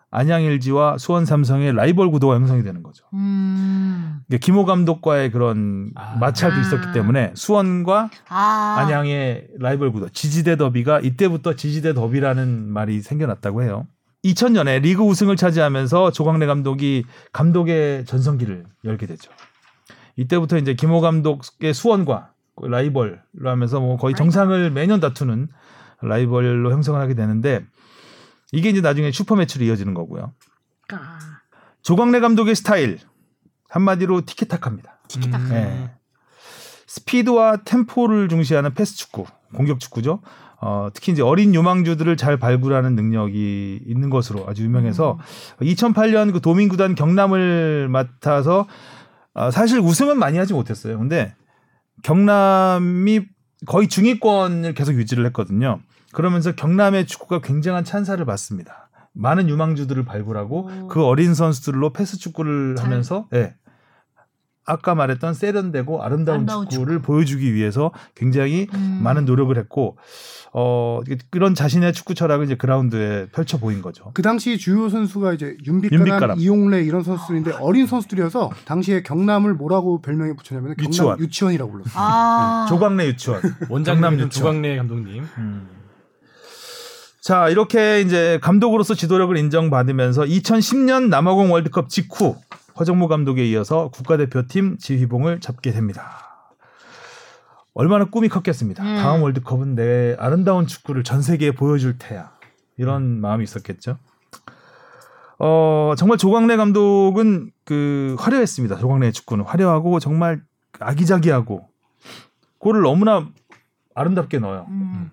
안양 0.09 0.41
LG와 0.43 0.97
수원 0.97 1.25
삼성의 1.25 1.73
라이벌 1.73 2.09
구도가 2.11 2.35
형성이 2.35 2.63
되는 2.63 2.81
거죠. 2.81 3.05
음. 3.13 4.21
김호 4.41 4.65
감독과의 4.65 5.31
그런 5.31 5.91
아. 5.95 6.15
마찰도 6.19 6.59
있었기 6.59 6.93
때문에 6.93 7.33
수원과 7.35 8.09
아. 8.29 8.75
안양의 8.79 9.49
라이벌 9.59 9.91
구도 9.91 10.09
지지대 10.09 10.55
더비가 10.55 11.01
이때부터 11.01 11.55
지지대 11.55 11.93
더비라는 11.93 12.71
말이 12.71 13.01
생겨났다고 13.01 13.63
해요. 13.63 13.85
2000년에 14.33 14.81
리그 14.81 15.01
우승을 15.03 15.35
차지하면서 15.35 16.11
조광래 16.11 16.45
감독이 16.45 17.05
감독의 17.31 18.05
전성기를 18.05 18.65
열게 18.83 19.05
되죠. 19.07 19.31
이때부터 20.15 20.57
이제 20.57 20.73
김호 20.73 20.99
감독의 20.99 21.73
수원과 21.73 22.31
라이벌로 22.61 23.19
하면서 23.45 23.79
뭐 23.79 23.97
거의 23.97 24.15
정상을 24.15 24.71
매년 24.71 24.99
다투는 24.99 25.47
라이벌로 26.01 26.71
형성을 26.71 26.99
하게 26.99 27.13
되는데 27.13 27.63
이게 28.51 28.69
이제 28.69 28.81
나중에 28.81 29.11
슈퍼 29.11 29.35
매치로 29.35 29.65
이어지는 29.65 29.93
거고요. 29.93 30.33
아. 30.91 31.19
조광래 31.81 32.19
감독의 32.19 32.55
스타일 32.55 32.99
한마디로 33.69 34.25
티키타카입니다. 34.25 34.99
티키타카. 35.07 35.47
네. 35.49 35.91
스피드와 36.87 37.57
템포를 37.63 38.29
중시하는 38.29 38.73
패스 38.73 38.95
축구, 38.95 39.25
공격 39.53 39.79
축구죠. 39.79 40.21
어, 40.59 40.89
특히 40.93 41.11
이제 41.11 41.21
어린 41.21 41.53
유망주들을 41.53 42.17
잘 42.17 42.37
발굴하는 42.37 42.95
능력이 42.95 43.81
있는 43.85 44.09
것으로 44.09 44.45
아주 44.47 44.63
유명해서 44.63 45.19
2008년 45.61 46.33
그 46.33 46.41
도민 46.41 46.67
구단 46.67 46.95
경남을 46.95 47.87
맡아서 47.89 48.67
어, 49.33 49.51
사실 49.51 49.79
우승은 49.79 50.17
많이 50.17 50.37
하지 50.39 50.53
못했어요. 50.53 50.97
근데 50.97 51.35
경남이 52.03 53.21
거의 53.65 53.87
중위권을 53.87 54.73
계속 54.73 54.93
유지를 54.95 55.25
했거든요. 55.27 55.79
그러면서 56.13 56.53
경남의 56.53 57.05
축구가 57.05 57.41
굉장한 57.41 57.83
찬사를 57.83 58.23
받습니다. 58.25 58.89
많은 59.13 59.49
유망주들을 59.49 60.05
발굴하고 60.05 60.69
오. 60.83 60.87
그 60.87 61.03
어린 61.03 61.33
선수들로 61.33 61.91
패스 61.91 62.17
축구를 62.17 62.75
잘- 62.75 62.85
하면서 62.85 63.27
예. 63.33 63.55
아까 64.67 64.93
말했던 64.93 65.33
세련되고 65.33 66.03
아름다운, 66.03 66.35
아름다운 66.35 66.69
축구를 66.69 67.01
보여주기 67.01 67.53
위해서 67.53 67.91
굉장히 68.15 68.67
음. 68.73 68.99
많은 69.01 69.25
노력을 69.25 69.57
했고 69.57 69.97
어 70.53 70.99
그런 71.29 71.55
자신의 71.55 71.93
축구 71.93 72.13
철학을 72.13 72.45
이제 72.45 72.55
그라운드에 72.55 73.27
펼쳐 73.31 73.57
보인 73.57 73.81
거죠. 73.81 74.11
그 74.13 74.21
당시 74.21 74.57
주요 74.57 74.89
선수가 74.89 75.33
이제 75.33 75.57
윤빛가람, 75.65 76.07
윤빛가람. 76.07 76.39
이용래 76.39 76.83
이런 76.83 77.03
선수들인데 77.03 77.53
어린 77.53 77.87
선수들이어서 77.87 78.51
당시에 78.65 79.03
경남을 79.03 79.53
뭐라고 79.53 80.01
별명에 80.01 80.33
붙였냐면 80.33 80.75
경남 80.75 80.89
유치원. 80.89 81.19
유치원이라고 81.19 81.71
불렀어요. 81.71 81.93
아. 81.95 82.65
조광래 82.67 83.07
유치원. 83.07 83.41
원장님 83.69 84.01
경남 84.01 84.19
유치원. 84.19 84.55
조광래 84.55 84.77
감독님. 84.77 85.23
음. 85.37 85.67
자, 87.21 87.49
이렇게 87.49 87.99
이제 87.99 88.39
감독으로서 88.41 88.93
지도력을 88.93 89.35
인정받으면서 89.35 90.23
2010년 90.23 91.09
남아공 91.09 91.51
월드컵 91.51 91.89
직후 91.89 92.37
허정무 92.79 93.07
감독에 93.07 93.45
이어서 93.47 93.89
국가대표팀 93.89 94.77
지휘봉을 94.77 95.39
잡게 95.41 95.71
됩니다. 95.71 96.55
얼마나 97.73 98.05
꿈이 98.05 98.27
컸겠습니다. 98.27 98.83
음. 98.83 98.95
다음 98.97 99.21
월드컵은 99.23 99.75
내 99.75 100.15
아름다운 100.19 100.65
축구를 100.67 101.03
전 101.03 101.21
세계에 101.21 101.51
보여줄 101.51 101.97
테야. 101.99 102.31
이런 102.77 103.21
마음이 103.21 103.43
있었겠죠. 103.43 103.97
어, 105.39 105.93
정말 105.97 106.17
조광래 106.17 106.55
감독은 106.55 107.51
그 107.63 108.15
화려했습니다. 108.19 108.77
조광래의 108.77 109.13
축구는 109.13 109.45
화려하고 109.45 109.99
정말 109.99 110.41
아기자기하고 110.79 111.67
골을 112.57 112.81
너무나 112.81 113.27
아름답게 113.93 114.39
넣어요. 114.39 114.65
음. 114.69 115.11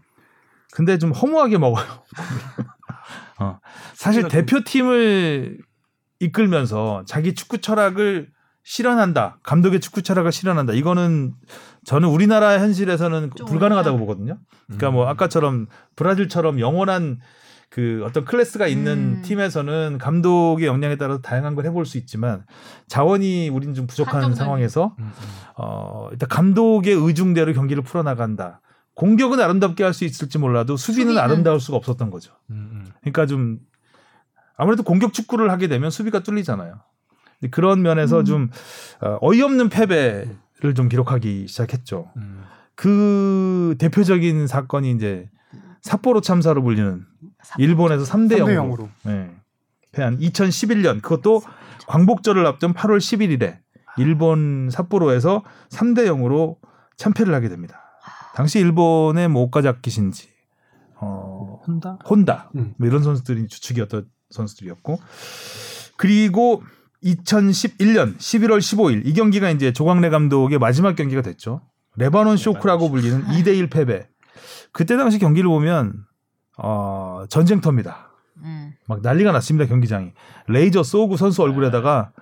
근데 0.72 0.98
좀 0.98 1.12
허무하게 1.12 1.58
먹어요. 1.58 1.84
어. 3.40 3.58
사실 3.94 4.22
좀- 4.22 4.30
대표팀을 4.30 5.58
이끌면서 6.24 7.04
자기 7.06 7.34
축구 7.34 7.58
철학을 7.58 8.28
실현한다. 8.62 9.38
감독의 9.42 9.80
축구 9.80 10.02
철학을 10.02 10.32
실현한다. 10.32 10.72
이거는 10.72 11.34
저는 11.84 12.08
우리나라 12.08 12.58
현실에서는 12.58 13.30
좀 13.36 13.46
불가능하다고 13.46 13.98
보거든요. 13.98 14.38
그러니까 14.66 14.90
뭐 14.90 15.06
아까처럼 15.06 15.66
브라질처럼 15.96 16.58
영원한 16.60 17.20
그 17.68 18.02
어떤 18.06 18.24
클래스가 18.24 18.66
있는 18.68 19.16
음. 19.18 19.22
팀에서는 19.22 19.98
감독의 19.98 20.66
역량에 20.66 20.96
따라서 20.96 21.20
다양한 21.20 21.54
걸 21.56 21.66
해볼 21.66 21.84
수 21.86 21.98
있지만 21.98 22.44
자원이 22.86 23.48
우린 23.48 23.74
좀 23.74 23.86
부족한 23.86 24.14
한정적인. 24.14 24.36
상황에서 24.36 24.94
음, 24.98 25.04
음. 25.04 25.10
어, 25.56 26.08
일단 26.12 26.28
감독의 26.28 26.94
의중대로 26.94 27.52
경기를 27.52 27.82
풀어나간다. 27.82 28.60
공격은 28.94 29.40
아름답게 29.40 29.82
할 29.82 29.92
수 29.92 30.04
있을지 30.04 30.38
몰라도 30.38 30.76
수비는, 30.76 31.08
수비는. 31.14 31.20
아름다울 31.20 31.58
수가 31.60 31.76
없었던 31.76 32.10
거죠. 32.10 32.32
음, 32.50 32.68
음. 32.72 32.86
그러니까 33.00 33.26
좀 33.26 33.58
아무래도 34.56 34.82
공격 34.82 35.12
축구를 35.12 35.50
하게 35.50 35.68
되면 35.68 35.90
수비가 35.90 36.20
뚫리잖아요. 36.20 36.80
그런 37.50 37.82
면에서 37.82 38.20
음. 38.20 38.24
좀 38.24 38.50
어, 39.00 39.18
어이없는 39.20 39.68
패배를 39.68 40.74
좀 40.74 40.88
기록하기 40.88 41.46
시작했죠. 41.48 42.10
음. 42.16 42.42
그 42.74 43.76
대표적인 43.78 44.46
사건이 44.46 44.90
이제 44.92 45.28
삿포로 45.82 46.20
참사로 46.20 46.62
불리는 46.62 47.04
일본에서 47.58 48.04
3대 48.04 48.38
3대 48.38 48.56
0으로 48.56 48.76
0으로. 48.76 48.88
네. 49.04 49.30
패한 49.92 50.18
2011년 50.18 51.02
그것도 51.02 51.42
광복절을 51.86 52.46
앞둔 52.46 52.72
8월 52.72 52.98
11일에 52.98 53.58
일본 53.96 54.70
삿포로에서 54.72 55.44
3대 55.70 56.06
0으로 56.06 56.56
참패를 56.96 57.34
하게 57.34 57.48
됩니다. 57.48 57.80
당시 58.34 58.58
일본의 58.58 59.28
뭐 59.28 59.42
오카자키 59.42 59.90
신지, 59.90 60.28
어, 60.96 61.60
혼다. 61.66 61.98
혼다 62.08 62.50
음. 62.56 62.74
뭐 62.78 62.88
이런 62.88 63.02
선수들이 63.02 63.46
주축이었던 63.46 64.08
선수들이었고 64.30 64.98
그리고 65.96 66.62
2011년 67.02 68.16
11월 68.16 68.58
15일 68.58 69.06
이 69.06 69.12
경기가 69.12 69.50
이제 69.50 69.72
조광래 69.72 70.08
감독의 70.08 70.58
마지막 70.58 70.96
경기가 70.96 71.22
됐죠. 71.22 71.60
레바논 71.96 72.36
쇼크라고 72.36 72.90
불리는 72.90 73.24
2대 73.26 73.56
1 73.56 73.68
패배. 73.68 74.08
그때 74.72 74.96
당시 74.96 75.18
경기를 75.18 75.48
보면 75.48 76.04
어, 76.58 77.24
전쟁터입니다. 77.28 78.10
음. 78.38 78.72
막 78.88 79.00
난리가 79.02 79.32
났습니다 79.32 79.68
경기장이. 79.68 80.12
레이저 80.48 80.82
쏘고 80.82 81.16
선수 81.16 81.42
얼굴에다가 81.42 82.12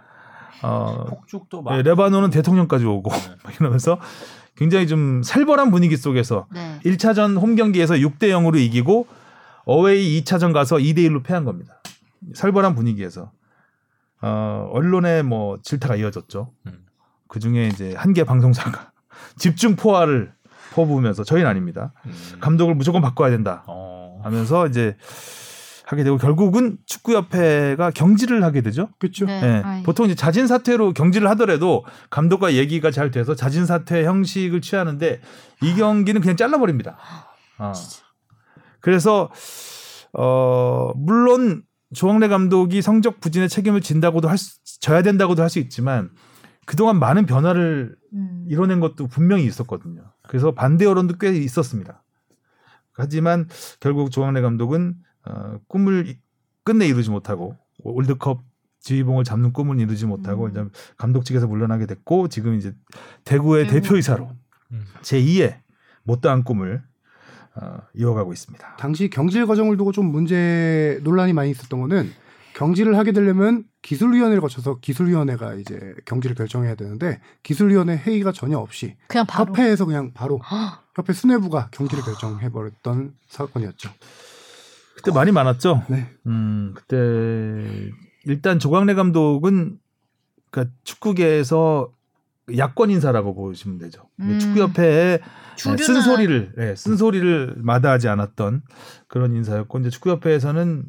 어, 0.62 1.05
폭죽도 1.09 1.62
막. 1.62 1.76
네, 1.76 1.82
레바논은 1.82 2.30
대통령까지 2.30 2.84
오고 2.84 3.11
네. 3.11 3.34
막 3.42 3.61
이러면서 3.61 3.98
굉장히 4.57 4.86
좀 4.86 5.22
살벌한 5.22 5.70
분위기 5.70 5.96
속에서 5.96 6.46
네. 6.53 6.78
1차전 6.84 7.40
홈 7.40 7.57
경기에서 7.57 7.94
6대 7.94 8.24
0으로 8.24 8.59
이기고 8.59 9.07
어웨이 9.64 10.22
2차전 10.22 10.53
가서 10.53 10.76
2대 10.76 10.98
1로 10.98 11.22
패한 11.22 11.44
겁니다. 11.44 11.80
살벌한 12.34 12.74
분위기에서 12.74 13.32
어, 14.20 14.68
언론에 14.72 15.22
뭐 15.22 15.58
질타가 15.62 15.96
이어졌죠. 15.96 16.52
음. 16.66 16.86
그 17.28 17.40
중에 17.40 17.68
이제 17.68 17.94
한 17.96 18.12
개 18.12 18.24
방송사가 18.24 18.92
집중 19.36 19.74
포화를 19.76 20.32
퍼부으면서 20.74 21.24
저희는 21.24 21.48
아닙니다. 21.48 21.92
음. 22.06 22.12
감독을 22.40 22.74
무조건 22.74 23.02
바꿔야 23.02 23.30
된다 23.30 23.64
어. 23.66 24.20
하면서 24.22 24.66
이제 24.66 24.96
하게 25.84 26.04
되고 26.04 26.16
결국은 26.16 26.78
축구협회가 26.86 27.90
경질을 27.90 28.42
하게 28.44 28.62
되죠. 28.62 28.88
그렇죠. 28.98 29.26
네. 29.26 29.40
예. 29.42 29.62
아이. 29.64 29.82
보통 29.82 30.06
이제 30.06 30.14
자진 30.14 30.46
사퇴로 30.46 30.92
경질을 30.94 31.28
하더라도 31.30 31.84
감독과 32.08 32.54
얘기가 32.54 32.90
잘 32.90 33.10
돼서 33.10 33.34
자진 33.34 33.66
사퇴 33.66 34.04
형식을 34.04 34.60
취하는데 34.62 35.20
이 35.62 35.74
경기는 35.74 36.20
그냥 36.20 36.36
잘라버립니다. 36.36 36.96
아. 37.58 37.72
그래서 38.80 39.30
어 40.14 40.92
물론 40.96 41.62
조항래 41.95 42.28
감독이 42.28 42.80
성적 42.82 43.20
부진의 43.20 43.49
책임을 43.49 43.80
진다고도 43.80 44.28
할 44.28 44.38
수, 44.38 44.80
져야 44.80 45.03
된다고도 45.03 45.43
할 45.43 45.49
수 45.51 45.59
있지만 45.59 46.11
그동안 46.66 46.99
많은 46.99 47.26
변화를 47.26 47.97
음. 48.14 48.45
이뤄낸 48.49 48.80
것도 48.80 49.09
분명히 49.09 49.45
있었거든요. 49.47 50.12
그래서 50.28 50.53
반대 50.53 50.84
여론도 50.84 51.18
꽤 51.18 51.30
있었습니다. 51.36 52.03
하지만 52.93 53.49
결국 53.80 54.11
조광래 54.11 54.40
감독은 54.40 54.95
어, 55.26 55.59
꿈을 55.68 56.09
이- 56.09 56.18
끝내 56.64 56.86
이루지 56.86 57.11
못하고 57.11 57.57
월드컵 57.82 58.43
지휘봉을 58.80 59.24
잡는 59.24 59.53
꿈을 59.53 59.80
이루지 59.80 60.07
못하고 60.07 60.45
음. 60.47 60.51
이제 60.51 60.64
감독직에서 60.97 61.47
물러나게 61.47 61.86
됐고 61.86 62.28
지금 62.28 62.55
이제 62.55 62.74
대구의 63.24 63.66
대구. 63.68 63.80
대표이사로 63.88 64.30
음. 64.72 64.84
제2의 65.03 65.61
못다한 66.05 66.45
꿈을 66.45 66.82
어, 67.55 67.78
이어가고 67.94 68.32
있습니다. 68.32 68.76
당시 68.76 69.11
경질 69.11 69.46
과정을 69.46 69.76
두고 69.76 69.92
좀 69.92 70.07
문제 70.07 70.98
논란이 71.03 71.32
많이 71.32 71.50
있었던 71.50 71.80
거는 71.80 72.11
경질을 72.55 72.96
하게 72.98 73.12
되려면 73.12 73.64
기술위원회를 73.82 74.40
거쳐서 74.40 74.78
기술위원회가 74.80 75.55
이제 75.55 75.94
경질을 76.05 76.36
결정해야 76.36 76.74
되는데 76.74 77.20
기술위원회 77.42 77.96
회의가 77.96 78.32
전혀 78.32 78.59
없이 78.59 78.96
그냥 79.09 79.26
바로. 79.26 79.50
협회에서 79.50 79.86
그냥 79.86 80.12
바로 80.12 80.40
협회 80.94 81.12
수뇌부가 81.12 81.68
경질을 81.72 82.05
결정해 82.05 82.50
버렸던 82.50 83.14
사건이었죠. 83.28 83.90
그때 84.96 85.11
말이 85.11 85.32
많았죠. 85.32 85.82
네. 85.88 86.09
음, 86.26 86.74
그때 86.74 87.90
일단 88.26 88.59
조광래 88.59 88.94
감독은 88.94 89.78
그러니까 90.50 90.74
축구계에서 90.84 91.90
야권 92.57 92.90
인사라고 92.90 93.34
보시면 93.34 93.78
되죠. 93.78 94.09
음. 94.20 94.38
축구협회에 94.38 95.20
쓴소리를 95.57 96.55
예, 96.59 96.74
쓴소리를 96.74 97.57
마다하지 97.59 98.09
않았던 98.09 98.62
그런 99.09 99.34
인사였고 99.34 99.78
이제 99.78 99.90
축구협회에서는 99.90 100.84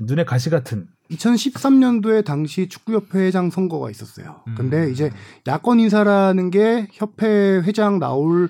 눈에 0.00 0.24
가시 0.24 0.50
같은 0.50 0.86
2013년도에 1.10 2.24
당시 2.24 2.68
축구협회장 2.68 3.50
선거가 3.50 3.90
있었어요. 3.90 4.42
음. 4.48 4.54
근데 4.56 4.90
이제 4.90 5.10
야권 5.46 5.80
인사라는 5.80 6.50
게 6.50 6.88
협회 6.92 7.60
회장 7.64 7.98
나올 7.98 8.48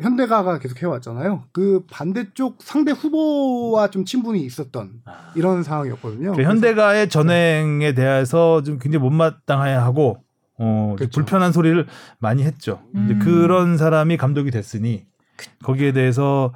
현대가가 0.00 0.58
계속 0.58 0.80
해왔잖아요. 0.80 1.44
그 1.52 1.84
반대쪽 1.90 2.58
상대 2.60 2.92
후보와 2.92 3.90
좀 3.90 4.04
친분이 4.04 4.40
있었던 4.44 5.02
이런 5.34 5.62
상황이었거든요. 5.64 6.32
그 6.32 6.42
현대가의 6.42 7.08
전횡에 7.08 7.94
대해서 7.94 8.62
좀 8.62 8.78
굉장히 8.78 9.02
못마땅해 9.02 9.72
하고 9.72 10.22
어, 10.58 10.88
좀 10.90 10.96
그렇죠. 10.96 11.10
불편한 11.20 11.52
소리를 11.52 11.86
많이 12.18 12.42
했죠. 12.44 12.82
음. 12.94 13.18
그런 13.22 13.78
사람이 13.78 14.16
감독이 14.16 14.50
됐으니 14.50 15.06
거기에 15.62 15.92
대해서 15.92 16.52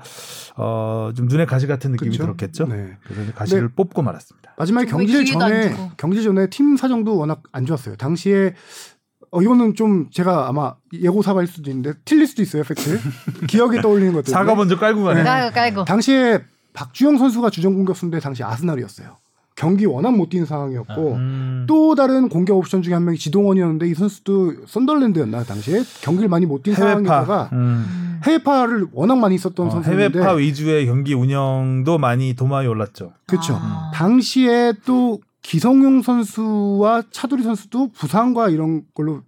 어, 0.56 1.10
좀 1.14 1.26
눈에 1.26 1.46
가시 1.46 1.66
같은 1.66 1.92
느낌이 1.92 2.16
그렇죠? 2.16 2.24
들었겠죠. 2.24 2.66
네. 2.66 2.96
그래서 3.04 3.22
이제 3.22 3.32
가시를 3.32 3.68
뽑고 3.70 4.02
말았습니다. 4.02 4.54
마지막에 4.58 4.90
안 4.92 5.06
전에. 5.26 5.76
경질 5.96 6.22
전에 6.22 6.48
팀 6.50 6.76
사정도 6.76 7.16
워낙 7.16 7.42
안 7.52 7.64
좋았어요. 7.64 7.96
당시에 7.96 8.54
어 9.30 9.40
이거는 9.40 9.74
좀 9.74 10.10
제가 10.10 10.48
아마 10.48 10.74
예고 10.92 11.22
사과일 11.22 11.46
수도 11.46 11.70
있는데 11.70 11.94
틀릴 12.04 12.26
수도 12.26 12.42
있어요, 12.42 12.64
팩트. 12.64 13.00
기억에 13.48 13.80
떠올리는 13.80 14.12
것들. 14.12 14.30
사과 14.30 14.54
먼저 14.54 14.76
깔고 14.78 15.04
가네. 15.04 15.22
깔고 15.22 15.54
깔고. 15.54 15.84
당시에 15.84 16.42
박주영 16.74 17.18
선수가 17.18 17.50
주전 17.50 17.74
공격수인데 17.74 18.20
당시 18.20 18.42
아스날이었어요. 18.42 19.16
경기 19.62 19.86
워낙 19.86 20.10
못 20.10 20.28
뛰는 20.28 20.44
상황이었고 20.44 21.12
음. 21.12 21.64
또 21.68 21.94
다른 21.94 22.28
공격 22.28 22.58
옵션 22.58 22.82
중에 22.82 22.94
한 22.94 23.04
명이 23.04 23.16
지동원이었는데 23.16 23.86
이 23.86 23.94
선수도 23.94 24.54
썬덜랜드였나 24.66 25.44
당시에 25.44 25.84
경기를 26.02 26.28
많이 26.28 26.46
못뛴 26.46 26.74
해외파. 26.74 26.84
상황에다가 26.88 27.50
음. 27.52 28.18
해외파를 28.24 28.88
워낙 28.92 29.18
많이 29.20 29.38
썼던 29.38 29.68
어, 29.68 29.70
선수인데 29.70 30.18
해외파 30.18 30.32
위주의 30.32 30.84
경기 30.86 31.14
운영도 31.14 31.98
많이 31.98 32.34
도마에 32.34 32.66
올랐죠. 32.66 33.12
그렇죠. 33.26 33.56
아. 33.56 33.92
당시에 33.94 34.72
또 34.84 35.20
기성용 35.42 36.02
선수와 36.02 37.04
차두리 37.12 37.44
선수도 37.44 37.90
부상과 37.92 38.48
이런 38.48 38.82
걸로 38.94 39.22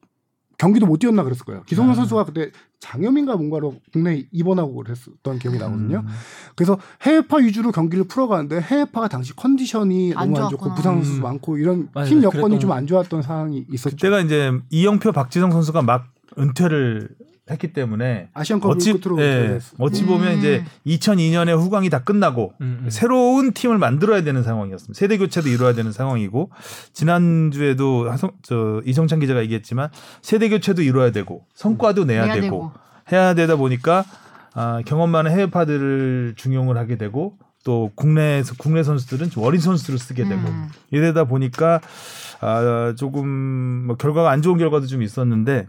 경기도 0.58 0.86
못 0.86 0.98
뛰었나 0.98 1.22
그랬을 1.24 1.44
거예요. 1.44 1.62
기성용 1.64 1.92
아. 1.92 1.94
선수가 1.94 2.24
그때 2.24 2.50
장염인가 2.80 3.36
뭔가로 3.36 3.76
국내에 3.92 4.26
입원하고 4.30 4.74
그랬었던 4.74 5.38
기억이 5.38 5.58
나거든요. 5.58 5.98
음. 6.06 6.08
그래서 6.54 6.78
해외파 7.02 7.38
위주로 7.38 7.72
경기를 7.72 8.04
풀어가는데 8.06 8.60
해외파가 8.60 9.08
당시 9.08 9.34
컨디션이 9.34 10.12
안 10.14 10.32
너무 10.32 10.44
안 10.44 10.50
좋고. 10.50 10.74
부상 10.74 11.02
선수 11.02 11.18
음. 11.18 11.22
많고 11.22 11.56
이런 11.58 11.88
맞아요. 11.94 12.08
팀 12.08 12.22
여건이 12.22 12.60
좀 12.60 12.72
안 12.72 12.86
좋았던 12.86 13.22
상황이 13.22 13.64
있었죠. 13.70 13.96
그때가 13.96 14.20
이제 14.20 14.50
이영표, 14.70 15.12
박지성 15.12 15.50
선수가 15.52 15.82
막 15.82 16.06
은퇴를 16.38 17.08
했기 17.50 17.74
때문에 17.74 18.28
아시안컵을 18.32 18.76
어찌 18.76 18.92
끝으로 18.94 19.20
예. 19.20 19.58
어찌 19.78 20.06
보면 20.06 20.32
음. 20.32 20.38
이제 20.38 20.64
2002년에 20.86 21.54
후광이 21.54 21.90
다 21.90 22.02
끝나고 22.02 22.54
음, 22.62 22.80
음. 22.84 22.90
새로운 22.90 23.52
팀을 23.52 23.76
만들어야 23.76 24.22
되는 24.22 24.42
상황이었습니다. 24.42 24.98
세대 24.98 25.18
교체도 25.18 25.50
이루어야 25.50 25.74
되는 25.74 25.92
상황이고 25.92 26.50
지난 26.94 27.50
주에도 27.52 28.10
하성, 28.10 28.30
저 28.42 28.80
이성찬 28.86 29.20
기자가 29.20 29.42
얘기했지만 29.42 29.90
세대 30.22 30.48
교체도 30.48 30.80
이루어야 30.80 31.12
되고 31.12 31.44
성과도 31.54 32.06
내야 32.06 32.24
내야 32.24 32.34
되고, 32.34 32.42
되고. 32.42 32.72
해야 33.12 33.34
되다 33.34 33.56
보니까 33.56 34.04
아, 34.54 34.80
경험 34.86 35.10
많은 35.10 35.30
해외파들을 35.30 36.34
중용을 36.36 36.78
하게 36.78 36.96
되고 36.96 37.36
또 37.62 37.90
국내에서 37.94 38.54
국내 38.56 38.82
선수들은 38.82 39.28
좀 39.30 39.42
어린 39.42 39.60
선수들을 39.60 39.98
쓰게 39.98 40.24
되고 40.24 40.48
음. 40.48 40.68
이러다 40.90 41.24
보니까 41.24 41.80
아, 42.40 42.94
조금 42.96 43.26
뭐 43.86 43.96
결과가 43.96 44.30
안 44.30 44.40
좋은 44.40 44.56
결과도 44.56 44.86
좀 44.86 45.02
있었는데 45.02 45.66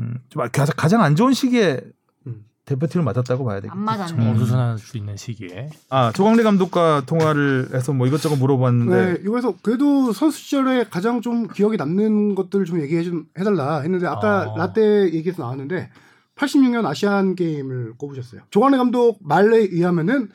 음, 0.00 0.14
좀 0.28 0.42
가장- 0.50 0.74
가장 0.76 1.02
안 1.02 1.14
좋은 1.16 1.32
시기에 1.32 1.80
음. 2.26 2.44
대표팀을 2.64 3.04
맡았다고 3.04 3.44
봐야 3.44 3.60
되겠죠. 3.60 3.72
안 3.72 3.84
맞았네. 3.84 4.30
어수선할 4.30 4.78
수 4.78 4.96
있는 4.96 5.16
시기에 5.16 5.70
아 5.88 6.10
조광래 6.12 6.42
감독과 6.42 7.02
통화를 7.06 7.68
해서 7.74 7.92
뭐 7.92 8.06
이것저것 8.06 8.36
물어봤는데 8.36 9.12
네, 9.14 9.20
이거에서 9.22 9.54
그래도 9.62 10.12
선수 10.12 10.38
시절에 10.38 10.84
가장 10.84 11.20
좀 11.20 11.48
기억에 11.48 11.76
남는 11.76 12.34
것들을 12.34 12.64
좀 12.64 12.80
얘기해 12.80 13.02
좀 13.04 13.26
해달라 13.38 13.80
했는데 13.80 14.06
아까 14.06 14.52
아. 14.52 14.54
라떼 14.56 15.12
얘기에서 15.12 15.42
나왔는데 15.42 15.90
86년 16.36 16.86
아시안 16.86 17.34
게임을 17.34 17.94
꼽으셨어요. 17.98 18.42
조광래 18.50 18.78
감독 18.78 19.18
말에 19.20 19.58
의하면은 19.58 20.28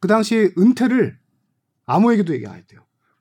그 0.00 0.08
당시 0.08 0.52
은퇴를 0.58 1.18
아무에게도 1.86 2.32
얘기 2.34 2.46
안 2.46 2.54
했대요. 2.56 2.80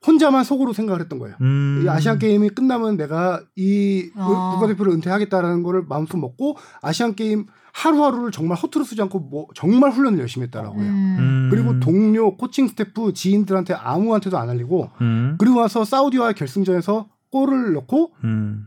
혼자만 0.10 0.44
속으로 0.44 0.74
생각을 0.74 1.02
했던 1.02 1.20
거예요. 1.20 1.36
음. 1.42 1.84
이 1.86 1.90
아시안 1.90 2.18
게임이 2.18 2.50
끝나면 2.50 2.98
내가 2.98 3.42
이 3.56 4.10
아. 4.16 4.54
국가대표를 4.54 4.92
은퇴하겠다라는 4.94 5.62
거를 5.62 5.84
마음속 5.88 6.20
먹고 6.20 6.58
아시안 6.82 7.14
게임 7.14 7.46
하루하루를 7.74 8.32
정말 8.32 8.58
허투루 8.58 8.84
쓰지 8.84 9.02
않고 9.04 9.20
뭐 9.20 9.48
정말 9.54 9.92
훈련을 9.92 10.20
열심히 10.20 10.46
했다라고요. 10.46 10.82
음. 10.82 11.16
음. 11.20 11.48
그리고 11.52 11.80
동료, 11.80 12.36
코칭 12.36 12.68
스태프, 12.68 13.14
지인들한테 13.14 13.76
아무한테도 13.76 14.38
안 14.38 14.50
알리고 14.50 14.90
음. 15.02 15.36
그리고 15.38 15.60
와서 15.60 15.86
사우디와의 15.86 16.34
결승전에서 16.34 17.08
골을 17.32 17.74
넣고 17.74 18.14
음. 18.24 18.66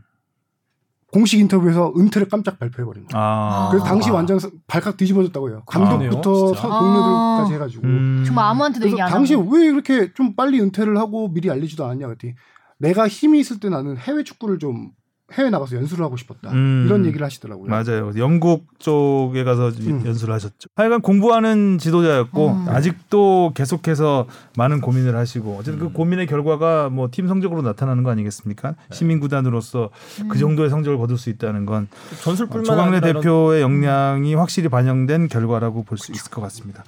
공식 1.13 1.39
인터뷰에서 1.39 1.93
은퇴를 1.95 2.27
깜짝 2.27 2.57
발표해버린 2.57 3.05
거예요. 3.05 3.23
아. 3.23 3.67
그래서 3.69 3.85
당시 3.85 4.09
완전 4.09 4.39
발칵 4.67 4.97
뒤집어졌다고요. 4.97 5.63
감독부터. 5.67 6.53
선- 6.55 6.69
동료들까지 6.71 7.51
아. 7.51 7.53
해가지고. 7.53 7.83
음. 7.87 8.23
정말 8.25 8.45
아무한테도 8.45 8.87
얘기 8.87 8.99
안 9.01 9.11
당시에 9.11 9.37
하고. 9.37 9.51
왜 9.51 9.65
이렇게 9.65 10.11
좀 10.13 10.35
빨리 10.35 10.59
은퇴를 10.59 10.97
하고 10.97 11.31
미리 11.31 11.51
알리지도 11.51 11.85
않았냐 11.85 12.07
그랬더니 12.07 12.33
내가 12.79 13.07
힘이 13.07 13.39
있을 13.39 13.59
때 13.59 13.69
나는 13.69 13.95
해외 13.97 14.23
축구를 14.23 14.57
좀 14.57 14.89
해외 15.31 15.49
나가서 15.49 15.77
연수를 15.77 16.03
하고 16.03 16.17
싶었다. 16.17 16.51
음. 16.51 16.83
이런 16.85 17.05
얘기를 17.05 17.25
하시더라고요. 17.25 17.69
맞아요. 17.69 18.11
영국 18.17 18.65
쪽에 18.77 19.43
가서 19.43 19.69
음. 19.69 20.03
연수를 20.05 20.33
하셨죠. 20.33 20.67
하여간 20.75 21.01
공부하는 21.01 21.77
지도자였고 21.79 22.49
음. 22.51 22.65
아직도 22.69 23.53
계속해서 23.55 24.27
많은 24.57 24.81
고민을 24.81 25.15
하시고 25.15 25.53
어쨌든 25.57 25.81
음. 25.81 25.87
그 25.87 25.93
고민의 25.93 26.27
결과가 26.27 26.89
뭐 26.89 27.07
팀 27.09 27.27
성적으로 27.27 27.61
나타나는 27.61 28.03
거 28.03 28.11
아니겠습니까? 28.11 28.71
네. 28.71 28.75
시민 28.91 29.19
구단으로서 29.21 29.89
음. 30.21 30.27
그 30.27 30.37
정도의 30.37 30.69
성적을 30.69 30.97
거둘 30.97 31.17
수 31.17 31.29
있다는 31.29 31.65
건 31.65 31.87
전술뿐만 32.21 32.65
조광래 32.65 32.97
아니라 32.97 33.07
이런- 33.09 33.21
대표의 33.23 33.61
역량이 33.61 34.35
확실히 34.35 34.67
반영된 34.69 35.29
결과라고 35.29 35.83
볼 35.83 35.97
수 35.97 36.11
있을 36.11 36.31
것 36.31 36.41
같습니다. 36.41 36.83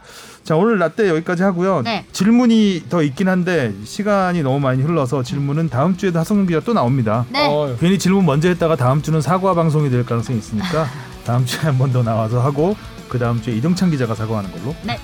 자 0.45 0.55
오늘 0.55 0.77
라떼 0.77 1.09
여기까지 1.09 1.41
하고요. 1.41 1.81
네. 1.81 2.05
질문이 2.11 2.83
더 2.87 3.01
있긴 3.01 3.27
한데 3.27 3.73
시간이 3.83 4.43
너무 4.43 4.59
많이 4.59 4.83
흘러서 4.83 5.23
질문은 5.23 5.69
다음 5.69 5.97
주에도 5.97 6.19
하성룡 6.19 6.45
기자 6.45 6.59
또 6.59 6.71
나옵니다. 6.73 7.25
네. 7.31 7.47
어, 7.49 7.75
괜히 7.79 7.97
질문 7.97 8.25
먼저 8.27 8.47
했다가 8.49 8.75
다음 8.75 9.01
주는 9.01 9.19
사과 9.21 9.55
방송이 9.55 9.89
될 9.89 10.05
가능성이 10.05 10.37
있으니까 10.37 10.85
다음 11.25 11.45
주에 11.47 11.61
한 11.61 11.77
번 11.79 11.91
더 11.91 12.03
나와서 12.03 12.39
하고 12.41 12.77
그 13.09 13.17
다음 13.17 13.41
주에 13.41 13.55
이정찬 13.55 13.89
기자가 13.89 14.13
사과하는 14.13 14.51
걸로. 14.51 14.75
네. 14.83 14.99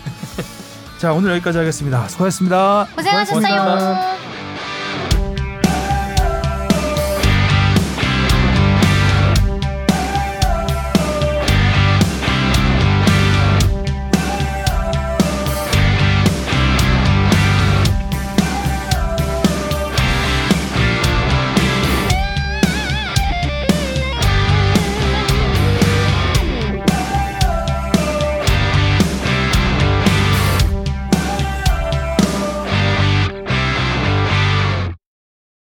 자 0.99 1.11
오늘 1.11 1.31
여기까지 1.31 1.57
하겠습니다. 1.57 2.07
수고하셨습니다. 2.07 2.87
고생하셨어요. 2.95 3.41
고맙습니다. 3.41 4.50